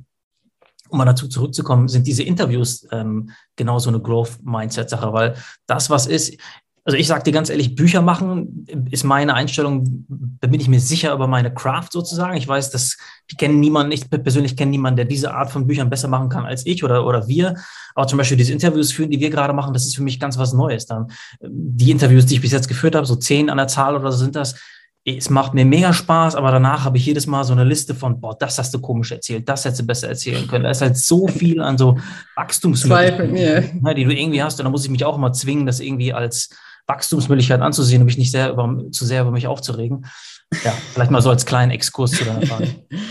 um 0.90 0.98
mal 0.98 1.06
dazu 1.06 1.28
zurückzukommen, 1.28 1.90
sind 1.90 2.08
diese 2.08 2.24
Interviews 2.24 2.88
ähm, 2.92 3.32
genau 3.58 3.80
so 3.80 3.90
eine 3.90 4.00
Growth-Mindset-Sache, 4.00 5.14
weil 5.14 5.36
das, 5.68 5.90
was 5.90 6.08
ist, 6.08 6.38
also 6.86 6.98
ich 6.98 7.08
sage 7.08 7.24
dir 7.24 7.32
ganz 7.32 7.50
ehrlich, 7.50 7.76
Bücher 7.76 8.02
machen 8.02 8.66
ist 8.90 9.04
meine 9.04 9.34
Einstellung, 9.34 10.06
da 10.42 10.48
bin 10.48 10.60
ich 10.60 10.68
mir 10.68 10.80
sicher 10.80 11.14
über 11.14 11.28
meine 11.28 11.54
Craft 11.54 11.90
sozusagen. 11.92 12.38
Ich 12.38 12.48
weiß, 12.48 12.72
dass 12.72 12.98
ich 13.28 13.38
kenne 13.38 13.56
niemanden, 13.56 13.92
ich 13.92 14.10
persönlich 14.10 14.56
kenne 14.56 14.72
niemanden, 14.72 14.98
der 14.98 15.06
diese 15.06 15.34
Art 15.34 15.52
von 15.52 15.68
Büchern 15.68 15.90
besser 15.90 16.08
machen 16.08 16.30
kann 16.30 16.46
als 16.46 16.66
ich 16.66 16.84
oder, 16.84 17.06
oder 17.06 17.28
wir. 17.28 17.56
Aber 17.96 18.08
zum 18.08 18.18
Beispiel 18.18 18.38
diese 18.38 18.54
Interviews 18.54 18.92
führen, 18.92 19.12
die 19.12 19.20
wir 19.20 19.30
gerade 19.30 19.54
machen, 19.54 19.74
das 19.74 19.86
ist 19.86 19.96
für 19.96 20.04
mich 20.04 20.20
ganz 20.20 20.38
was 20.38 20.54
Neues. 20.54 20.86
Dann 20.86 21.08
die 21.42 21.92
Interviews, 21.92 22.26
die 22.26 22.36
ich 22.36 22.42
bis 22.42 22.52
jetzt 22.52 22.68
geführt 22.68 22.96
habe, 22.96 23.06
so 23.06 23.16
zehn 23.16 23.50
an 23.50 23.58
der 23.58 23.68
Zahl 23.68 23.96
oder 23.96 24.12
so 24.12 24.20
sind 24.20 24.36
das, 24.36 24.56
es 25.06 25.30
macht 25.30 25.54
mir 25.54 25.66
mega 25.66 25.94
Spaß, 25.94 26.36
aber 26.36 26.52
danach 26.52 26.84
habe 26.84 26.98
ich 26.98 27.06
jedes 27.06 27.26
Mal 27.26 27.44
so 27.44 27.54
eine 27.54 27.64
Liste 27.64 27.96
von, 27.96 28.20
boah, 28.20 28.38
das 28.38 28.60
hast 28.60 28.74
du 28.74 28.80
komisch 28.80 29.12
erzählt, 29.12 29.48
das 29.48 29.66
hättest 29.66 29.82
du 29.82 29.86
besser 29.86 30.10
erzählen 30.10 30.46
können. 30.48 30.66
Da 30.66 30.72
ist 30.72 30.82
halt 30.82 30.98
so 30.98 31.28
viel 31.28 31.62
an 31.62 31.78
so 31.78 31.98
Wachstumsmöglichkeiten, 32.36 33.82
ne, 33.82 33.96
die 33.96 34.04
du 34.04 34.14
irgendwie 34.14 34.44
hast. 34.44 34.60
Und 34.60 34.66
da 34.66 34.70
muss 34.70 34.84
ich 34.84 34.92
mich 34.92 35.06
auch 35.06 35.16
immer 35.16 35.32
zwingen, 35.32 35.66
das 35.66 35.80
irgendwie 35.80 36.14
als 36.14 36.50
Wachstumsmöglichkeit 36.90 37.62
anzusehen, 37.62 38.02
um 38.02 38.06
mich 38.08 38.18
nicht 38.18 38.32
sehr 38.32 38.52
über, 38.52 38.84
zu 38.92 39.06
sehr 39.06 39.22
über 39.22 39.32
mich 39.32 39.48
aufzuregen. 39.48 40.06
Ja, 40.64 40.74
vielleicht 40.94 41.12
mal 41.12 41.22
so 41.22 41.30
als 41.30 41.46
kleinen 41.46 41.72
Exkurs 41.72 42.12
zu 42.12 42.26
deiner 42.26 42.46
Frage. 42.46 42.68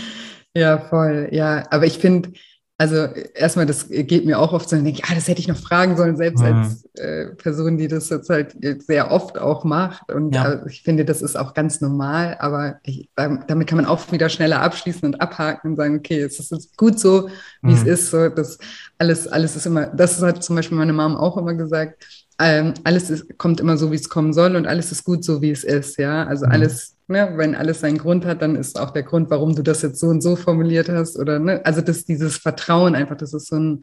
ja, 0.53 0.77
voll. 0.77 1.29
Ja, 1.31 1.65
aber 1.71 1.85
ich 1.85 1.97
finde, 1.97 2.33
also 2.77 3.07
erstmal, 3.35 3.65
das 3.65 3.89
geht 3.89 4.25
mir 4.25 4.39
auch 4.39 4.53
oft 4.53 4.69
so, 4.69 4.77
dann 4.77 4.85
denke 4.85 5.01
ich, 5.03 5.09
ah, 5.09 5.13
das 5.13 5.27
hätte 5.27 5.41
ich 5.41 5.49
noch 5.49 5.57
fragen 5.57 5.97
sollen, 5.97 6.15
selbst 6.15 6.39
mhm. 6.39 6.45
als 6.45 6.85
äh, 6.95 7.25
Person, 7.35 7.77
die 7.77 7.89
das 7.89 8.07
jetzt 8.07 8.29
halt 8.29 8.55
sehr 8.85 9.11
oft 9.11 9.37
auch 9.37 9.65
macht. 9.65 10.09
Und 10.09 10.33
ja. 10.33 10.53
äh, 10.53 10.69
ich 10.69 10.83
finde, 10.83 11.03
das 11.03 11.21
ist 11.21 11.37
auch 11.37 11.53
ganz 11.53 11.81
normal, 11.81 12.37
aber 12.39 12.79
ich, 12.83 13.09
damit 13.15 13.67
kann 13.67 13.75
man 13.75 13.85
auch 13.85 14.09
wieder 14.13 14.29
schneller 14.29 14.61
abschließen 14.61 15.03
und 15.03 15.19
abhaken 15.19 15.71
und 15.71 15.75
sagen, 15.75 15.97
okay, 15.97 16.21
es 16.21 16.39
ist 16.39 16.77
gut 16.77 16.97
so, 16.97 17.27
wie 17.61 17.71
mhm. 17.71 17.73
es 17.73 17.83
ist. 17.83 18.11
So, 18.11 18.29
das 18.29 18.57
alles, 18.97 19.27
alles 19.27 19.57
ist 19.57 19.65
immer, 19.65 19.87
das 19.87 20.21
hat 20.21 20.41
zum 20.41 20.55
Beispiel 20.55 20.77
meine 20.77 20.93
Mom 20.93 21.17
auch 21.17 21.35
immer 21.35 21.55
gesagt, 21.55 22.05
ähm, 22.39 22.73
alles 22.85 23.09
ist, 23.09 23.37
kommt 23.37 23.59
immer 23.59 23.77
so, 23.77 23.91
wie 23.91 23.95
es 23.95 24.09
kommen 24.09 24.31
soll 24.33 24.55
und 24.55 24.65
alles 24.65 24.91
ist 24.91 25.03
gut 25.03 25.25
so, 25.25 25.41
wie 25.41 25.51
es 25.51 25.63
ist, 25.63 25.97
ja. 25.97 26.25
Also 26.25 26.45
mhm. 26.45 26.53
alles, 26.53 26.95
ne, 27.07 27.33
wenn 27.35 27.53
alles 27.53 27.81
seinen 27.81 27.97
Grund 27.97 28.25
hat, 28.25 28.41
dann 28.41 28.55
ist 28.55 28.79
auch 28.79 28.91
der 28.91 29.03
Grund, 29.03 29.29
warum 29.29 29.55
du 29.55 29.61
das 29.61 29.81
jetzt 29.81 29.99
so 29.99 30.07
und 30.07 30.21
so 30.21 30.35
formuliert 30.37 30.89
hast 30.89 31.19
oder, 31.19 31.39
ne, 31.39 31.61
also 31.65 31.81
das, 31.81 32.05
dieses 32.05 32.37
Vertrauen 32.37 32.95
einfach, 32.95 33.17
das 33.17 33.33
ist 33.33 33.47
so 33.47 33.57
ein 33.57 33.81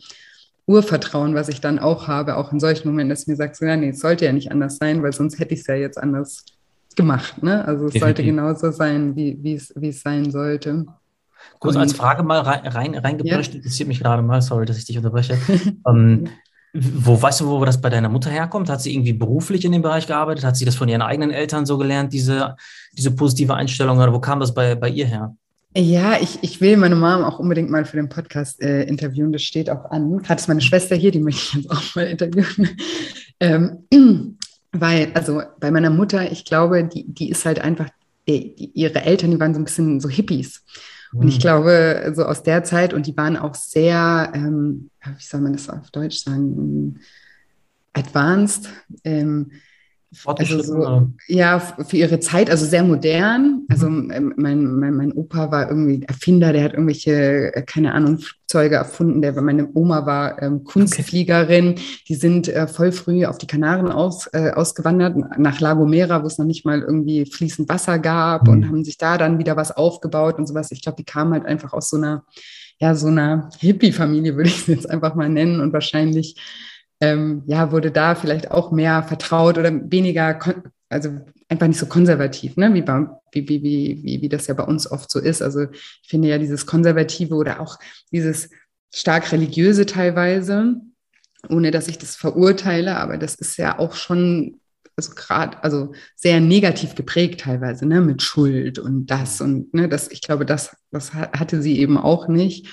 Urvertrauen, 0.66 1.35
was 1.35 1.49
ich 1.49 1.61
dann 1.61 1.79
auch 1.79 2.09
habe, 2.09 2.37
auch 2.37 2.53
in 2.53 2.59
solchen 2.59 2.88
Momenten, 2.88 3.11
dass 3.11 3.23
ich 3.23 3.29
mir 3.29 3.37
sagt, 3.37 3.57
so, 3.57 3.66
ja, 3.66 3.77
nee, 3.77 3.90
es 3.90 4.01
sollte 4.01 4.25
ja 4.25 4.33
nicht 4.33 4.51
anders 4.51 4.79
sein, 4.79 5.03
weil 5.03 5.12
sonst 5.12 5.38
hätte 5.38 5.55
ich 5.55 5.61
es 5.61 5.66
ja 5.66 5.75
jetzt 5.75 5.99
anders 5.99 6.45
gemacht, 6.97 7.42
ne? 7.42 7.64
Also 7.66 7.87
es 7.87 7.92
Definitiv. 7.92 8.01
sollte 8.01 8.25
genauso 8.25 8.71
sein, 8.73 9.14
wie, 9.14 9.55
es, 9.55 9.73
wie 9.77 9.90
es 9.90 10.01
sein 10.01 10.31
sollte. 10.31 10.87
Kurz 11.59 11.77
als 11.77 11.92
Frage 11.92 12.23
mal 12.23 12.40
rein, 12.40 12.66
rein, 12.66 12.95
reingeprescht, 12.95 13.53
ja. 13.53 13.59
interessiert 13.59 13.88
mich 13.88 14.01
gerade 14.01 14.23
mal, 14.23 14.40
sorry, 14.42 14.66
dass 14.66 14.79
ich 14.79 14.87
dich 14.87 14.97
unterbreche. 14.97 15.38
ähm, 15.87 16.29
Wo 16.78 17.20
weißt 17.20 17.40
du, 17.40 17.46
wo 17.48 17.64
das 17.64 17.80
bei 17.80 17.88
deiner 17.88 18.08
Mutter 18.08 18.30
herkommt? 18.30 18.68
Hat 18.68 18.82
sie 18.82 18.92
irgendwie 18.92 19.12
beruflich 19.12 19.64
in 19.64 19.72
dem 19.72 19.83
Bereich 19.83 20.06
gearbeitet? 20.06 20.44
Hat 20.44 20.56
sie 20.56 20.64
das 20.64 20.74
von 20.74 20.88
ihren 20.88 21.02
eigenen 21.02 21.31
Eltern 21.31 21.64
so 21.64 21.79
gelernt, 21.79 22.12
diese, 22.12 22.56
diese 22.92 23.10
positive 23.12 23.54
Einstellung? 23.54 23.98
Oder 23.98 24.12
wo 24.12 24.20
kam 24.20 24.40
das 24.40 24.52
bei, 24.52 24.74
bei 24.74 24.88
ihr 24.88 25.06
her? 25.06 25.35
Ja, 25.77 26.18
ich, 26.20 26.38
ich 26.42 26.60
will 26.60 26.77
meine 26.79 26.96
Mom 26.96 27.22
auch 27.22 27.38
unbedingt 27.38 27.70
mal 27.70 27.85
für 27.85 27.96
den 27.96 28.08
Podcast 28.08 28.62
äh, 28.62 28.85
interviewen. 28.85 29.33
Das 29.33 29.42
steht 29.42 29.68
auch 29.68 29.90
an. 29.90 30.22
Gerade 30.22 30.40
ist 30.40 30.48
meine 30.48 30.62
Schwester 30.62 30.96
hier, 30.96 31.10
die 31.10 31.20
möchte 31.20 31.42
ich 31.42 31.54
jetzt 31.64 31.70
auch 31.70 31.94
mal 31.94 32.06
interviewen. 32.06 32.70
ähm, 33.40 33.85
weil, 34.72 35.10
also 35.14 35.42
bei 35.60 35.70
meiner 35.70 35.90
Mutter, 35.90 36.31
ich 36.31 36.44
glaube, 36.44 36.85
die, 36.85 37.04
die 37.06 37.31
ist 37.31 37.44
halt 37.44 37.60
einfach, 37.60 37.88
die, 38.27 38.70
ihre 38.74 39.02
Eltern, 39.02 39.31
die 39.31 39.40
waren 39.40 39.54
so 39.54 39.60
ein 39.60 39.64
bisschen 39.64 40.00
so 40.00 40.08
Hippies. 40.08 40.62
Und 41.13 41.29
ich 41.29 41.37
mhm. 41.37 41.40
glaube, 41.40 42.13
so 42.15 42.25
aus 42.25 42.42
der 42.42 42.65
Zeit, 42.65 42.92
und 42.92 43.07
die 43.07 43.17
waren 43.17 43.37
auch 43.37 43.54
sehr, 43.54 44.31
ähm, 44.35 44.90
wie 45.04 45.25
soll 45.25 45.40
man 45.40 45.52
das 45.52 45.69
auf 45.69 45.90
Deutsch 45.90 46.19
sagen, 46.19 47.00
advanced. 47.92 48.69
Ähm, 49.04 49.52
also 50.25 50.63
so, 50.63 51.09
ja, 51.27 51.59
für 51.59 51.96
ihre 51.96 52.21
Zeit, 52.21 52.50
also 52.50 52.65
sehr 52.65 52.85
modern. 52.85 53.63
Also 53.69 53.88
mhm. 53.88 54.11
ähm, 54.11 54.35
mein, 54.37 54.65
mein, 54.65 54.94
mein 54.94 55.13
Opa 55.13 55.50
war 55.50 55.69
irgendwie 55.69 56.02
Erfinder, 56.07 56.52
der 56.52 56.65
hat 56.65 56.73
irgendwelche, 56.73 57.54
äh, 57.54 57.63
keine 57.63 57.92
Ahnung, 57.92 58.19
Flugzeuge 58.19 58.77
erfunden. 58.77 59.21
Der, 59.23 59.40
meine 59.40 59.69
Oma 59.75 60.07
war 60.07 60.40
ähm, 60.42 60.65
Kunstfliegerin. 60.65 61.71
Okay. 61.71 61.83
Die 62.09 62.15
sind 62.15 62.48
äh, 62.48 62.67
voll 62.67 62.92
früh 62.92 63.27
auf 63.27 63.38
die 63.38 63.46
Kanaren 63.46 63.88
aus, 63.88 64.29
äh, 64.33 64.50
ausgewandert, 64.52 65.17
nach 65.38 65.61
La 65.61 65.75
Gomera, 65.75 66.23
wo 66.23 66.27
es 66.27 66.38
noch 66.38 66.46
nicht 66.46 66.65
mal 66.65 66.81
irgendwie 66.81 67.27
fließend 67.27 67.69
Wasser 67.69 67.98
gab 67.98 68.46
mhm. 68.46 68.52
und 68.52 68.69
haben 68.69 68.85
sich 68.85 68.98
da 68.98 69.19
dann 69.19 69.38
wieder 69.38 69.57
was 69.57 69.77
aufgebaut 69.77 70.38
und 70.38 70.46
sowas. 70.46 70.71
Ich 70.71 70.83
glaube, 70.83 70.96
die 70.96 71.04
kamen 71.04 71.33
halt 71.33 71.46
einfach 71.46 71.73
aus 71.73 71.90
so 71.90 71.96
einer, 71.96 72.25
ja, 72.79 72.94
so 72.94 73.09
einer 73.09 73.50
Hippie-Familie, 73.59 74.37
würde 74.37 74.48
ich 74.48 74.59
es 74.59 74.67
jetzt 74.67 74.90
einfach 74.90 75.15
mal 75.15 75.29
nennen 75.29 75.61
und 75.61 75.73
wahrscheinlich 75.73 76.37
ähm, 77.01 77.42
ja, 77.47 77.73
wurde 77.73 77.90
da 77.90 78.15
vielleicht 78.15 78.51
auch 78.51 78.73
mehr 78.73 79.03
vertraut 79.03 79.59
oder 79.59 79.73
weniger, 79.90 80.38
also 80.88 81.21
einfach 81.49 81.67
nicht 81.67 81.79
so 81.79 81.87
konservativ, 81.87 82.57
ne? 82.57 82.73
wie, 82.75 82.83
bei, 82.83 83.07
wie, 83.33 83.49
wie, 83.49 83.63
wie, 83.63 84.23
wie 84.23 84.29
das 84.29 84.47
ja 84.47 84.55
bei 84.55 84.65
uns 84.65 84.90
oft 84.90 85.11
so 85.11 85.21
ist. 85.21 85.42
Also 85.42 85.67
ich 85.71 86.09
finde 86.09 86.29
ja 86.29 86.38
dieses 86.38 86.67
Konservative 86.67 87.35
oder 87.35 87.61
auch 87.61 87.79
dieses 88.13 88.51
stark 88.94 89.31
religiöse 89.33 89.87
teilweise, 89.87 90.77
ohne 91.49 91.71
dass 91.71 91.88
ich 91.88 91.99
das 91.99 92.17
verurteile, 92.17 92.97
aber 92.97 93.19
das 93.19 93.35
ist 93.35 93.57
ja 93.59 93.79
auch 93.79 93.94
schon 93.94 94.61
also 94.97 95.13
gerade, 95.15 95.63
also 95.63 95.92
sehr 96.15 96.40
negativ 96.40 96.94
geprägt 96.94 97.40
teilweise, 97.42 97.85
ne, 97.85 98.01
mit 98.01 98.23
Schuld 98.23 98.79
und 98.79 99.07
das 99.07 99.42
und 99.42 99.73
ne, 99.75 99.88
das, 99.88 100.11
ich 100.11 100.23
glaube, 100.23 100.47
das, 100.47 100.75
das 100.90 101.13
hatte 101.13 101.61
sie 101.61 101.79
eben 101.79 101.99
auch 101.99 102.29
nicht. 102.29 102.69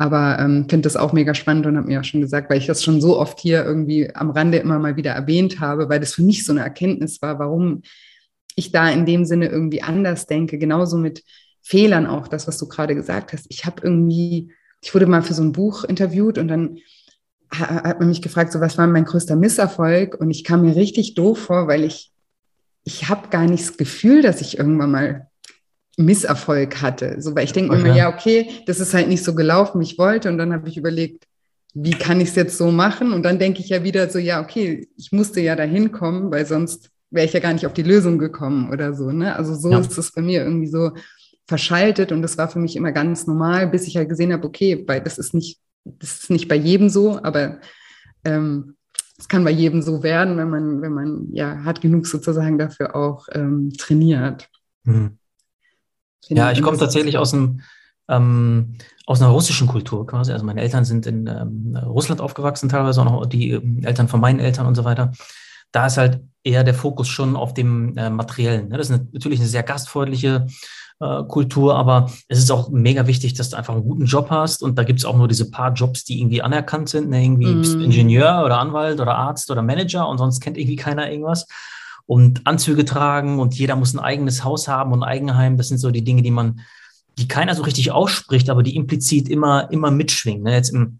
Aber 0.00 0.38
ähm, 0.38 0.64
finde 0.66 0.84
das 0.84 0.96
auch 0.96 1.12
mega 1.12 1.34
spannend 1.34 1.66
und 1.66 1.76
habe 1.76 1.86
mir 1.86 2.00
auch 2.00 2.04
schon 2.04 2.22
gesagt, 2.22 2.48
weil 2.48 2.56
ich 2.56 2.64
das 2.64 2.82
schon 2.82 3.02
so 3.02 3.18
oft 3.18 3.38
hier 3.38 3.62
irgendwie 3.62 4.08
am 4.14 4.30
Rande 4.30 4.56
immer 4.56 4.78
mal 4.78 4.96
wieder 4.96 5.10
erwähnt 5.10 5.60
habe, 5.60 5.90
weil 5.90 6.00
das 6.00 6.14
für 6.14 6.22
mich 6.22 6.46
so 6.46 6.52
eine 6.52 6.62
Erkenntnis 6.62 7.20
war, 7.20 7.38
warum 7.38 7.82
ich 8.56 8.72
da 8.72 8.88
in 8.88 9.04
dem 9.04 9.26
Sinne 9.26 9.48
irgendwie 9.48 9.82
anders 9.82 10.26
denke. 10.26 10.56
Genauso 10.56 10.96
mit 10.96 11.22
Fehlern 11.60 12.06
auch, 12.06 12.28
das, 12.28 12.48
was 12.48 12.56
du 12.56 12.66
gerade 12.66 12.94
gesagt 12.94 13.34
hast. 13.34 13.44
Ich 13.50 13.66
habe 13.66 13.82
irgendwie, 13.82 14.50
ich 14.80 14.94
wurde 14.94 15.04
mal 15.04 15.20
für 15.20 15.34
so 15.34 15.42
ein 15.42 15.52
Buch 15.52 15.84
interviewt 15.84 16.38
und 16.38 16.48
dann 16.48 16.78
hat 17.50 17.98
man 17.98 18.08
mich 18.08 18.22
gefragt, 18.22 18.52
so 18.52 18.60
was 18.62 18.78
war 18.78 18.86
mein 18.86 19.04
größter 19.04 19.36
Misserfolg? 19.36 20.18
Und 20.18 20.30
ich 20.30 20.44
kam 20.44 20.62
mir 20.62 20.76
richtig 20.76 21.12
doof 21.12 21.40
vor, 21.40 21.68
weil 21.68 21.84
ich, 21.84 22.10
ich 22.84 23.10
habe 23.10 23.28
gar 23.28 23.44
nicht 23.44 23.68
das 23.68 23.76
Gefühl, 23.76 24.22
dass 24.22 24.40
ich 24.40 24.56
irgendwann 24.56 24.92
mal 24.92 25.29
Misserfolg 26.00 26.82
hatte. 26.82 27.16
So, 27.20 27.34
weil 27.34 27.44
ich 27.44 27.52
denke 27.52 27.72
okay. 27.72 27.80
immer, 27.80 27.96
ja, 27.96 28.12
okay, 28.12 28.48
das 28.66 28.80
ist 28.80 28.94
halt 28.94 29.08
nicht 29.08 29.24
so 29.24 29.34
gelaufen, 29.34 29.80
wie 29.80 29.84
ich 29.84 29.98
wollte. 29.98 30.28
Und 30.28 30.38
dann 30.38 30.52
habe 30.52 30.68
ich 30.68 30.76
überlegt, 30.76 31.26
wie 31.74 31.92
kann 31.92 32.20
ich 32.20 32.30
es 32.30 32.34
jetzt 32.34 32.58
so 32.58 32.70
machen? 32.70 33.12
Und 33.12 33.22
dann 33.22 33.38
denke 33.38 33.60
ich 33.60 33.68
ja 33.68 33.84
wieder 33.84 34.08
so, 34.08 34.18
ja, 34.18 34.40
okay, 34.40 34.88
ich 34.96 35.12
musste 35.12 35.40
ja 35.40 35.54
dahin 35.56 35.92
kommen, 35.92 36.30
weil 36.30 36.46
sonst 36.46 36.90
wäre 37.10 37.26
ich 37.26 37.32
ja 37.32 37.40
gar 37.40 37.52
nicht 37.52 37.66
auf 37.66 37.72
die 37.72 37.82
Lösung 37.82 38.18
gekommen 38.18 38.70
oder 38.70 38.94
so. 38.94 39.10
Ne? 39.10 39.34
Also 39.34 39.54
so 39.54 39.70
ja. 39.70 39.80
ist 39.80 39.96
es 39.96 40.12
bei 40.12 40.22
mir 40.22 40.42
irgendwie 40.42 40.68
so 40.68 40.92
verschaltet 41.46 42.12
und 42.12 42.22
das 42.22 42.38
war 42.38 42.48
für 42.48 42.60
mich 42.60 42.76
immer 42.76 42.92
ganz 42.92 43.26
normal, 43.26 43.66
bis 43.68 43.86
ich 43.86 43.96
halt 43.96 44.08
gesehen 44.08 44.32
habe, 44.32 44.46
okay, 44.46 44.84
weil 44.86 45.00
das 45.00 45.18
ist 45.18 45.34
nicht, 45.34 45.58
das 45.84 46.20
ist 46.20 46.30
nicht 46.30 46.48
bei 46.48 46.54
jedem 46.54 46.88
so, 46.88 47.20
aber 47.22 47.58
ähm, 48.24 48.76
es 49.18 49.28
kann 49.28 49.44
bei 49.44 49.50
jedem 49.50 49.82
so 49.82 50.02
werden, 50.02 50.36
wenn 50.36 50.48
man, 50.48 50.82
wenn 50.82 50.92
man 50.92 51.28
ja 51.32 51.62
hart 51.64 51.80
genug 51.80 52.06
sozusagen 52.06 52.56
dafür 52.56 52.94
auch 52.94 53.26
ähm, 53.32 53.72
trainiert. 53.76 54.48
Mhm. 54.84 55.18
Ja, 56.28 56.52
ich 56.52 56.62
komme 56.62 56.78
tatsächlich 56.78 57.18
aus, 57.18 57.34
einem, 57.34 57.60
ähm, 58.08 58.76
aus 59.06 59.20
einer 59.20 59.30
russischen 59.30 59.66
Kultur 59.66 60.06
quasi. 60.06 60.32
Also 60.32 60.44
meine 60.44 60.60
Eltern 60.60 60.84
sind 60.84 61.06
in 61.06 61.26
ähm, 61.26 61.76
Russland 61.84 62.20
aufgewachsen, 62.20 62.68
teilweise 62.68 63.00
auch 63.00 63.04
noch 63.04 63.26
die 63.26 63.50
ähm, 63.50 63.82
Eltern 63.84 64.08
von 64.08 64.20
meinen 64.20 64.40
Eltern 64.40 64.66
und 64.66 64.74
so 64.74 64.84
weiter. 64.84 65.12
Da 65.72 65.86
ist 65.86 65.96
halt 65.96 66.20
eher 66.42 66.64
der 66.64 66.74
Fokus 66.74 67.08
schon 67.08 67.36
auf 67.36 67.54
dem 67.54 67.96
äh, 67.96 68.10
Materiellen. 68.10 68.68
Ne? 68.68 68.78
Das 68.78 68.90
ist 68.90 68.94
eine, 68.94 69.08
natürlich 69.12 69.40
eine 69.40 69.48
sehr 69.48 69.62
gastfreundliche 69.62 70.46
äh, 71.00 71.22
Kultur, 71.24 71.76
aber 71.76 72.10
es 72.28 72.38
ist 72.38 72.50
auch 72.50 72.70
mega 72.70 73.06
wichtig, 73.06 73.34
dass 73.34 73.50
du 73.50 73.56
einfach 73.56 73.74
einen 73.74 73.84
guten 73.84 74.04
Job 74.04 74.30
hast. 74.30 74.62
Und 74.62 74.78
da 74.78 74.84
gibt 74.84 75.00
es 75.00 75.04
auch 75.04 75.16
nur 75.16 75.28
diese 75.28 75.50
paar 75.50 75.72
Jobs, 75.72 76.04
die 76.04 76.20
irgendwie 76.20 76.42
anerkannt 76.42 76.88
sind. 76.88 77.10
Ne? 77.10 77.22
Irgendwie 77.22 77.54
mm. 77.54 77.58
bist 77.58 77.74
du 77.74 77.80
Ingenieur 77.80 78.42
oder 78.44 78.58
Anwalt 78.58 79.00
oder 79.00 79.16
Arzt 79.16 79.50
oder 79.50 79.62
Manager 79.62 80.08
und 80.08 80.18
sonst 80.18 80.40
kennt 80.40 80.56
irgendwie 80.56 80.76
keiner 80.76 81.10
irgendwas 81.10 81.46
und 82.10 82.44
Anzüge 82.44 82.84
tragen 82.84 83.38
und 83.38 83.54
jeder 83.54 83.76
muss 83.76 83.94
ein 83.94 84.00
eigenes 84.00 84.42
Haus 84.42 84.66
haben 84.66 84.92
und 84.92 85.04
ein 85.04 85.08
Eigenheim. 85.08 85.56
Das 85.56 85.68
sind 85.68 85.78
so 85.78 85.92
die 85.92 86.02
Dinge, 86.02 86.22
die 86.22 86.32
man, 86.32 86.58
die 87.18 87.28
keiner 87.28 87.54
so 87.54 87.62
richtig 87.62 87.92
ausspricht, 87.92 88.50
aber 88.50 88.64
die 88.64 88.74
implizit 88.74 89.28
immer, 89.28 89.70
immer 89.70 89.92
mitschwingen. 89.92 90.42
Ne? 90.42 90.54
Jetzt 90.54 90.70
im, 90.70 90.98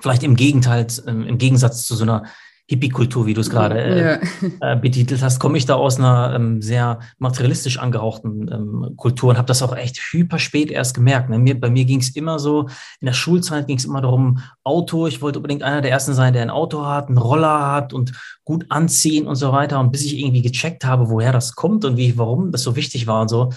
vielleicht 0.00 0.24
im 0.24 0.34
Gegenteil, 0.34 0.84
im 1.06 1.38
Gegensatz 1.38 1.86
zu 1.86 1.94
so 1.94 2.02
einer 2.02 2.24
Hippie-Kultur, 2.68 3.24
wie 3.24 3.32
du 3.32 3.40
es 3.40 3.48
gerade 3.48 3.80
äh, 3.80 4.20
ja. 4.60 4.72
äh, 4.72 4.76
betitelt 4.76 5.22
hast, 5.22 5.38
komme 5.38 5.56
ich 5.56 5.64
da 5.64 5.76
aus 5.76 5.98
einer 5.98 6.34
ähm, 6.34 6.60
sehr 6.60 7.00
materialistisch 7.16 7.78
angehauchten 7.78 8.50
ähm, 8.52 8.94
Kultur 8.96 9.30
und 9.30 9.38
habe 9.38 9.46
das 9.46 9.62
auch 9.62 9.74
echt 9.74 9.98
hyper 10.12 10.38
spät 10.38 10.70
erst 10.70 10.94
gemerkt. 10.94 11.30
Ne? 11.30 11.38
Mir, 11.38 11.58
bei 11.58 11.70
mir 11.70 11.86
ging 11.86 12.00
es 12.00 12.14
immer 12.14 12.38
so, 12.38 12.68
in 13.00 13.06
der 13.06 13.14
Schulzeit 13.14 13.66
ging 13.66 13.78
es 13.78 13.86
immer 13.86 14.02
darum, 14.02 14.40
Auto, 14.64 15.06
ich 15.06 15.22
wollte 15.22 15.38
unbedingt 15.38 15.62
einer 15.62 15.80
der 15.80 15.90
Ersten 15.90 16.12
sein, 16.12 16.34
der 16.34 16.42
ein 16.42 16.50
Auto 16.50 16.84
hat, 16.84 17.08
einen 17.08 17.16
Roller 17.16 17.72
hat 17.72 17.94
und 17.94 18.12
gut 18.44 18.66
anziehen 18.68 19.26
und 19.26 19.36
so 19.36 19.50
weiter. 19.50 19.80
Und 19.80 19.90
bis 19.90 20.04
ich 20.04 20.18
irgendwie 20.18 20.42
gecheckt 20.42 20.84
habe, 20.84 21.08
woher 21.08 21.32
das 21.32 21.54
kommt 21.54 21.86
und 21.86 21.96
wie, 21.96 22.18
warum 22.18 22.52
das 22.52 22.62
so 22.62 22.76
wichtig 22.76 23.06
war 23.06 23.22
und 23.22 23.28
so, 23.28 23.50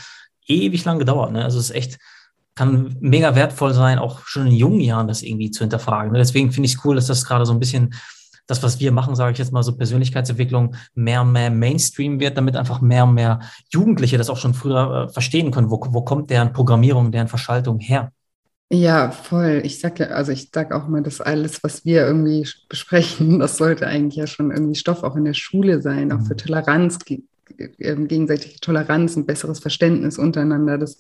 ewig 0.47 0.86
lang 0.86 0.99
gedauert. 0.99 1.34
Ne? 1.34 1.43
Also 1.43 1.59
es 1.59 1.70
ist 1.70 1.76
echt, 1.76 1.99
kann 2.55 2.95
mega 3.01 3.36
wertvoll 3.36 3.74
sein, 3.74 3.99
auch 3.99 4.22
schon 4.26 4.47
in 4.47 4.53
jungen 4.53 4.80
Jahren 4.80 5.09
das 5.09 5.22
irgendwie 5.22 5.51
zu 5.51 5.66
hinterfragen. 5.66 6.14
Ne? 6.14 6.18
Deswegen 6.18 6.53
finde 6.53 6.68
ich 6.68 6.76
es 6.76 6.86
cool, 6.86 6.95
dass 6.95 7.07
das 7.07 7.26
gerade 7.26 7.45
so 7.45 7.51
ein 7.51 7.59
bisschen 7.59 7.93
das, 8.52 8.62
was 8.62 8.80
wir 8.80 8.91
machen, 8.91 9.16
sage 9.16 9.32
ich 9.32 9.38
jetzt 9.38 9.52
mal 9.52 9.64
so 9.64 9.76
Persönlichkeitsentwicklung, 9.76 10.76
mehr 10.93 11.22
und 11.22 11.32
mehr 11.32 11.49
Mainstream 11.49 12.20
wird, 12.20 12.38
damit 12.38 12.56
einfach 12.56 12.82
mehr 12.82 13.06
und 13.06 13.14
mehr 13.14 13.39
Jugendliche 13.70 14.18
das 14.18 14.30
auch 14.30 14.38
schon 14.38 14.54
früher 14.54 15.08
äh, 15.08 15.14
verstehen 15.14 15.52
können. 15.52 15.72
Wo, 15.72 15.80
wo 15.89 16.02
kommt 16.02 16.30
deren 16.30 16.54
Programmierung, 16.54 17.12
deren 17.12 17.28
Verschaltung 17.28 17.80
her? 17.80 18.12
Ja, 18.74 19.12
voll. 19.12 19.62
Ich 19.66 19.80
sage 19.82 20.16
also 20.16 20.32
ich 20.32 20.49
sage 20.54 20.74
auch 20.76 20.88
mal, 20.88 21.04
dass 21.04 21.20
alles, 21.20 21.62
was 21.62 21.84
wir 21.84 22.06
irgendwie 22.06 22.47
besprechen, 22.70 23.39
das 23.39 23.58
sollte 23.58 23.88
eigentlich 23.88 24.16
ja 24.16 24.28
schon 24.28 24.52
irgendwie 24.52 24.76
Stoff 24.76 25.04
auch 25.04 25.16
in 25.16 25.26
der 25.26 25.34
Schule 25.34 25.82
sein, 25.82 26.12
auch 26.12 26.22
für 26.22 26.34
mhm. 26.34 26.38
Toleranz, 26.38 26.99
ähm, 27.80 28.08
gegenseitige 28.08 28.60
Toleranz 28.60 29.18
und 29.18 29.28
besseres 29.28 29.60
Verständnis 29.60 30.18
untereinander. 30.18 30.78
Das, 30.78 30.97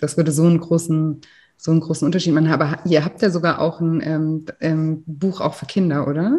das 0.00 0.16
würde 0.16 0.32
so 0.32 0.44
einen 0.44 0.60
großen, 0.60 1.20
so 1.58 1.70
einen 1.70 1.80
großen 1.80 2.06
Unterschied 2.06 2.32
machen. 2.32 2.48
Aber 2.48 2.78
ihr 2.86 3.04
habt 3.04 3.20
ja 3.20 3.30
sogar 3.30 3.60
auch 3.60 3.80
ein 3.80 4.00
ähm, 4.02 4.46
ähm, 4.60 5.02
Buch 5.06 5.40
auch 5.40 5.54
für 5.54 5.66
Kinder, 5.66 6.08
oder? 6.08 6.38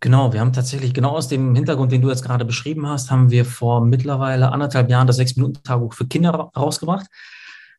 Genau, 0.00 0.32
wir 0.32 0.40
haben 0.40 0.52
tatsächlich 0.52 0.94
genau 0.94 1.10
aus 1.16 1.26
dem 1.26 1.54
Hintergrund, 1.56 1.90
den 1.90 2.02
du 2.02 2.08
jetzt 2.08 2.24
gerade 2.24 2.44
beschrieben 2.44 2.86
hast, 2.86 3.10
haben 3.10 3.30
wir 3.30 3.44
vor 3.44 3.84
mittlerweile 3.84 4.52
anderthalb 4.52 4.88
Jahren 4.90 5.08
das 5.08 5.16
Sechs-Minuten-Tagebuch 5.16 5.92
für 5.92 6.06
Kinder 6.06 6.30
rausgebracht. 6.30 7.06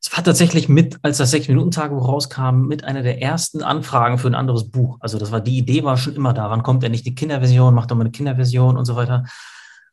Es 0.01 0.15
war 0.15 0.23
tatsächlich 0.23 0.67
mit, 0.67 0.97
als 1.01 1.17
das 1.17 1.31
Sechs-Minuten-Tagebuch 1.31 2.07
rauskam, 2.07 2.67
mit 2.67 2.83
einer 2.83 3.03
der 3.03 3.21
ersten 3.21 3.63
Anfragen 3.63 4.17
für 4.17 4.27
ein 4.27 4.35
anderes 4.35 4.69
Buch. 4.69 4.97
Also 4.99 5.17
das 5.17 5.31
war, 5.31 5.39
die 5.39 5.57
Idee 5.57 5.83
war 5.83 5.97
schon 5.97 6.15
immer 6.15 6.33
da. 6.33 6.49
Wann 6.49 6.63
kommt 6.63 6.83
denn 6.83 6.91
nicht 6.91 7.05
die 7.05 7.15
Kinderversion? 7.15 7.73
Macht 7.73 7.91
doch 7.91 7.95
mal 7.95 8.03
eine 8.03 8.11
Kinderversion 8.11 8.77
und 8.77 8.85
so 8.85 8.95
weiter. 8.95 9.25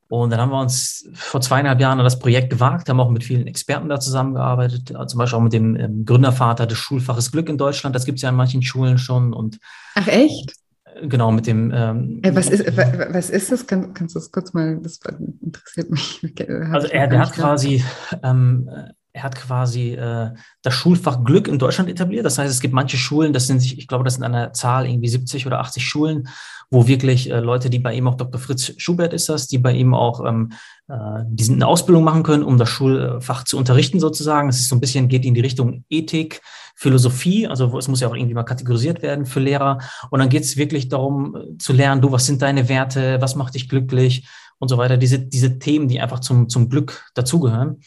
Und 0.08 0.30
dann 0.30 0.40
haben 0.40 0.50
wir 0.50 0.60
uns 0.60 1.08
vor 1.14 1.40
zweieinhalb 1.40 1.80
Jahren 1.80 1.98
an 1.98 2.04
das 2.04 2.20
Projekt 2.20 2.50
gewagt, 2.50 2.88
haben 2.88 3.00
auch 3.00 3.10
mit 3.10 3.24
vielen 3.24 3.48
Experten 3.48 3.88
da 3.88 3.98
zusammengearbeitet, 3.98 4.92
zum 5.08 5.18
Beispiel 5.18 5.38
auch 5.38 5.42
mit 5.42 5.52
dem 5.52 5.74
ähm, 5.74 6.04
Gründervater 6.04 6.66
des 6.66 6.78
Schulfaches 6.78 7.32
Glück 7.32 7.48
in 7.48 7.58
Deutschland. 7.58 7.96
Das 7.96 8.04
gibt 8.04 8.18
es 8.18 8.22
ja 8.22 8.28
in 8.28 8.36
manchen 8.36 8.62
Schulen 8.62 8.98
schon. 8.98 9.32
Und 9.32 9.58
Ach 9.96 10.06
echt? 10.06 10.54
Genau, 11.02 11.32
mit 11.32 11.46
dem. 11.46 11.72
Ähm, 11.74 12.20
äh, 12.22 12.34
was, 12.34 12.48
ist, 12.48 12.64
was 12.76 13.30
ist 13.30 13.52
das? 13.52 13.66
Kann, 13.66 13.94
kannst 13.94 14.14
du 14.14 14.18
das 14.18 14.30
kurz 14.30 14.52
mal, 14.52 14.78
das 14.82 15.00
interessiert 15.42 15.90
mich. 15.90 16.22
Also 16.72 16.88
er, 16.88 17.06
der 17.08 17.20
hat 17.20 17.32
quasi, 17.32 17.82
ähm, 18.22 18.68
er 19.12 19.22
hat 19.22 19.36
quasi 19.36 19.92
äh, 19.92 20.30
das 20.62 20.74
Schulfach 20.74 21.24
Glück 21.24 21.48
in 21.48 21.58
Deutschland 21.58 21.88
etabliert. 21.88 22.26
Das 22.26 22.38
heißt, 22.38 22.52
es 22.52 22.60
gibt 22.60 22.74
manche 22.74 22.96
Schulen, 22.96 23.32
das 23.32 23.46
sind, 23.46 23.64
ich 23.64 23.88
glaube, 23.88 24.04
das 24.04 24.14
sind 24.14 24.24
eine 24.24 24.52
Zahl 24.52 24.86
irgendwie 24.86 25.08
70 25.08 25.46
oder 25.46 25.60
80 25.60 25.84
Schulen, 25.84 26.28
wo 26.70 26.86
wirklich 26.86 27.30
äh, 27.30 27.40
Leute, 27.40 27.70
die 27.70 27.78
bei 27.78 27.94
ihm 27.94 28.08
auch 28.08 28.16
Dr. 28.16 28.40
Fritz 28.40 28.72
Schubert 28.76 29.12
ist 29.12 29.28
das, 29.28 29.46
die 29.46 29.58
bei 29.58 29.72
ihm 29.72 29.94
auch 29.94 30.24
ähm, 30.24 30.52
äh, 30.88 31.22
die 31.28 31.50
eine 31.50 31.66
Ausbildung 31.66 32.04
machen 32.04 32.22
können, 32.22 32.42
um 32.42 32.58
das 32.58 32.68
Schulfach 32.68 33.44
zu 33.44 33.56
unterrichten 33.56 34.00
sozusagen. 34.00 34.48
Es 34.48 34.60
ist 34.60 34.68
so 34.68 34.76
ein 34.76 34.80
bisschen, 34.80 35.08
geht 35.08 35.24
in 35.24 35.34
die 35.34 35.40
Richtung 35.40 35.84
Ethik, 35.88 36.42
Philosophie, 36.78 37.46
also 37.46 37.76
es 37.78 37.88
muss 37.88 38.00
ja 38.00 38.08
auch 38.08 38.14
irgendwie 38.14 38.34
mal 38.34 38.44
kategorisiert 38.44 39.00
werden 39.00 39.24
für 39.24 39.40
Lehrer. 39.40 39.78
Und 40.10 40.20
dann 40.20 40.28
geht 40.28 40.44
es 40.44 40.58
wirklich 40.58 40.88
darum 40.88 41.34
äh, 41.34 41.58
zu 41.58 41.72
lernen, 41.72 42.02
du, 42.02 42.12
was 42.12 42.26
sind 42.26 42.42
deine 42.42 42.68
Werte, 42.68 43.20
was 43.20 43.34
macht 43.34 43.54
dich 43.54 43.68
glücklich 43.68 44.28
und 44.58 44.68
so 44.68 44.76
weiter. 44.76 44.98
Diese, 44.98 45.18
diese 45.18 45.58
Themen, 45.58 45.88
die 45.88 46.00
einfach 46.00 46.20
zum, 46.20 46.50
zum 46.50 46.68
Glück 46.68 47.02
dazugehören. 47.14 47.80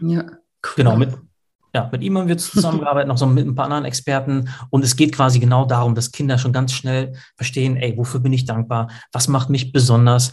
Ja. 0.00 0.24
Cool. 0.62 0.72
Genau, 0.76 0.96
mit, 0.96 1.10
Ja, 1.74 1.88
mit 1.90 2.02
ihm 2.02 2.18
haben 2.18 2.28
wir 2.28 2.36
zusammengearbeitet, 2.38 3.08
noch 3.08 3.18
so 3.18 3.26
mit 3.26 3.46
ein 3.46 3.54
paar 3.54 3.64
anderen 3.64 3.86
Experten. 3.86 4.50
Und 4.68 4.84
es 4.84 4.94
geht 4.94 5.14
quasi 5.14 5.38
genau 5.38 5.64
darum, 5.64 5.94
dass 5.94 6.12
Kinder 6.12 6.36
schon 6.36 6.52
ganz 6.52 6.72
schnell 6.72 7.14
verstehen, 7.36 7.76
ey, 7.76 7.96
wofür 7.96 8.20
bin 8.20 8.32
ich 8.34 8.44
dankbar? 8.44 8.90
Was 9.10 9.26
macht 9.26 9.48
mich 9.48 9.72
besonders? 9.72 10.32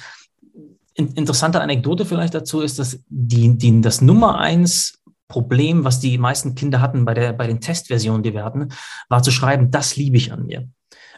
interessante 0.93 1.61
Anekdote 1.61 2.05
vielleicht 2.05 2.33
dazu 2.33 2.61
ist, 2.61 2.77
dass 2.77 2.99
die, 3.07 3.57
die, 3.57 3.81
das 3.81 4.01
Nummer 4.01 4.39
eins 4.39 5.00
Problem, 5.31 5.85
was 5.85 6.01
die 6.01 6.17
meisten 6.17 6.55
Kinder 6.55 6.81
hatten 6.81 7.05
bei, 7.05 7.13
der, 7.13 7.31
bei 7.31 7.47
den 7.47 7.61
Testversionen, 7.61 8.21
die 8.21 8.33
wir 8.33 8.43
hatten, 8.43 8.67
war 9.07 9.23
zu 9.23 9.31
schreiben, 9.31 9.71
das 9.71 9.95
liebe 9.95 10.17
ich 10.17 10.33
an 10.33 10.45
mir. 10.45 10.67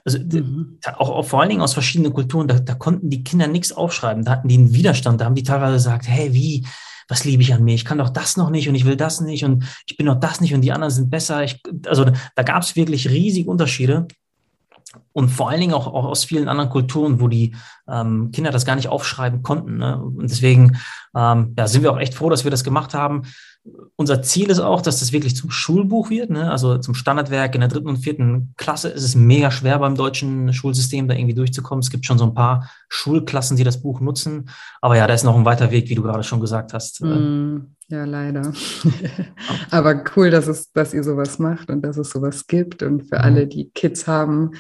Also 0.06 0.20
mhm. 0.20 0.78
auch, 0.98 1.10
auch, 1.10 1.26
vor 1.26 1.42
allen 1.42 1.50
Dingen 1.50 1.62
aus 1.62 1.74
verschiedenen 1.74 2.14
Kulturen, 2.14 2.48
da, 2.48 2.60
da 2.60 2.76
konnten 2.76 3.10
die 3.10 3.24
Kinder 3.24 3.48
nichts 3.48 3.72
aufschreiben, 3.72 4.24
da 4.24 4.32
hatten 4.32 4.48
die 4.48 4.58
einen 4.58 4.74
Widerstand, 4.74 5.20
da 5.20 5.26
haben 5.26 5.36
die 5.36 5.44
teilweise 5.44 5.74
gesagt, 5.74 6.08
hey, 6.08 6.34
wie, 6.34 6.68
was 7.08 7.26
liebe 7.26 7.42
ich 7.42 7.54
an 7.54 7.64
mir? 7.64 7.74
Ich 7.74 7.86
kann 7.86 7.98
doch 7.98 8.10
das 8.10 8.38
noch 8.38 8.52
nicht 8.52 8.70
und 8.70 8.76
ich 8.76 8.86
will 8.86 8.98
das 8.98 9.20
nicht 9.20 9.44
und 9.46 9.66
ich 9.88 9.98
bin 9.98 10.06
doch 10.06 10.20
das 10.20 10.42
nicht 10.42 10.54
und 10.54 10.62
die 10.62 10.72
anderen 10.72 10.94
sind 10.94 11.10
besser. 11.10 11.44
Ich, 11.44 11.60
also 11.88 12.06
da 12.36 12.44
gab 12.44 12.62
es 12.62 12.76
wirklich 12.76 13.10
riesige 13.10 13.50
Unterschiede 13.50 14.08
und 15.12 15.30
vor 15.30 15.50
allen 15.50 15.62
Dingen 15.62 15.74
auch, 15.74 15.88
auch 15.88 16.06
aus 16.06 16.24
vielen 16.24 16.48
anderen 16.48 16.70
Kulturen, 16.70 17.20
wo 17.20 17.28
die 17.28 17.56
ähm, 17.88 18.32
Kinder 18.32 18.52
das 18.52 18.66
gar 18.66 18.76
nicht 18.76 18.90
aufschreiben 18.90 19.42
konnten. 19.42 19.78
Ne? 19.78 20.02
Und 20.02 20.30
deswegen 20.30 20.78
ähm, 21.16 21.54
ja, 21.58 21.68
sind 21.68 21.84
wir 21.84 21.92
auch 21.92 22.00
echt 22.00 22.14
froh, 22.14 22.30
dass 22.30 22.44
wir 22.44 22.52
das 22.52 22.64
gemacht 22.64 22.94
haben 22.94 23.24
unser 23.96 24.22
Ziel 24.22 24.50
ist 24.50 24.60
auch, 24.60 24.82
dass 24.82 25.00
das 25.00 25.14
wirklich 25.14 25.36
zum 25.36 25.50
Schulbuch 25.50 26.10
wird, 26.10 26.30
ne? 26.30 26.52
also 26.52 26.78
zum 26.80 26.94
Standardwerk 26.94 27.56
in 27.56 27.62
der 27.62 27.70
dritten 27.70 27.88
und 27.88 27.98
vierten 27.98 28.54
Klasse. 28.58 28.90
ist 28.90 29.04
Es 29.04 29.16
mega 29.16 29.52
schwer 29.52 29.80
beim 29.80 29.96
deutschen 29.96 30.52
Schulsystem, 30.52 31.08
da 31.08 31.16
irgendwie 31.16 31.36
durchzukommen. 31.36 31.82
Es 31.82 31.90
gibt 31.90 32.06
schon 32.06 32.18
so 32.18 32.26
ein 32.26 32.34
paar 32.34 32.70
Schulklassen, 32.90 33.56
die 33.56 33.64
das 33.64 33.82
Buch 33.82 34.02
nutzen. 34.02 34.50
Aber 34.82 34.98
ja, 34.98 35.08
da 35.08 35.14
ist 35.14 35.24
noch 35.24 35.38
ein 35.38 35.46
weiter 35.46 35.72
Weg, 35.72 35.90
wie 35.90 35.96
du 35.96 36.04
gerade 36.04 36.24
schon 36.24 36.42
gesagt 36.42 36.74
hast. 36.74 37.02
Mm, 37.02 37.60
ja, 37.88 38.04
leider. 38.04 38.52
Aber 39.72 40.04
cool, 40.16 40.30
dass, 40.30 40.48
es, 40.48 40.72
dass 40.74 40.94
ihr 40.94 41.04
sowas 41.04 41.40
macht 41.40 41.70
und 41.70 41.84
dass 41.84 41.98
es 41.98 42.10
sowas 42.10 42.48
gibt. 42.48 42.84
Und 42.84 43.04
für 43.04 43.20
mhm. 43.20 43.24
alle, 43.24 43.48
die 43.48 43.70
Kids 43.70 44.08
haben, 44.08 44.52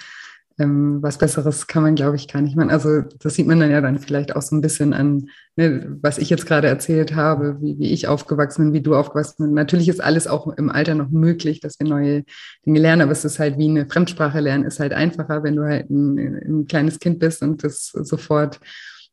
ähm, 0.60 1.02
was 1.02 1.18
Besseres 1.18 1.68
kann 1.68 1.84
man, 1.84 1.96
glaube 1.96 2.16
ich, 2.16 2.28
gar 2.28 2.42
nicht 2.42 2.56
machen. 2.56 2.70
Also 2.70 3.02
das 3.02 3.36
sieht 3.36 3.48
man 3.48 3.60
dann 3.60 3.72
ja 3.72 3.82
dann 3.82 4.00
vielleicht 4.00 4.36
auch 4.36 4.42
so 4.42 4.56
ein 4.56 4.62
bisschen 4.62 4.94
an, 4.94 5.30
ne, 5.56 5.98
was 6.02 6.18
ich 6.18 6.30
jetzt 6.30 6.46
gerade 6.46 6.68
erzählt 6.68 7.16
habe, 7.16 7.58
wie, 7.62 7.78
wie 7.80 7.92
ich 7.92 8.08
aufgewachsen 8.08 8.66
bin, 8.66 8.74
wie 8.74 8.82
du 8.82 8.96
aufgewachsen 8.96 9.44
bist. 9.46 9.54
Natürlich 9.54 9.90
ist 9.90 10.04
alles 10.04 10.28
auch 10.28 10.48
im 10.48 10.70
Alter 10.70 10.96
noch 10.96 11.10
möglich, 11.10 11.60
dass 11.60 11.80
wir 11.80 11.88
neue 11.88 12.24
Dinge 12.66 12.80
lernen, 12.80 13.02
aber 13.02 13.12
es 13.12 13.26
ist 13.26 13.40
halt 13.40 13.58
wie 13.58 13.70
eine 13.70 13.86
Fremdsprache 13.86 14.40
lernen, 14.40 14.66
ist 14.66 14.80
halt 14.80 14.94
einfacher, 14.94 15.44
wenn 15.44 15.56
du 15.56 15.64
halt 15.64 15.90
ein, 15.90 16.18
ein 16.18 16.68
kleines 16.68 17.00
Kind 17.00 17.20
bist 17.20 17.42
und 17.42 17.64
das 17.64 17.88
sofort 17.88 18.60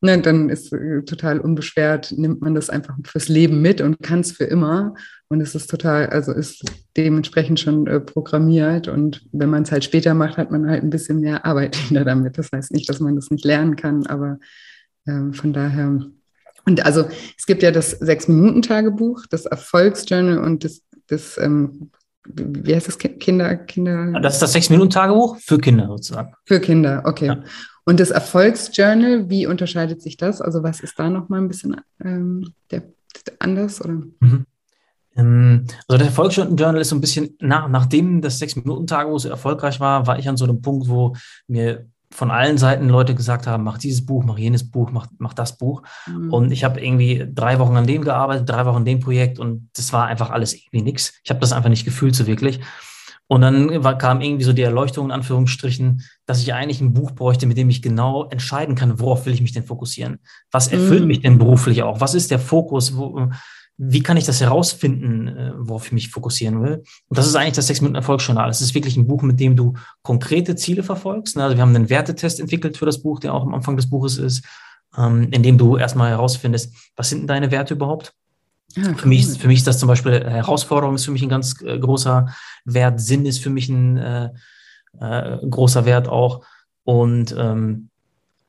ne, 0.00 0.20
dann 0.20 0.48
ist 0.48 0.72
äh, 0.72 1.02
total 1.02 1.40
unbeschwert, 1.40 2.12
nimmt 2.12 2.40
man 2.40 2.54
das 2.54 2.70
einfach 2.70 2.96
fürs 3.04 3.28
Leben 3.28 3.60
mit 3.60 3.80
und 3.80 4.02
kann 4.02 4.20
es 4.20 4.32
für 4.32 4.44
immer. 4.44 4.94
Und 5.32 5.40
es 5.40 5.54
ist 5.54 5.70
total, 5.70 6.08
also 6.08 6.32
ist 6.32 6.64
dementsprechend 6.96 7.60
schon 7.60 7.86
äh, 7.86 8.00
programmiert. 8.00 8.88
Und 8.88 9.22
wenn 9.30 9.48
man 9.48 9.62
es 9.62 9.70
halt 9.70 9.84
später 9.84 10.12
macht, 10.12 10.36
hat 10.36 10.50
man 10.50 10.68
halt 10.68 10.82
ein 10.82 10.90
bisschen 10.90 11.20
mehr 11.20 11.46
Arbeit 11.46 11.78
wieder 11.90 12.04
damit. 12.04 12.36
Das 12.36 12.50
heißt 12.52 12.72
nicht, 12.72 12.88
dass 12.88 12.98
man 12.98 13.14
das 13.14 13.30
nicht 13.30 13.44
lernen 13.44 13.76
kann, 13.76 14.06
aber 14.06 14.38
äh, 15.06 15.32
von 15.32 15.52
daher. 15.52 16.00
Und 16.66 16.84
also 16.84 17.08
es 17.38 17.46
gibt 17.46 17.62
ja 17.62 17.70
das 17.70 17.92
Sechs-Minuten-Tagebuch, 17.92 19.26
das 19.30 19.46
Erfolgsjournal 19.46 20.38
und 20.38 20.64
das, 20.64 20.82
das 21.06 21.38
ähm, 21.38 21.90
wie 22.26 22.74
heißt 22.74 22.88
das 22.88 22.98
Kinder, 22.98 23.56
Kinder? 23.56 24.20
Das 24.20 24.34
ist 24.34 24.42
das 24.42 24.52
Sechs-Minuten-Tagebuch 24.52 25.38
für 25.38 25.58
Kinder 25.58 25.86
sozusagen. 25.86 26.34
Für 26.44 26.58
Kinder, 26.58 27.02
okay. 27.06 27.26
Ja. 27.26 27.44
Und 27.84 28.00
das 28.00 28.10
Erfolgsjournal, 28.10 29.30
wie 29.30 29.46
unterscheidet 29.46 30.02
sich 30.02 30.16
das? 30.16 30.40
Also 30.40 30.64
was 30.64 30.80
ist 30.80 30.98
da 30.98 31.08
nochmal 31.08 31.40
ein 31.40 31.48
bisschen 31.48 31.76
ähm, 32.04 32.52
der, 32.72 32.82
anders? 33.38 33.80
Oder? 33.80 34.02
Mhm. 34.20 34.46
Ähm, 35.16 35.66
also 35.88 35.98
der 35.98 36.06
Erfolgsjournal 36.06 36.80
ist 36.80 36.90
so 36.90 36.96
ein 36.96 37.00
bisschen, 37.00 37.36
nach, 37.40 37.68
nachdem 37.68 38.20
das 38.20 38.38
Sechs-Minuten-Tagebuch 38.38 39.20
so 39.20 39.28
erfolgreich 39.28 39.80
war, 39.80 40.06
war 40.06 40.18
ich 40.18 40.28
an 40.28 40.36
so 40.36 40.44
einem 40.44 40.62
Punkt, 40.62 40.88
wo 40.88 41.14
mir 41.46 41.86
von 42.12 42.30
allen 42.30 42.58
Seiten 42.58 42.88
Leute 42.88 43.14
gesagt 43.14 43.46
haben, 43.46 43.62
mach 43.62 43.78
dieses 43.78 44.04
Buch, 44.04 44.24
mach 44.24 44.36
jenes 44.36 44.68
Buch, 44.68 44.90
mach, 44.90 45.06
mach 45.18 45.32
das 45.32 45.56
Buch. 45.58 45.82
Mhm. 46.06 46.32
Und 46.32 46.50
ich 46.50 46.64
habe 46.64 46.80
irgendwie 46.80 47.26
drei 47.32 47.58
Wochen 47.60 47.76
an 47.76 47.86
dem 47.86 48.02
gearbeitet, 48.02 48.48
drei 48.48 48.66
Wochen 48.66 48.78
an 48.78 48.84
dem 48.84 49.00
Projekt 49.00 49.38
und 49.38 49.70
das 49.74 49.92
war 49.92 50.06
einfach 50.06 50.30
alles 50.30 50.54
irgendwie 50.54 50.82
nichts. 50.82 51.14
Ich 51.22 51.30
habe 51.30 51.40
das 51.40 51.52
einfach 51.52 51.70
nicht 51.70 51.84
gefühlt 51.84 52.16
so 52.16 52.26
wirklich. 52.26 52.60
Und 53.28 53.42
dann 53.42 53.84
war, 53.84 53.96
kam 53.96 54.20
irgendwie 54.22 54.42
so 54.42 54.52
die 54.52 54.62
Erleuchtung 54.62 55.06
in 55.06 55.12
Anführungsstrichen, 55.12 56.02
dass 56.26 56.42
ich 56.42 56.52
eigentlich 56.52 56.80
ein 56.80 56.92
Buch 56.92 57.12
bräuchte, 57.12 57.46
mit 57.46 57.56
dem 57.56 57.70
ich 57.70 57.80
genau 57.80 58.28
entscheiden 58.28 58.74
kann, 58.74 58.98
worauf 58.98 59.24
will 59.24 59.32
ich 59.32 59.40
mich 59.40 59.52
denn 59.52 59.62
fokussieren? 59.62 60.18
Was 60.50 60.66
erfüllt 60.66 61.04
mm. 61.04 61.06
mich 61.06 61.20
denn 61.20 61.38
beruflich 61.38 61.84
auch? 61.84 62.00
Was 62.00 62.14
ist 62.14 62.32
der 62.32 62.40
Fokus? 62.40 62.96
Wo, 62.96 63.30
wie 63.82 64.02
kann 64.02 64.18
ich 64.18 64.24
das 64.24 64.42
herausfinden, 64.42 65.28
äh, 65.28 65.52
worauf 65.56 65.86
ich 65.86 65.92
mich 65.92 66.10
fokussieren 66.10 66.62
will? 66.62 66.84
Und 67.08 67.18
das 67.18 67.26
ist 67.26 67.34
eigentlich 67.34 67.54
das 67.54 67.66
Sechs 67.66 67.80
Minuten 67.80 67.96
Erfolgsjournal. 67.96 68.50
Es 68.50 68.60
ist 68.60 68.74
wirklich 68.74 68.98
ein 68.98 69.06
Buch, 69.06 69.22
mit 69.22 69.40
dem 69.40 69.56
du 69.56 69.72
konkrete 70.02 70.54
Ziele 70.54 70.82
verfolgst. 70.82 71.38
Also 71.38 71.56
wir 71.56 71.62
haben 71.62 71.74
einen 71.74 71.88
Wertetest 71.88 72.40
entwickelt 72.40 72.76
für 72.76 72.84
das 72.84 73.02
Buch, 73.02 73.20
der 73.20 73.32
auch 73.32 73.42
am 73.42 73.54
Anfang 73.54 73.76
des 73.76 73.88
Buches 73.88 74.18
ist, 74.18 74.44
ähm, 74.98 75.28
in 75.30 75.42
dem 75.42 75.56
du 75.56 75.78
erstmal 75.78 76.10
herausfindest, 76.10 76.74
was 76.94 77.08
sind 77.08 77.20
denn 77.20 77.26
deine 77.28 77.50
Werte 77.50 77.72
überhaupt? 77.72 78.12
Ja, 78.76 78.86
cool. 78.86 78.96
für, 78.96 79.08
mich, 79.08 79.26
für 79.26 79.48
mich 79.48 79.60
ist 79.60 79.66
das 79.66 79.78
zum 79.78 79.88
Beispiel 79.88 80.12
äh, 80.12 80.28
Herausforderung 80.30 80.94
ist 80.94 81.06
für 81.06 81.12
mich 81.12 81.22
ein 81.22 81.30
ganz 81.30 81.62
äh, 81.62 81.78
großer 81.78 82.26
Wert, 82.66 83.00
Sinn 83.00 83.24
ist 83.24 83.42
für 83.42 83.50
mich 83.50 83.70
ein 83.70 83.96
äh, 83.96 84.30
großer 85.48 85.86
Wert 85.86 86.06
auch. 86.06 86.44
Und 86.84 87.34
ähm, 87.38 87.89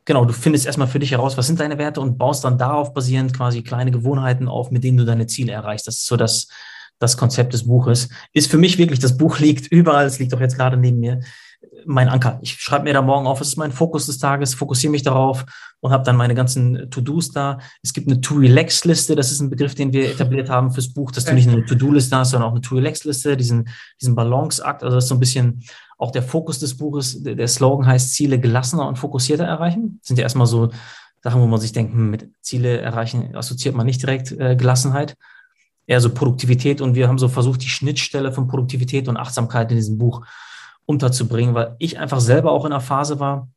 genau, 0.06 0.26
du 0.26 0.34
findest 0.34 0.66
erstmal 0.66 0.88
für 0.88 1.00
dich 1.00 1.12
heraus, 1.12 1.38
was 1.38 1.48
sind 1.48 1.60
deine 1.60 1.78
Werte 1.78 2.02
und 2.02 2.18
baust 2.18 2.44
dann 2.44 2.58
darauf 2.58 2.94
basierend 2.94 3.36
quasi 3.36 3.64
kleine 3.64 3.92
Gewohnheiten 3.92 4.48
auf, 4.48 4.72
mit 4.72 4.84
denen 4.84 4.98
du 4.98 5.06
deine 5.06 5.28
Ziele 5.28 5.52
erreichst. 5.52 5.88
Das 5.88 5.98
ist 5.98 6.08
so 6.08 6.18
das, 6.18 6.48
das 7.00 7.18
Konzept 7.18 7.54
des 7.54 7.68
Buches. 7.68 8.10
Ist 8.34 8.50
für 8.50 8.58
mich 8.58 8.78
wirklich, 8.78 9.00
das 9.00 9.18
Buch 9.18 9.40
liegt 9.40 9.68
überall, 9.68 10.06
es 10.06 10.20
liegt 10.20 10.34
auch 10.34 10.42
jetzt 10.42 10.58
gerade 10.58 10.78
neben 10.78 11.00
mir 11.00 11.22
mein 11.86 12.10
Anker. 12.10 12.40
Ich 12.42 12.54
schreibe 12.54 12.86
mir 12.86 12.94
da 12.94 13.02
morgen 13.02 13.28
auf, 13.28 13.42
es 13.42 13.50
ist 13.50 13.58
mein 13.58 13.72
Fokus 13.72 14.06
des 14.08 14.18
Tages, 14.18 14.54
fokussiere 14.54 14.92
mich 14.92 15.04
darauf 15.04 15.46
und 15.80 15.92
habe 15.92 16.04
dann 16.04 16.16
meine 16.16 16.36
ganzen 16.36 16.90
To-Dos 16.90 17.32
da. 17.32 17.60
Es 17.82 17.94
gibt 17.94 18.08
eine 18.08 18.22
To-Relax-Liste, 18.22 19.16
das 19.16 19.32
ist 19.32 19.42
ein 19.42 19.50
Begriff, 19.50 19.76
den 19.76 19.94
wir 19.94 20.10
etabliert 20.10 20.50
haben 20.50 20.72
fürs 20.72 20.94
Buch, 20.94 21.12
dass 21.12 21.26
du 21.26 21.34
nicht 21.34 21.48
nur 21.48 21.58
eine 21.58 21.66
To-Do-Liste 21.66 22.16
hast, 22.16 22.32
sondern 22.32 22.50
auch 22.50 22.54
eine 22.54 22.62
To-Relax-Liste, 22.62 23.38
diesen, 23.38 23.70
diesen 24.00 24.16
Balance-Akt. 24.16 24.84
Also 24.84 24.96
das 24.96 25.06
ist 25.06 25.10
so 25.10 25.16
ein 25.16 25.20
bisschen 25.20 25.64
auch 26.02 26.12
der 26.12 26.24
Fokus 26.24 26.60
des 26.60 26.78
Buches. 26.78 27.22
Der 27.24 27.48
Slogan 27.48 27.86
heißt 27.86 28.14
Ziele 28.14 28.40
gelassener 28.40 28.88
und 28.88 28.98
fokussierter 28.98 29.46
erreichen. 29.46 30.00
Das 30.00 30.08
sind 30.08 30.18
ja 30.18 30.24
erstmal 30.24 30.48
so 30.48 30.72
Sachen, 31.22 31.42
wo 31.42 31.46
man 31.46 31.60
sich 31.60 31.72
denkt, 31.72 31.94
hm, 31.94 32.10
mit 32.10 32.30
Ziele 32.42 32.82
erreichen 32.82 33.36
assoziiert 33.36 33.76
man 33.76 33.86
nicht 33.86 34.02
direkt 34.02 34.32
äh, 34.32 34.56
Gelassenheit 34.56 35.16
eher 35.86 36.02
so 36.02 36.10
Produktivität 36.10 36.82
und 36.82 36.96
wir 36.96 37.08
haben 37.08 37.20
so 37.20 37.28
versucht, 37.28 37.62
die 37.62 37.70
Schnittstelle 37.70 38.32
von 38.32 38.48
Produktivität 38.48 39.08
und 39.08 39.18
Achtsamkeit 39.18 39.72
in 39.72 39.78
diesem 39.78 39.98
Buch 39.98 40.26
unterzubringen, 40.86 41.54
weil 41.54 41.76
ich 41.80 42.00
einfach 42.00 42.20
selber 42.20 42.52
auch 42.52 42.66
in 42.66 42.72
einer 42.72 42.82
Phase 42.82 43.20
war, 43.20 43.50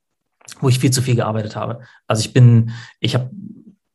wo 0.60 0.68
ich 0.68 0.78
viel 0.78 0.90
zu 0.90 1.00
viel 1.00 1.14
gearbeitet 1.14 1.56
habe. 1.56 1.80
Also 2.06 2.20
ich 2.20 2.32
bin, 2.32 2.72
ich 3.00 3.14
habe, 3.14 3.30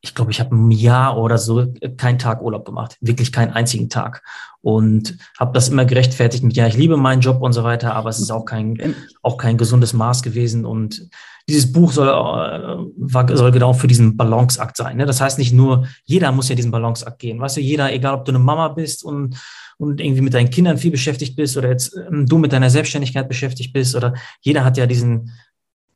ich 0.02 0.14
glaube, 0.14 0.30
ich 0.30 0.40
habe 0.40 0.54
ein 0.54 0.70
Jahr 0.70 1.18
oder 1.18 1.36
so 1.36 1.72
keinen 1.96 2.18
Tag 2.18 2.42
Urlaub 2.42 2.64
gemacht, 2.64 2.96
wirklich 3.00 3.32
keinen 3.32 3.52
einzigen 3.52 3.90
Tag 3.90 4.22
und 4.62 5.18
habe 5.38 5.52
das 5.52 5.68
immer 5.68 5.84
gerechtfertigt 5.84 6.42
mit 6.42 6.56
ja, 6.56 6.66
ich 6.66 6.76
liebe 6.76 6.96
meinen 6.96 7.20
Job 7.20 7.42
und 7.42 7.52
so 7.52 7.64
weiter, 7.64 7.94
aber 7.94 8.08
es 8.10 8.18
ist 8.18 8.30
auch 8.30 8.44
kein 8.44 8.94
auch 9.22 9.36
kein 9.36 9.58
gesundes 9.58 9.92
Maß 9.92 10.22
gewesen 10.22 10.64
und 10.64 11.10
dieses 11.48 11.72
Buch 11.72 11.92
soll, 11.92 12.08
äh, 12.08 13.36
soll 13.36 13.50
genau 13.50 13.72
für 13.72 13.88
diesen 13.88 14.16
Balanceakt 14.16 14.76
sein. 14.76 14.96
Ne? 14.96 15.06
Das 15.06 15.20
heißt 15.20 15.38
nicht 15.38 15.52
nur, 15.52 15.86
jeder 16.04 16.30
muss 16.32 16.48
ja 16.48 16.54
diesen 16.54 16.70
Balanceakt 16.70 17.18
gehen. 17.18 17.40
Weißt 17.40 17.56
du, 17.56 17.60
jeder, 17.60 17.92
egal 17.92 18.14
ob 18.14 18.24
du 18.24 18.30
eine 18.30 18.38
Mama 18.38 18.68
bist 18.68 19.04
und 19.04 19.36
und 19.80 19.98
irgendwie 19.98 20.20
mit 20.20 20.34
deinen 20.34 20.50
Kindern 20.50 20.76
viel 20.76 20.90
beschäftigt 20.90 21.36
bist 21.36 21.56
oder 21.56 21.70
jetzt 21.70 21.96
ähm, 21.96 22.26
du 22.26 22.36
mit 22.36 22.52
deiner 22.52 22.68
Selbstständigkeit 22.68 23.28
beschäftigt 23.28 23.72
bist 23.72 23.96
oder 23.96 24.12
jeder 24.42 24.62
hat 24.62 24.76
ja 24.76 24.86
diesen 24.86 25.32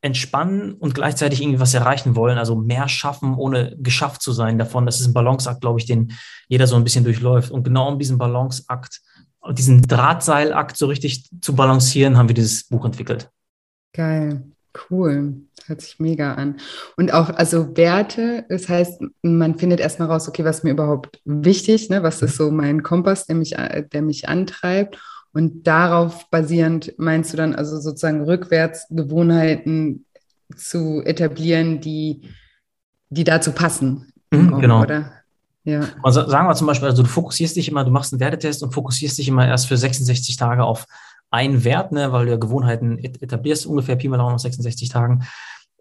Entspannen 0.05 0.73
und 0.75 0.93
gleichzeitig 0.93 1.41
irgendwie 1.41 1.59
was 1.59 1.73
erreichen 1.73 2.15
wollen, 2.15 2.37
also 2.37 2.55
mehr 2.55 2.87
schaffen, 2.87 3.33
ohne 3.33 3.75
geschafft 3.79 4.21
zu 4.21 4.33
sein 4.33 4.59
davon. 4.59 4.85
Das 4.85 5.01
ist 5.01 5.07
ein 5.07 5.13
Balanceakt, 5.13 5.61
glaube 5.61 5.79
ich, 5.79 5.87
den 5.87 6.13
jeder 6.47 6.67
so 6.67 6.75
ein 6.75 6.83
bisschen 6.83 7.03
durchläuft. 7.03 7.49
Und 7.49 7.63
genau 7.63 7.87
um 7.87 7.97
diesen 7.97 8.19
Balanceakt, 8.19 9.01
diesen 9.53 9.81
Drahtseilakt 9.81 10.77
so 10.77 10.85
richtig 10.85 11.27
zu 11.41 11.55
balancieren, 11.55 12.17
haben 12.17 12.29
wir 12.29 12.35
dieses 12.35 12.65
Buch 12.65 12.85
entwickelt. 12.85 13.31
Geil. 13.93 14.43
Cool, 14.89 15.41
hört 15.65 15.81
sich 15.81 15.99
mega 15.99 16.33
an. 16.33 16.57
Und 16.97 17.13
auch, 17.13 17.29
also 17.29 17.75
Werte, 17.75 18.45
das 18.49 18.69
heißt, 18.69 19.01
man 19.23 19.57
findet 19.57 19.79
erstmal 19.79 20.09
raus, 20.09 20.27
okay, 20.27 20.43
was 20.43 20.57
ist 20.57 20.63
mir 20.63 20.71
überhaupt 20.71 21.19
wichtig, 21.23 21.89
ne? 21.89 22.03
was 22.03 22.21
ist 22.21 22.35
so 22.35 22.51
mein 22.51 22.83
Kompass, 22.83 23.25
der 23.25 23.37
mich, 23.37 23.55
der 23.55 24.01
mich 24.01 24.27
antreibt. 24.27 24.99
Und 25.35 25.67
darauf 25.67 26.29
basierend 26.29 26.93
meinst 26.97 27.33
du 27.33 27.37
dann 27.37 27.53
also 27.53 27.77
sozusagen 27.77 28.23
rückwärts 28.23 28.87
Gewohnheiten 28.89 30.05
zu 30.55 31.01
etablieren, 31.03 31.81
die, 31.81 32.21
die 33.09 33.25
dazu 33.25 33.51
passen. 33.51 34.13
Mhm, 34.31 34.61
genau. 34.61 34.83
Oder? 34.83 35.11
Ja. 35.65 35.89
Also 36.03 36.25
sagen 36.29 36.47
wir 36.47 36.55
zum 36.55 36.67
Beispiel, 36.67 36.87
also 36.87 37.03
du 37.03 37.09
fokussierst 37.09 37.57
dich 37.57 37.67
immer, 37.67 37.83
du 37.83 37.91
machst 37.91 38.13
einen 38.13 38.21
Wertetest 38.21 38.63
und 38.63 38.73
fokussierst 38.73 39.17
dich 39.17 39.27
immer 39.27 39.45
erst 39.45 39.67
für 39.67 39.75
66 39.75 40.37
Tage 40.37 40.63
auf 40.63 40.85
ein 41.31 41.65
Wert, 41.65 41.91
ne, 41.91 42.13
weil 42.13 42.27
du 42.27 42.31
ja 42.31 42.37
Gewohnheiten 42.37 42.97
etablierst, 42.97 43.65
ungefähr 43.65 43.97
Pi 43.97 44.07
mal 44.07 44.15
Daumen 44.15 44.35
nach 44.35 44.39
66 44.39 44.87
Tagen. 44.87 45.25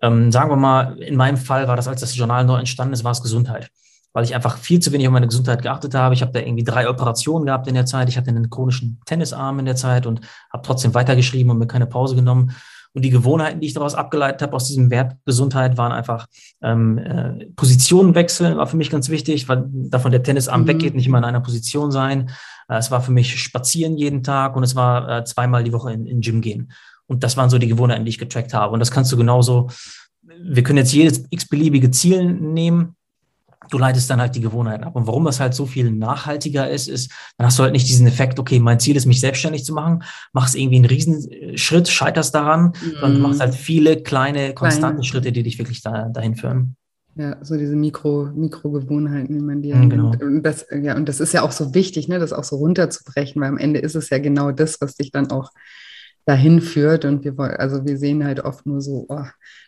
Ähm, 0.03 0.33
sagen 0.33 0.51
wir 0.51 0.57
mal, 0.57 0.99
in 0.99 1.15
meinem 1.15 1.37
Fall 1.37 1.69
war 1.69 1.77
das, 1.77 1.87
als 1.87 2.01
das 2.01 2.17
Journal 2.17 2.45
neu 2.45 2.59
entstanden 2.59 2.93
ist, 2.93 3.05
war 3.05 3.13
es 3.13 3.23
Gesundheit. 3.23 3.71
Weil 4.15 4.25
ich 4.25 4.35
einfach 4.35 4.57
viel 4.57 4.81
zu 4.81 4.93
wenig 4.93 5.07
auf 5.09 5.13
meine 5.13 5.27
Gesundheit 5.27 5.61
geachtet 5.61 5.95
habe. 5.95 6.15
Ich 6.15 6.23
habe 6.23 6.33
da 6.33 6.39
irgendwie 6.39 6.65
drei 6.65 6.89
Operationen 6.89 7.47
gehabt 7.47 7.67
in 7.67 7.75
der 7.75 7.85
Zeit. 7.85 8.09
Ich 8.09 8.17
hatte 8.17 8.31
einen 8.31 8.49
chronischen 8.49 9.01
Tennisarm 9.05 9.59
in 9.59 9.65
der 9.67 9.77
Zeit 9.77 10.07
und 10.07 10.21
habe 10.53 10.63
trotzdem 10.65 10.95
weitergeschrieben 10.95 11.51
und 11.51 11.59
mir 11.59 11.67
keine 11.67 11.87
Pause 11.87 12.15
genommen. 12.15 12.53
Und 12.93 13.03
die 13.03 13.11
Gewohnheiten, 13.11 13.59
die 13.59 13.67
ich 13.67 13.75
daraus 13.75 13.97
abgeleitet 13.97 14.41
habe, 14.41 14.55
aus 14.55 14.69
diesem 14.69 14.89
Wert 14.89 15.17
Gesundheit, 15.25 15.77
waren 15.77 15.91
einfach 15.91 16.27
ähm, 16.63 16.97
äh, 16.99 17.47
Positionen 17.57 18.15
wechseln, 18.15 18.57
war 18.57 18.69
für 18.69 18.77
mich 18.77 18.89
ganz 18.89 19.09
wichtig, 19.09 19.49
weil 19.49 19.65
davon 19.69 20.13
der 20.13 20.23
Tennisarm 20.23 20.63
mhm. 20.63 20.69
weggeht, 20.69 20.95
nicht 20.95 21.09
immer 21.09 21.19
in 21.19 21.25
einer 21.25 21.41
Position 21.41 21.91
sein. 21.91 22.31
Äh, 22.69 22.77
es 22.77 22.93
war 22.93 23.01
für 23.03 23.11
mich 23.11 23.43
spazieren 23.43 23.97
jeden 23.97 24.23
Tag 24.23 24.55
und 24.55 24.63
es 24.63 24.77
war 24.77 25.09
äh, 25.09 25.25
zweimal 25.25 25.65
die 25.65 25.73
Woche 25.73 25.93
in, 25.93 26.07
in 26.07 26.21
Gym 26.21 26.41
gehen. 26.41 26.71
Und 27.07 27.25
das 27.25 27.37
waren 27.37 27.51
so 27.51 27.59
die 27.59 27.67
Gewohnheiten, 27.67 28.05
die 28.05 28.11
ich 28.11 28.19
getrackt 28.19 28.55
habe. 28.55 28.73
Und 28.73 28.79
das 28.79 28.93
kannst 28.93 29.11
du 29.11 29.17
genauso, 29.17 29.71
wir 30.23 30.63
können 30.63 30.79
jetzt 30.79 30.93
jedes 30.93 31.25
x-beliebige 31.31 31.91
Ziel 31.91 32.33
nehmen 32.33 32.95
du 33.71 33.79
leitest 33.79 34.09
dann 34.11 34.21
halt 34.21 34.35
die 34.35 34.41
Gewohnheiten 34.41 34.85
ab. 34.85 34.97
Und 34.97 35.07
warum 35.07 35.25
das 35.25 35.41
halt 35.41 35.55
so 35.55 35.67
viel 35.67 35.91
nachhaltiger 35.91 36.69
ist, 36.69 36.89
ist, 36.89 37.11
dann 37.37 37.47
hast 37.47 37.59
du 37.59 37.63
halt 37.63 37.73
nicht 37.73 37.89
diesen 37.89 38.07
Effekt, 38.07 38.39
okay, 38.39 38.61
mein 38.61 38.81
Ziel 38.81 38.97
ist, 38.97 39.07
mich 39.07 39.21
selbstständig 39.21 39.65
zu 39.65 39.73
machen, 39.73 40.03
machst 40.33 40.55
irgendwie 40.55 40.77
einen 40.77 40.85
Riesenschritt, 40.87 41.89
scheiterst 41.89 42.35
daran, 42.35 42.67
mhm. 42.67 42.91
sondern 42.93 43.15
du 43.15 43.21
machst 43.21 43.41
halt 43.41 43.55
viele 43.55 44.03
kleine, 44.03 44.55
konstante 44.55 44.97
kleine. 44.97 45.05
Schritte, 45.05 45.33
die 45.33 45.43
dich 45.43 45.59
wirklich 45.59 45.83
da, 45.83 46.09
dahin 46.09 46.37
führen. 46.37 46.77
Ja, 47.17 47.37
so 47.43 47.57
diese 47.57 47.77
Mikro, 47.77 48.29
Mikrogewohnheiten, 48.35 49.37
wie 49.37 49.41
man 49.43 49.63
die 49.63 49.73
mhm, 49.73 49.89
genau. 49.89 50.13
Und 50.21 50.43
das, 50.43 50.67
ja, 50.71 50.97
und 50.97 51.09
das 51.09 51.21
ist 51.21 51.33
ja 51.33 51.43
auch 51.43 51.53
so 51.53 51.73
wichtig, 51.73 52.09
ne, 52.09 52.19
das 52.19 52.33
auch 52.33 52.43
so 52.43 52.57
runterzubrechen, 52.57 53.41
weil 53.41 53.49
am 53.49 53.59
Ende 53.59 53.79
ist 53.79 53.95
es 53.95 54.11
ja 54.11 54.19
genau 54.19 54.51
das, 54.51 54.81
was 54.81 54.97
dich 54.97 55.13
dann 55.13 55.31
auch 55.31 55.51
dahin 56.27 56.61
führt. 56.61 57.05
Und 57.05 57.25
wir 57.25 57.39
also 57.39 57.85
wir 57.87 57.99
sehen 57.99 58.25
halt 58.25 58.41
oft 58.41 58.67
nur 58.67 58.81
so, 58.81 59.07
oh, 59.09 59.27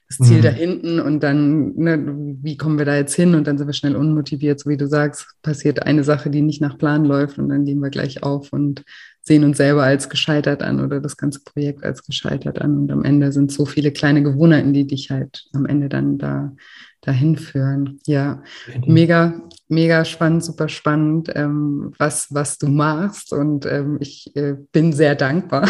das 0.09 0.19
Ziel 0.19 0.39
mhm. 0.39 0.43
da 0.43 0.51
hinten 0.51 1.01
und 1.01 1.21
dann, 1.23 1.75
ne, 1.75 2.15
wie 2.43 2.57
kommen 2.57 2.79
wir 2.79 2.85
da 2.85 2.95
jetzt 2.95 3.15
hin? 3.15 3.35
Und 3.35 3.47
dann 3.47 3.59
sind 3.59 3.67
wir 3.67 3.75
schnell 3.75 3.97
unmotiviert, 3.97 4.61
so 4.61 4.71
wie 4.71 4.77
du 4.77 4.87
sagst, 4.87 5.27
passiert 5.43 5.83
eine 5.83 6.05
Sache, 6.05 6.31
die 6.31 6.43
nicht 6.43 6.61
nach 6.61 6.79
Plan 6.79 7.05
läuft 7.05 7.39
und 7.39 7.49
dann 7.49 7.65
gehen 7.65 7.81
wir 7.81 7.91
gleich 7.91 8.23
auf 8.23 8.53
und 8.53 8.85
sehen 9.21 9.43
uns 9.43 9.57
selber 9.57 9.83
als 9.83 10.09
gescheitert 10.09 10.63
an 10.63 10.81
oder 10.81 11.01
das 11.01 11.17
ganze 11.17 11.41
Projekt 11.43 11.83
als 11.83 12.05
gescheitert 12.05 12.61
an. 12.61 12.79
Und 12.79 12.93
am 12.93 13.05
Ende 13.05 13.33
sind 13.33 13.51
so 13.51 13.67
viele 13.67 13.91
kleine 13.91 14.23
Gewohnheiten, 14.23 14.73
die 14.73 14.87
dich 14.87 15.11
halt 15.11 15.47
am 15.53 15.67
Ende 15.67 15.89
dann 15.89 16.19
da 16.19 16.55
dahin 17.01 17.37
führen. 17.37 17.99
Ja, 18.07 18.43
mega, 18.87 19.43
mega 19.69 20.05
spannend, 20.05 20.45
super 20.45 20.69
spannend, 20.69 21.31
ähm, 21.35 21.93
was, 21.99 22.29
was 22.33 22.59
du 22.59 22.69
machst. 22.69 23.33
Und 23.33 23.67
ähm, 23.67 23.99
ich 24.01 24.35
äh, 24.37 24.55
bin 24.73 24.93
sehr 24.93 25.15
dankbar, 25.15 25.69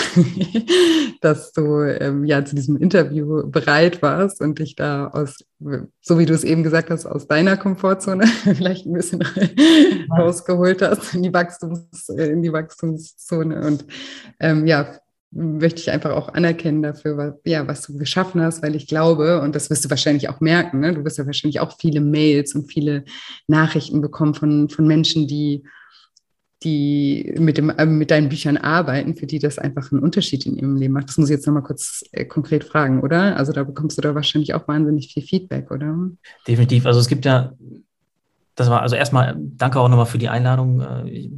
dass 1.20 1.52
du 1.52 1.82
ähm, 1.82 2.24
ja 2.24 2.44
zu 2.44 2.54
diesem 2.54 2.76
Interview 2.76 3.48
bereit 3.50 4.02
warst 4.02 4.40
und 4.40 4.58
dich 4.58 4.76
da 4.76 5.08
aus, 5.08 5.38
so 6.00 6.18
wie 6.18 6.26
du 6.26 6.34
es 6.34 6.44
eben 6.44 6.62
gesagt 6.62 6.90
hast, 6.90 7.06
aus 7.06 7.26
deiner 7.26 7.56
Komfortzone 7.56 8.26
vielleicht 8.54 8.86
ein 8.86 8.92
bisschen 8.92 9.22
rausgeholt 10.10 10.82
hast 10.82 11.14
in 11.14 11.22
die, 11.22 11.32
Wachstums, 11.32 12.08
in 12.08 12.42
die 12.42 12.52
Wachstumszone. 12.52 13.66
Und 13.66 13.86
ähm, 14.40 14.66
ja, 14.66 14.98
möchte 15.36 15.80
ich 15.80 15.90
einfach 15.90 16.10
auch 16.10 16.28
anerkennen 16.28 16.82
dafür, 16.82 17.16
was, 17.16 17.34
ja, 17.44 17.66
was 17.68 17.82
du 17.82 17.96
geschaffen 17.98 18.40
hast, 18.40 18.62
weil 18.62 18.74
ich 18.74 18.86
glaube, 18.86 19.40
und 19.40 19.54
das 19.54 19.70
wirst 19.70 19.84
du 19.84 19.90
wahrscheinlich 19.90 20.28
auch 20.28 20.40
merken, 20.40 20.80
ne? 20.80 20.94
du 20.94 21.04
wirst 21.04 21.18
ja 21.18 21.26
wahrscheinlich 21.26 21.60
auch 21.60 21.76
viele 21.78 22.00
Mails 22.00 22.54
und 22.54 22.72
viele 22.72 23.04
Nachrichten 23.46 24.00
bekommen 24.00 24.34
von, 24.34 24.68
von 24.68 24.86
Menschen, 24.86 25.28
die, 25.28 25.64
die 26.62 27.34
mit, 27.38 27.58
dem, 27.58 27.70
äh, 27.70 27.84
mit 27.86 28.10
deinen 28.10 28.28
Büchern 28.28 28.56
arbeiten, 28.56 29.14
für 29.14 29.26
die 29.26 29.38
das 29.38 29.58
einfach 29.58 29.92
einen 29.92 30.02
Unterschied 30.02 30.46
in 30.46 30.56
ihrem 30.56 30.76
Leben 30.76 30.94
macht. 30.94 31.08
Das 31.08 31.18
muss 31.18 31.28
ich 31.28 31.36
jetzt 31.36 31.46
nochmal 31.46 31.62
kurz 31.62 32.02
äh, 32.12 32.24
konkret 32.24 32.64
fragen, 32.64 33.00
oder? 33.00 33.36
Also 33.36 33.52
da 33.52 33.62
bekommst 33.62 33.98
du 33.98 34.02
da 34.02 34.14
wahrscheinlich 34.14 34.54
auch 34.54 34.66
wahnsinnig 34.66 35.12
viel 35.12 35.22
Feedback, 35.22 35.70
oder? 35.70 35.94
Definitiv. 36.46 36.86
Also 36.86 37.00
es 37.00 37.08
gibt 37.08 37.24
ja 37.26 37.52
das 38.56 38.70
war 38.70 38.80
also 38.80 38.96
erstmal 38.96 39.36
danke 39.38 39.78
auch 39.78 39.88
nochmal 39.88 40.06
für 40.06 40.18
die 40.18 40.30
Einladung. 40.30 40.80
Äh, 40.80 41.28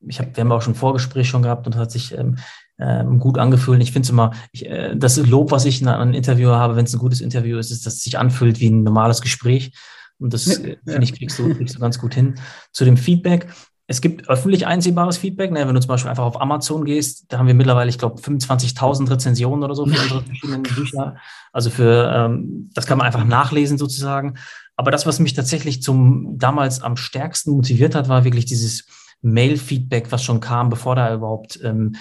ich 0.00 0.18
hab, 0.18 0.36
wir 0.36 0.42
haben 0.42 0.52
auch 0.52 0.60
schon 0.60 0.72
ein 0.72 0.76
Vorgespräch 0.76 1.28
schon 1.28 1.42
gehabt 1.42 1.66
und 1.66 1.76
hat 1.76 1.90
sich 1.90 2.16
ähm, 2.18 2.36
ähm, 2.78 3.18
gut 3.18 3.38
angefühlt. 3.38 3.82
Ich 3.82 3.92
finde 3.92 4.06
es 4.06 4.10
immer, 4.10 4.32
ich, 4.52 4.66
äh, 4.66 4.96
das 4.96 5.16
Lob, 5.16 5.50
was 5.50 5.64
ich 5.64 5.80
in 5.80 5.88
einem 5.88 6.14
Interview 6.14 6.50
habe, 6.50 6.76
wenn 6.76 6.84
es 6.84 6.94
ein 6.94 6.98
gutes 6.98 7.20
Interview 7.20 7.58
ist, 7.58 7.70
ist, 7.70 7.86
dass 7.86 7.94
es 7.94 8.02
sich 8.02 8.18
anfühlt 8.18 8.60
wie 8.60 8.70
ein 8.70 8.82
normales 8.82 9.20
Gespräch. 9.20 9.72
Und 10.18 10.32
das, 10.32 10.46
äh, 10.46 10.76
finde 10.84 11.04
ich, 11.04 11.12
kriegst 11.12 11.38
du, 11.38 11.54
kriegst 11.54 11.74
du 11.74 11.80
ganz 11.80 11.98
gut 11.98 12.14
hin. 12.14 12.34
Zu 12.72 12.84
dem 12.84 12.96
Feedback. 12.96 13.48
Es 13.86 14.00
gibt 14.00 14.28
öffentlich 14.30 14.66
einsehbares 14.66 15.18
Feedback. 15.18 15.52
Ne? 15.52 15.66
Wenn 15.66 15.74
du 15.74 15.80
zum 15.80 15.88
Beispiel 15.88 16.08
einfach 16.08 16.24
auf 16.24 16.40
Amazon 16.40 16.84
gehst, 16.84 17.26
da 17.28 17.38
haben 17.38 17.46
wir 17.46 17.54
mittlerweile, 17.54 17.90
ich 17.90 17.98
glaube, 17.98 18.20
25.000 18.20 19.10
Rezensionen 19.10 19.62
oder 19.62 19.74
so 19.74 19.84
für 19.86 20.00
unsere 20.00 20.22
verschiedenen 20.24 20.62
Bücher. 20.62 21.16
Also 21.52 21.70
für, 21.70 22.10
ähm, 22.14 22.70
das 22.74 22.86
kann 22.86 22.98
man 22.98 23.06
einfach 23.06 23.24
nachlesen 23.24 23.76
sozusagen. 23.76 24.34
Aber 24.76 24.90
das, 24.90 25.06
was 25.06 25.20
mich 25.20 25.34
tatsächlich 25.34 25.82
zum 25.82 26.38
damals 26.38 26.82
am 26.82 26.96
stärksten 26.96 27.52
motiviert 27.52 27.94
hat, 27.94 28.08
war 28.08 28.24
wirklich 28.24 28.46
dieses 28.46 28.86
Mail-Feedback, 29.20 30.10
was 30.10 30.24
schon 30.24 30.40
kam, 30.40 30.70
bevor 30.70 30.96
da 30.96 31.14
überhaupt 31.14 31.60
ähm, 31.62 31.96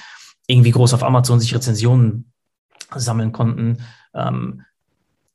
irgendwie 0.48 0.72
groß 0.72 0.94
auf 0.94 1.04
Amazon 1.04 1.40
sich 1.40 1.54
Rezensionen 1.54 2.32
sammeln 2.96 3.32
konnten. 3.32 3.78
Ähm, 4.14 4.64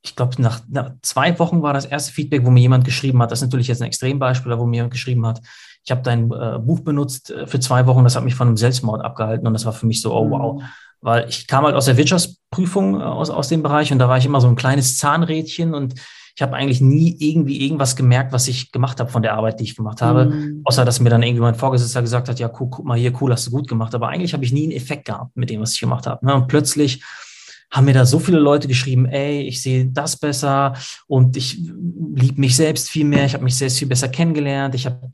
ich 0.01 0.15
glaube, 0.15 0.41
nach, 0.41 0.61
nach, 0.69 0.91
zwei 1.01 1.37
Wochen 1.39 1.61
war 1.61 1.73
das 1.73 1.85
erste 1.85 2.13
Feedback, 2.13 2.45
wo 2.45 2.51
mir 2.51 2.61
jemand 2.61 2.85
geschrieben 2.85 3.21
hat, 3.21 3.31
das 3.31 3.39
ist 3.39 3.47
natürlich 3.47 3.67
jetzt 3.67 3.81
ein 3.81 3.87
Extrembeispiel, 3.87 4.57
wo 4.57 4.65
mir 4.65 4.77
jemand 4.77 4.93
geschrieben 4.93 5.25
hat, 5.25 5.41
ich 5.83 5.91
habe 5.91 6.01
dein 6.01 6.31
äh, 6.31 6.59
Buch 6.59 6.81
benutzt 6.81 7.31
äh, 7.31 7.47
für 7.47 7.59
zwei 7.59 7.85
Wochen, 7.87 8.03
das 8.03 8.15
hat 8.15 8.23
mich 8.23 8.35
von 8.35 8.47
einem 8.47 8.57
Selbstmord 8.57 9.03
abgehalten 9.03 9.47
und 9.47 9.53
das 9.53 9.65
war 9.65 9.73
für 9.73 9.87
mich 9.87 10.01
so, 10.01 10.13
oh 10.13 10.29
wow. 10.29 10.61
Mhm. 10.61 10.65
Weil 11.01 11.29
ich 11.29 11.47
kam 11.47 11.63
halt 11.63 11.75
aus 11.75 11.85
der 11.85 11.97
Wirtschaftsprüfung 11.97 12.99
äh, 12.99 13.03
aus, 13.03 13.29
aus 13.29 13.47
dem 13.47 13.63
Bereich 13.63 13.91
und 13.91 13.99
da 13.99 14.07
war 14.07 14.17
ich 14.17 14.25
immer 14.25 14.41
so 14.41 14.47
ein 14.47 14.55
kleines 14.55 14.97
Zahnrädchen 14.97 15.73
und 15.73 15.95
ich 16.39 16.41
habe 16.41 16.55
eigentlich 16.55 16.79
nie 16.79 17.17
irgendwie 17.19 17.65
irgendwas 17.65 17.97
gemerkt, 17.97 18.31
was 18.31 18.47
ich 18.47 18.71
gemacht 18.71 19.01
habe 19.01 19.11
von 19.11 19.21
der 19.21 19.33
Arbeit, 19.33 19.59
die 19.59 19.65
ich 19.65 19.75
gemacht 19.75 20.01
habe. 20.01 20.27
Mhm. 20.27 20.61
Außer, 20.63 20.85
dass 20.85 21.01
mir 21.01 21.09
dann 21.09 21.21
irgendwie 21.21 21.41
mein 21.41 21.53
Vorgesetzter 21.53 22.01
gesagt 22.01 22.29
hat, 22.29 22.39
ja, 22.39 22.47
guck, 22.47 22.71
guck 22.71 22.85
mal 22.85 22.97
hier, 22.97 23.11
cool, 23.19 23.33
hast 23.33 23.47
du 23.47 23.51
gut 23.51 23.67
gemacht. 23.67 23.93
Aber 23.93 24.07
eigentlich 24.07 24.31
habe 24.31 24.45
ich 24.45 24.53
nie 24.53 24.63
einen 24.63 24.71
Effekt 24.71 25.03
gehabt 25.03 25.35
mit 25.35 25.49
dem, 25.49 25.59
was 25.59 25.73
ich 25.73 25.81
gemacht 25.81 26.07
habe. 26.07 26.25
Ne? 26.25 26.33
Und 26.33 26.47
plötzlich 26.47 27.03
haben 27.69 27.83
mir 27.83 27.93
da 27.93 28.05
so 28.05 28.19
viele 28.19 28.39
Leute 28.39 28.69
geschrieben, 28.69 29.05
ey, 29.05 29.41
ich 29.41 29.61
sehe 29.61 29.87
das 29.87 30.15
besser 30.15 30.75
und 31.07 31.35
ich 31.35 31.57
liebe 32.15 32.39
mich 32.39 32.55
selbst 32.55 32.89
viel 32.89 33.03
mehr, 33.03 33.25
ich 33.25 33.33
habe 33.33 33.43
mich 33.43 33.57
selbst 33.57 33.77
viel 33.77 33.89
besser 33.89 34.07
kennengelernt, 34.07 34.75
ich 34.75 34.85
habe 34.85 35.11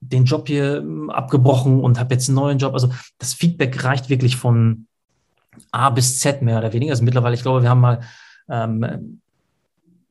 den 0.00 0.24
Job 0.24 0.48
hier 0.48 0.78
hm, 0.78 1.08
abgebrochen 1.08 1.78
und 1.84 2.00
habe 2.00 2.14
jetzt 2.14 2.28
einen 2.28 2.34
neuen 2.34 2.58
Job. 2.58 2.74
Also 2.74 2.90
das 3.18 3.32
Feedback 3.32 3.84
reicht 3.84 4.08
wirklich 4.08 4.34
von 4.34 4.88
A 5.70 5.90
bis 5.90 6.18
Z 6.18 6.42
mehr 6.42 6.58
oder 6.58 6.72
weniger. 6.72 6.90
Also 6.90 7.04
mittlerweile, 7.04 7.36
ich 7.36 7.42
glaube, 7.42 7.62
wir 7.62 7.70
haben 7.70 7.80
mal 7.80 8.00
ähm, 8.48 9.20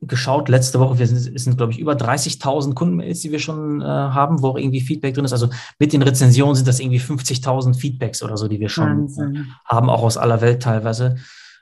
geschaut 0.06 0.48
letzte 0.48 0.80
Woche. 0.80 0.98
Wir 0.98 1.06
sind, 1.06 1.34
es 1.34 1.44
sind, 1.44 1.56
glaube 1.56 1.72
ich, 1.72 1.78
über 1.78 1.92
30.000 1.92 2.74
Kundenmails, 2.74 3.20
die 3.20 3.32
wir 3.32 3.38
schon 3.38 3.80
äh, 3.80 3.84
haben, 3.84 4.42
wo 4.42 4.48
auch 4.48 4.58
irgendwie 4.58 4.80
Feedback 4.80 5.14
drin 5.14 5.24
ist. 5.24 5.32
Also 5.32 5.48
mit 5.78 5.92
den 5.92 6.02
Rezensionen 6.02 6.54
sind 6.54 6.68
das 6.68 6.80
irgendwie 6.80 7.00
50.000 7.00 7.74
Feedbacks 7.76 8.22
oder 8.22 8.36
so, 8.36 8.48
die 8.48 8.60
wir 8.60 8.68
schon 8.68 9.08
äh, 9.08 9.44
haben, 9.64 9.90
auch 9.90 10.02
aus 10.02 10.16
aller 10.16 10.40
Welt 10.40 10.62
teilweise. 10.62 11.16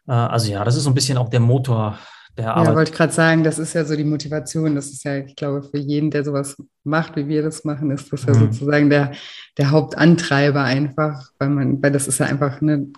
Äh, 0.06 0.12
also 0.12 0.50
ja, 0.50 0.64
das 0.64 0.76
ist 0.76 0.84
so 0.84 0.90
ein 0.90 0.94
bisschen 0.94 1.18
auch 1.18 1.28
der 1.28 1.40
Motor 1.40 1.98
der 2.36 2.54
Arbeit. 2.54 2.68
Ja, 2.68 2.74
wollte 2.74 2.92
gerade 2.92 3.12
sagen, 3.12 3.44
das 3.44 3.58
ist 3.58 3.74
ja 3.74 3.84
so 3.84 3.94
die 3.94 4.04
Motivation. 4.04 4.74
Das 4.74 4.86
ist 4.86 5.04
ja, 5.04 5.18
ich 5.18 5.36
glaube, 5.36 5.62
für 5.62 5.78
jeden, 5.78 6.10
der 6.10 6.24
sowas 6.24 6.56
macht, 6.84 7.16
wie 7.16 7.28
wir 7.28 7.42
das 7.42 7.64
machen, 7.64 7.90
ist 7.90 8.12
das 8.12 8.24
ja 8.24 8.34
mhm. 8.34 8.40
sozusagen 8.52 8.90
der, 8.90 9.12
der 9.58 9.70
Hauptantreiber 9.70 10.62
einfach, 10.62 11.30
weil 11.38 11.50
man, 11.50 11.82
weil 11.82 11.92
das 11.92 12.08
ist 12.08 12.18
ja 12.18 12.26
einfach, 12.26 12.60
ne, 12.60 12.88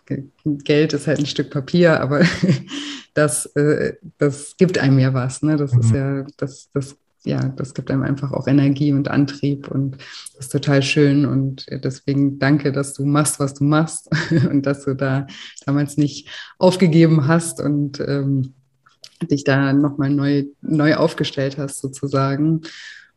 Geld 0.45 0.93
ist 0.93 1.07
halt 1.07 1.19
ein 1.19 1.27
Stück 1.27 1.51
Papier, 1.51 2.01
aber 2.01 2.23
das, 3.15 3.47
äh, 3.57 3.95
das 4.19 4.57
gibt 4.57 4.79
einem 4.79 4.99
ja 4.99 5.13
was. 5.15 5.43
Ne? 5.43 5.57
Das 5.57 5.73
mhm. 5.73 5.81
ist 5.81 5.91
ja, 5.91 6.27
das, 6.37 6.71
das 6.73 6.97
ja, 7.27 7.41
das 7.41 7.73
gibt 7.73 7.91
einem 7.91 8.03
einfach 8.03 8.33
auch 8.33 8.47
Energie 8.47 8.93
und 8.93 9.09
Antrieb 9.09 9.69
und 9.69 9.97
das 10.37 10.47
ist 10.47 10.53
total 10.53 10.83
schön 10.83 11.25
und 11.25 11.65
deswegen 11.71 12.39
danke, 12.39 12.71
dass 12.71 12.93
du 12.93 13.07
machst, 13.07 13.41
was 13.41 13.55
du 13.55 13.65
machst 13.65 14.11
und 14.51 14.67
dass 14.67 14.85
du 14.85 14.95
da 14.95 15.27
damals 15.65 15.97
nicht 15.97 16.29
aufgegeben 16.59 17.27
hast 17.27 17.63
und 17.63 17.99
ähm, 18.01 18.53
dich 19.31 19.45
da 19.45 19.73
nochmal 19.73 20.11
neu, 20.11 20.45
neu 20.63 20.95
aufgestellt 20.95 21.59
hast 21.59 21.81
sozusagen. 21.81 22.63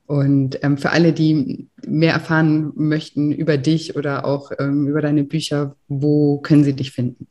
Und 0.05 0.63
ähm, 0.63 0.77
für 0.77 0.91
alle, 0.91 1.11
die 1.11 1.67
mehr 1.85 2.13
erfahren 2.13 2.71
möchten 2.75 3.31
über 3.31 3.57
dich 3.57 3.95
oder 3.97 4.25
auch 4.25 4.51
ähm, 4.57 4.87
über 4.87 5.01
deine 5.01 5.25
Bücher, 5.25 5.75
wo 5.89 6.39
können 6.39 6.63
sie 6.63 6.73
dich 6.73 6.91
finden? 6.91 7.27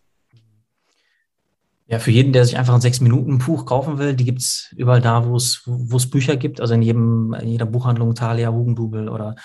Ja, 1.88 2.00
für 2.00 2.10
jeden, 2.10 2.32
der 2.32 2.44
sich 2.44 2.58
einfach 2.58 2.74
ein 2.74 2.80
Sechs-Minuten-Buch 2.80 3.64
kaufen 3.64 3.98
will, 3.98 4.14
die 4.14 4.24
gibt 4.24 4.40
es 4.40 4.74
überall 4.76 5.00
da, 5.00 5.26
wo 5.26 5.36
es 5.36 6.10
Bücher 6.10 6.36
gibt, 6.36 6.60
also 6.60 6.74
in 6.74 6.82
jedem, 6.82 7.32
in 7.40 7.48
jeder 7.48 7.66
Buchhandlung, 7.66 8.14
Thalia, 8.14 8.50
Hugendubel 8.50 9.08
oder 9.08 9.36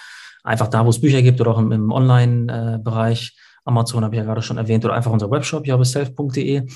einfach 0.44 0.68
da, 0.68 0.86
wo 0.86 0.90
es 0.90 1.00
Bücher 1.00 1.22
gibt 1.22 1.40
oder 1.40 1.52
auch 1.52 1.60
im, 1.60 1.72
im 1.72 1.92
Online-Bereich. 1.92 3.38
Amazon 3.66 4.04
habe 4.04 4.16
ich 4.16 4.20
ja 4.20 4.26
gerade 4.26 4.42
schon 4.42 4.58
erwähnt 4.58 4.84
oder 4.86 4.94
einfach 4.94 5.12
unser 5.12 5.30
Webshop, 5.30 5.68
jabeself.de. 5.68 6.68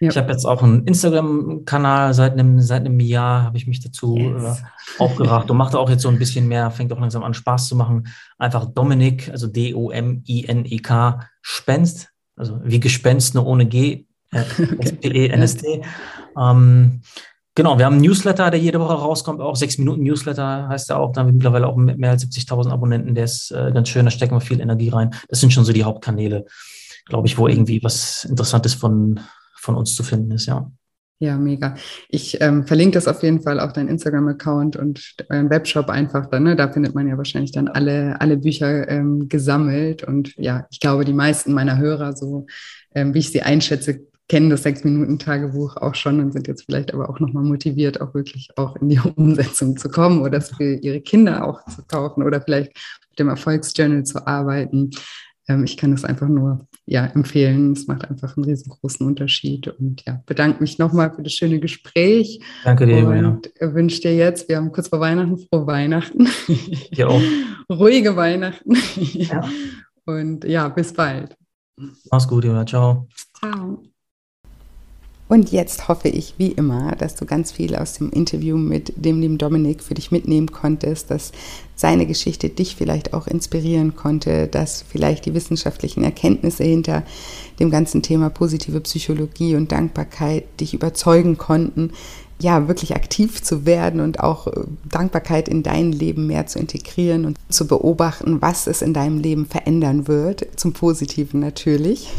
Ja. 0.00 0.10
Ich 0.10 0.16
habe 0.16 0.30
jetzt 0.32 0.44
auch 0.44 0.62
einen 0.62 0.86
Instagram-Kanal 0.86 2.14
seit 2.14 2.32
einem, 2.32 2.60
seit 2.60 2.84
einem 2.84 3.00
Jahr, 3.00 3.44
habe 3.44 3.56
ich 3.56 3.66
mich 3.66 3.82
dazu 3.82 4.16
yes. 4.16 4.60
äh, 4.60 4.62
aufgerafft 5.02 5.50
und 5.50 5.56
macht 5.56 5.74
auch 5.74 5.88
jetzt 5.88 6.02
so 6.02 6.08
ein 6.08 6.18
bisschen 6.18 6.48
mehr, 6.48 6.70
fängt 6.70 6.92
auch 6.92 7.00
langsam 7.00 7.22
an 7.22 7.34
Spaß 7.34 7.68
zu 7.68 7.76
machen. 7.76 8.08
Einfach 8.38 8.66
Dominik, 8.66 9.30
also 9.30 9.46
D-O-M-I-N-E-K, 9.46 11.20
Spenst, 11.40 12.10
also 12.36 12.60
wie 12.62 12.80
Gespenst, 12.80 13.34
nur 13.34 13.46
ohne 13.46 13.66
G, 13.66 14.06
äh, 14.32 14.38
S-P-E-N-S-T. 14.78 15.82
Ähm, 16.36 17.00
Genau, 17.56 17.78
wir 17.78 17.86
haben 17.86 17.94
einen 17.94 18.02
Newsletter, 18.02 18.50
der 18.50 18.58
jede 18.58 18.80
Woche 18.80 18.94
rauskommt, 18.94 19.40
auch 19.40 19.54
sechs 19.54 19.78
Minuten 19.78 20.02
Newsletter 20.02 20.68
heißt 20.68 20.90
er 20.90 20.98
auch. 20.98 21.12
Da 21.12 21.20
haben 21.20 21.28
wir 21.28 21.34
mittlerweile 21.34 21.68
auch 21.68 21.76
mehr 21.76 22.10
als 22.10 22.24
70.000 22.24 22.70
Abonnenten. 22.70 23.14
Der 23.14 23.24
ist 23.24 23.52
äh, 23.52 23.70
ganz 23.72 23.88
schön, 23.88 24.04
da 24.04 24.10
stecken 24.10 24.34
wir 24.34 24.40
viel 24.40 24.60
Energie 24.60 24.88
rein. 24.88 25.14
Das 25.28 25.38
sind 25.38 25.52
schon 25.52 25.64
so 25.64 25.72
die 25.72 25.84
Hauptkanäle, 25.84 26.46
glaube 27.06 27.28
ich, 27.28 27.38
wo 27.38 27.46
irgendwie 27.46 27.80
was 27.84 28.24
Interessantes 28.24 28.74
von, 28.74 29.20
von 29.54 29.76
uns 29.76 29.94
zu 29.94 30.02
finden 30.02 30.32
ist, 30.32 30.46
ja. 30.46 30.68
Ja, 31.20 31.38
mega. 31.38 31.76
Ich 32.08 32.40
ähm, 32.40 32.66
verlinke 32.66 32.94
das 32.94 33.06
auf 33.06 33.22
jeden 33.22 33.40
Fall 33.40 33.60
auf 33.60 33.72
deinen 33.72 33.88
Instagram-Account 33.88 34.74
und 34.74 35.14
euren 35.30 35.48
Webshop 35.48 35.88
einfach 35.88 36.26
dann. 36.26 36.42
Ne? 36.42 36.56
Da 36.56 36.72
findet 36.72 36.96
man 36.96 37.06
ja 37.06 37.16
wahrscheinlich 37.16 37.52
dann 37.52 37.68
alle, 37.68 38.20
alle 38.20 38.36
Bücher 38.36 38.88
ähm, 38.88 39.28
gesammelt. 39.28 40.02
Und 40.02 40.34
ja, 40.36 40.66
ich 40.70 40.80
glaube, 40.80 41.04
die 41.04 41.12
meisten 41.12 41.52
meiner 41.52 41.78
Hörer, 41.78 42.16
so 42.16 42.46
ähm, 42.96 43.14
wie 43.14 43.20
ich 43.20 43.30
sie 43.30 43.42
einschätze, 43.42 44.00
kennen 44.28 44.50
das 44.50 44.62
Sechs-Minuten-Tagebuch 44.62 45.76
auch 45.76 45.94
schon 45.94 46.20
und 46.20 46.32
sind 46.32 46.48
jetzt 46.48 46.64
vielleicht 46.64 46.94
aber 46.94 47.10
auch 47.10 47.20
nochmal 47.20 47.44
motiviert, 47.44 48.00
auch 48.00 48.14
wirklich 48.14 48.48
auch 48.56 48.76
in 48.76 48.88
die 48.88 48.98
Umsetzung 49.16 49.76
zu 49.76 49.88
kommen 49.88 50.22
oder 50.22 50.38
es 50.38 50.50
für 50.50 50.74
ihre 50.74 51.00
Kinder 51.00 51.46
auch 51.46 51.64
zu 51.66 51.82
kaufen 51.84 52.22
oder 52.22 52.40
vielleicht 52.40 52.72
mit 53.10 53.18
dem 53.18 53.28
Erfolgsjournal 53.28 54.04
zu 54.04 54.26
arbeiten. 54.26 54.90
Ähm, 55.46 55.64
ich 55.64 55.76
kann 55.76 55.90
das 55.90 56.04
einfach 56.04 56.28
nur 56.28 56.66
ja, 56.86 57.06
empfehlen. 57.06 57.72
Es 57.72 57.86
macht 57.86 58.10
einfach 58.10 58.36
einen 58.36 58.44
riesengroßen 58.44 59.06
Unterschied. 59.06 59.68
Und 59.68 60.04
ja, 60.06 60.22
bedanke 60.26 60.60
mich 60.60 60.78
nochmal 60.78 61.12
für 61.14 61.22
das 61.22 61.32
schöne 61.32 61.60
Gespräch. 61.60 62.40
Danke 62.64 62.86
dir, 62.86 63.06
Und 63.06 63.50
ja. 63.60 63.74
wünsche 63.74 64.00
dir 64.00 64.16
jetzt, 64.16 64.48
wir 64.48 64.56
haben 64.56 64.72
kurz 64.72 64.88
vor 64.88 65.00
Weihnachten, 65.00 65.38
frohe 65.38 65.66
Weihnachten. 65.66 66.28
Ja 66.90 67.08
auch. 67.08 67.22
Ruhige 67.70 68.16
Weihnachten. 68.16 68.76
Ja. 68.96 69.48
Und 70.06 70.44
ja, 70.44 70.68
bis 70.68 70.92
bald. 70.92 71.36
Mach's 72.10 72.28
gut, 72.28 72.44
Julia. 72.44 72.64
Ciao. 72.66 73.08
Ciao. 73.38 73.82
Und 75.26 75.52
jetzt 75.52 75.88
hoffe 75.88 76.08
ich, 76.08 76.34
wie 76.36 76.52
immer, 76.52 76.92
dass 76.96 77.14
du 77.14 77.24
ganz 77.24 77.50
viel 77.50 77.74
aus 77.76 77.94
dem 77.94 78.10
Interview 78.10 78.58
mit 78.58 78.92
dem 78.96 79.20
lieben 79.20 79.38
Dominik 79.38 79.82
für 79.82 79.94
dich 79.94 80.10
mitnehmen 80.10 80.52
konntest, 80.52 81.10
dass 81.10 81.32
seine 81.74 82.06
Geschichte 82.06 82.50
dich 82.50 82.76
vielleicht 82.76 83.14
auch 83.14 83.26
inspirieren 83.26 83.96
konnte, 83.96 84.48
dass 84.48 84.84
vielleicht 84.86 85.24
die 85.24 85.32
wissenschaftlichen 85.32 86.04
Erkenntnisse 86.04 86.64
hinter 86.64 87.04
dem 87.58 87.70
ganzen 87.70 88.02
Thema 88.02 88.28
positive 88.28 88.80
Psychologie 88.82 89.56
und 89.56 89.72
Dankbarkeit 89.72 90.44
dich 90.60 90.74
überzeugen 90.74 91.38
konnten, 91.38 91.92
ja, 92.40 92.68
wirklich 92.68 92.94
aktiv 92.94 93.42
zu 93.42 93.64
werden 93.64 94.00
und 94.00 94.20
auch 94.20 94.48
äh, 94.48 94.52
Dankbarkeit 94.90 95.48
in 95.48 95.62
dein 95.62 95.92
Leben 95.92 96.26
mehr 96.26 96.46
zu 96.46 96.58
integrieren 96.58 97.24
und 97.24 97.38
zu 97.48 97.66
beobachten, 97.66 98.42
was 98.42 98.66
es 98.66 98.82
in 98.82 98.92
deinem 98.92 99.20
Leben 99.20 99.46
verändern 99.46 100.08
wird, 100.08 100.46
zum 100.56 100.72
Positiven 100.72 101.40
natürlich. 101.40 102.08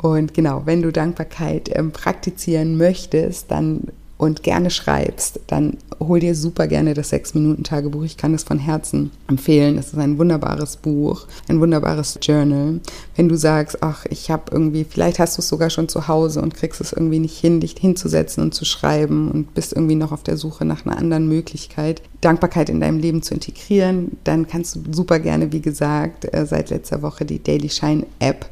Und 0.00 0.34
genau, 0.34 0.62
wenn 0.64 0.82
du 0.82 0.92
Dankbarkeit 0.92 1.70
ähm, 1.74 1.90
praktizieren 1.92 2.76
möchtest, 2.76 3.50
dann 3.50 3.88
und 4.18 4.42
gerne 4.42 4.70
schreibst, 4.70 5.40
dann 5.46 5.78
hol 6.00 6.18
dir 6.18 6.34
super 6.34 6.66
gerne 6.66 6.92
das 6.92 7.10
Sechs-Minuten-Tagebuch. 7.10 8.02
Ich 8.02 8.16
kann 8.16 8.34
es 8.34 8.42
von 8.42 8.58
Herzen 8.58 9.12
empfehlen. 9.28 9.78
Es 9.78 9.92
ist 9.92 9.98
ein 9.98 10.18
wunderbares 10.18 10.76
Buch, 10.76 11.26
ein 11.46 11.60
wunderbares 11.60 12.18
Journal. 12.20 12.80
Wenn 13.14 13.28
du 13.28 13.36
sagst, 13.36 13.80
ach, 13.80 14.04
ich 14.10 14.30
habe 14.30 14.50
irgendwie, 14.50 14.84
vielleicht 14.84 15.20
hast 15.20 15.38
du 15.38 15.40
es 15.40 15.48
sogar 15.48 15.70
schon 15.70 15.88
zu 15.88 16.08
Hause 16.08 16.42
und 16.42 16.54
kriegst 16.54 16.80
es 16.80 16.92
irgendwie 16.92 17.20
nicht 17.20 17.38
hin, 17.38 17.60
dich 17.60 17.76
hinzusetzen 17.78 18.42
und 18.42 18.54
zu 18.54 18.64
schreiben 18.64 19.30
und 19.30 19.54
bist 19.54 19.72
irgendwie 19.72 19.94
noch 19.94 20.10
auf 20.10 20.24
der 20.24 20.36
Suche 20.36 20.64
nach 20.64 20.84
einer 20.84 20.98
anderen 20.98 21.28
Möglichkeit, 21.28 22.02
Dankbarkeit 22.20 22.68
in 22.70 22.80
deinem 22.80 22.98
Leben 22.98 23.22
zu 23.22 23.34
integrieren, 23.34 24.16
dann 24.24 24.48
kannst 24.48 24.74
du 24.74 24.80
super 24.90 25.20
gerne, 25.20 25.52
wie 25.52 25.60
gesagt, 25.60 26.32
äh, 26.34 26.44
seit 26.44 26.70
letzter 26.70 27.02
Woche 27.02 27.24
die 27.24 27.40
Daily 27.40 27.68
Shine 27.68 28.04
App 28.18 28.46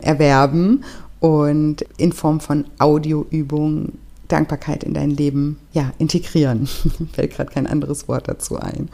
erwerben 0.00 0.84
und 1.20 1.82
in 1.96 2.12
Form 2.12 2.40
von 2.40 2.64
Audioübungen 2.78 3.98
Dankbarkeit 4.28 4.84
in 4.84 4.94
dein 4.94 5.10
Leben 5.10 5.58
ja, 5.72 5.92
integrieren. 5.98 6.66
Fällt 7.12 7.34
gerade 7.34 7.50
kein 7.50 7.66
anderes 7.66 8.08
Wort 8.08 8.28
dazu 8.28 8.58
ein. 8.58 8.88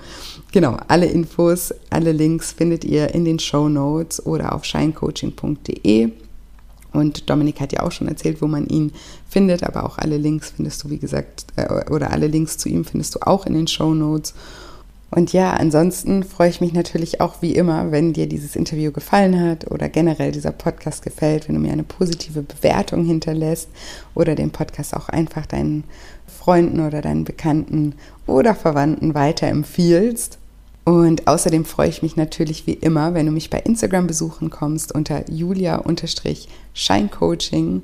Genau, 0.52 0.76
alle 0.88 1.06
Infos, 1.06 1.74
alle 1.90 2.12
Links 2.12 2.52
findet 2.52 2.84
ihr 2.84 3.14
in 3.14 3.24
den 3.24 3.40
Show 3.40 3.68
Notes 3.68 4.24
oder 4.24 4.54
auf 4.54 4.64
shinecoaching.de. 4.64 6.10
Und 6.92 7.28
Dominik 7.28 7.60
hat 7.60 7.72
ja 7.72 7.82
auch 7.82 7.90
schon 7.90 8.06
erzählt, 8.06 8.40
wo 8.40 8.46
man 8.46 8.68
ihn 8.68 8.92
findet, 9.28 9.64
aber 9.64 9.84
auch 9.84 9.98
alle 9.98 10.16
Links 10.16 10.52
findest 10.54 10.84
du, 10.84 10.90
wie 10.90 10.98
gesagt, 10.98 11.46
äh, 11.56 11.90
oder 11.90 12.12
alle 12.12 12.28
Links 12.28 12.56
zu 12.56 12.68
ihm 12.68 12.84
findest 12.84 13.16
du 13.16 13.18
auch 13.26 13.46
in 13.46 13.54
den 13.54 13.66
Show 13.66 13.92
Notes. 13.92 14.34
Und 15.14 15.32
ja, 15.32 15.52
ansonsten 15.52 16.24
freue 16.24 16.50
ich 16.50 16.60
mich 16.60 16.72
natürlich 16.72 17.20
auch 17.20 17.40
wie 17.40 17.54
immer, 17.54 17.92
wenn 17.92 18.12
dir 18.12 18.26
dieses 18.26 18.56
Interview 18.56 18.90
gefallen 18.90 19.40
hat 19.40 19.70
oder 19.70 19.88
generell 19.88 20.32
dieser 20.32 20.50
Podcast 20.50 21.02
gefällt, 21.02 21.46
wenn 21.46 21.54
du 21.54 21.60
mir 21.60 21.72
eine 21.72 21.84
positive 21.84 22.42
Bewertung 22.42 23.04
hinterlässt 23.04 23.68
oder 24.16 24.34
den 24.34 24.50
Podcast 24.50 24.92
auch 24.92 25.08
einfach 25.08 25.46
deinen 25.46 25.84
Freunden 26.26 26.80
oder 26.80 27.00
deinen 27.00 27.22
Bekannten 27.22 27.94
oder 28.26 28.56
Verwandten 28.56 29.14
weiterempfiehlst. 29.14 30.38
Und 30.82 31.28
außerdem 31.28 31.64
freue 31.64 31.90
ich 31.90 32.02
mich 32.02 32.16
natürlich 32.16 32.66
wie 32.66 32.72
immer, 32.72 33.14
wenn 33.14 33.26
du 33.26 33.32
mich 33.32 33.50
bei 33.50 33.60
Instagram 33.60 34.08
besuchen 34.08 34.50
kommst 34.50 34.92
unter 34.92 35.30
julia-scheincoaching 35.30 37.82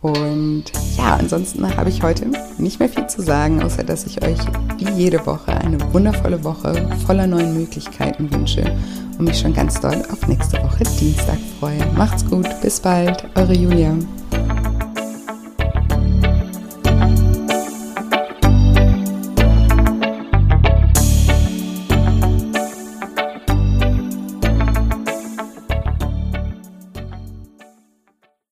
und 0.00 0.64
ja, 0.96 1.16
ansonsten 1.16 1.76
habe 1.76 1.90
ich 1.90 2.02
heute 2.02 2.30
nicht 2.58 2.78
mehr 2.78 2.88
viel 2.88 3.06
zu 3.06 3.22
sagen, 3.22 3.62
außer 3.62 3.82
dass 3.82 4.06
ich 4.06 4.22
euch 4.22 4.38
wie 4.78 4.90
jede 4.90 5.24
Woche 5.26 5.52
eine 5.52 5.78
wundervolle 5.92 6.44
Woche 6.44 6.88
voller 7.06 7.26
neuen 7.26 7.54
Möglichkeiten 7.54 8.32
wünsche 8.32 8.76
und 9.18 9.24
mich 9.24 9.38
schon 9.38 9.54
ganz 9.54 9.80
doll 9.80 10.02
auf 10.12 10.26
nächste 10.28 10.62
Woche 10.62 10.84
Dienstag 11.00 11.38
freue. 11.58 11.84
Macht's 11.96 12.24
gut, 12.24 12.48
bis 12.60 12.80
bald, 12.80 13.24
eure 13.34 13.54
Julia. 13.54 13.96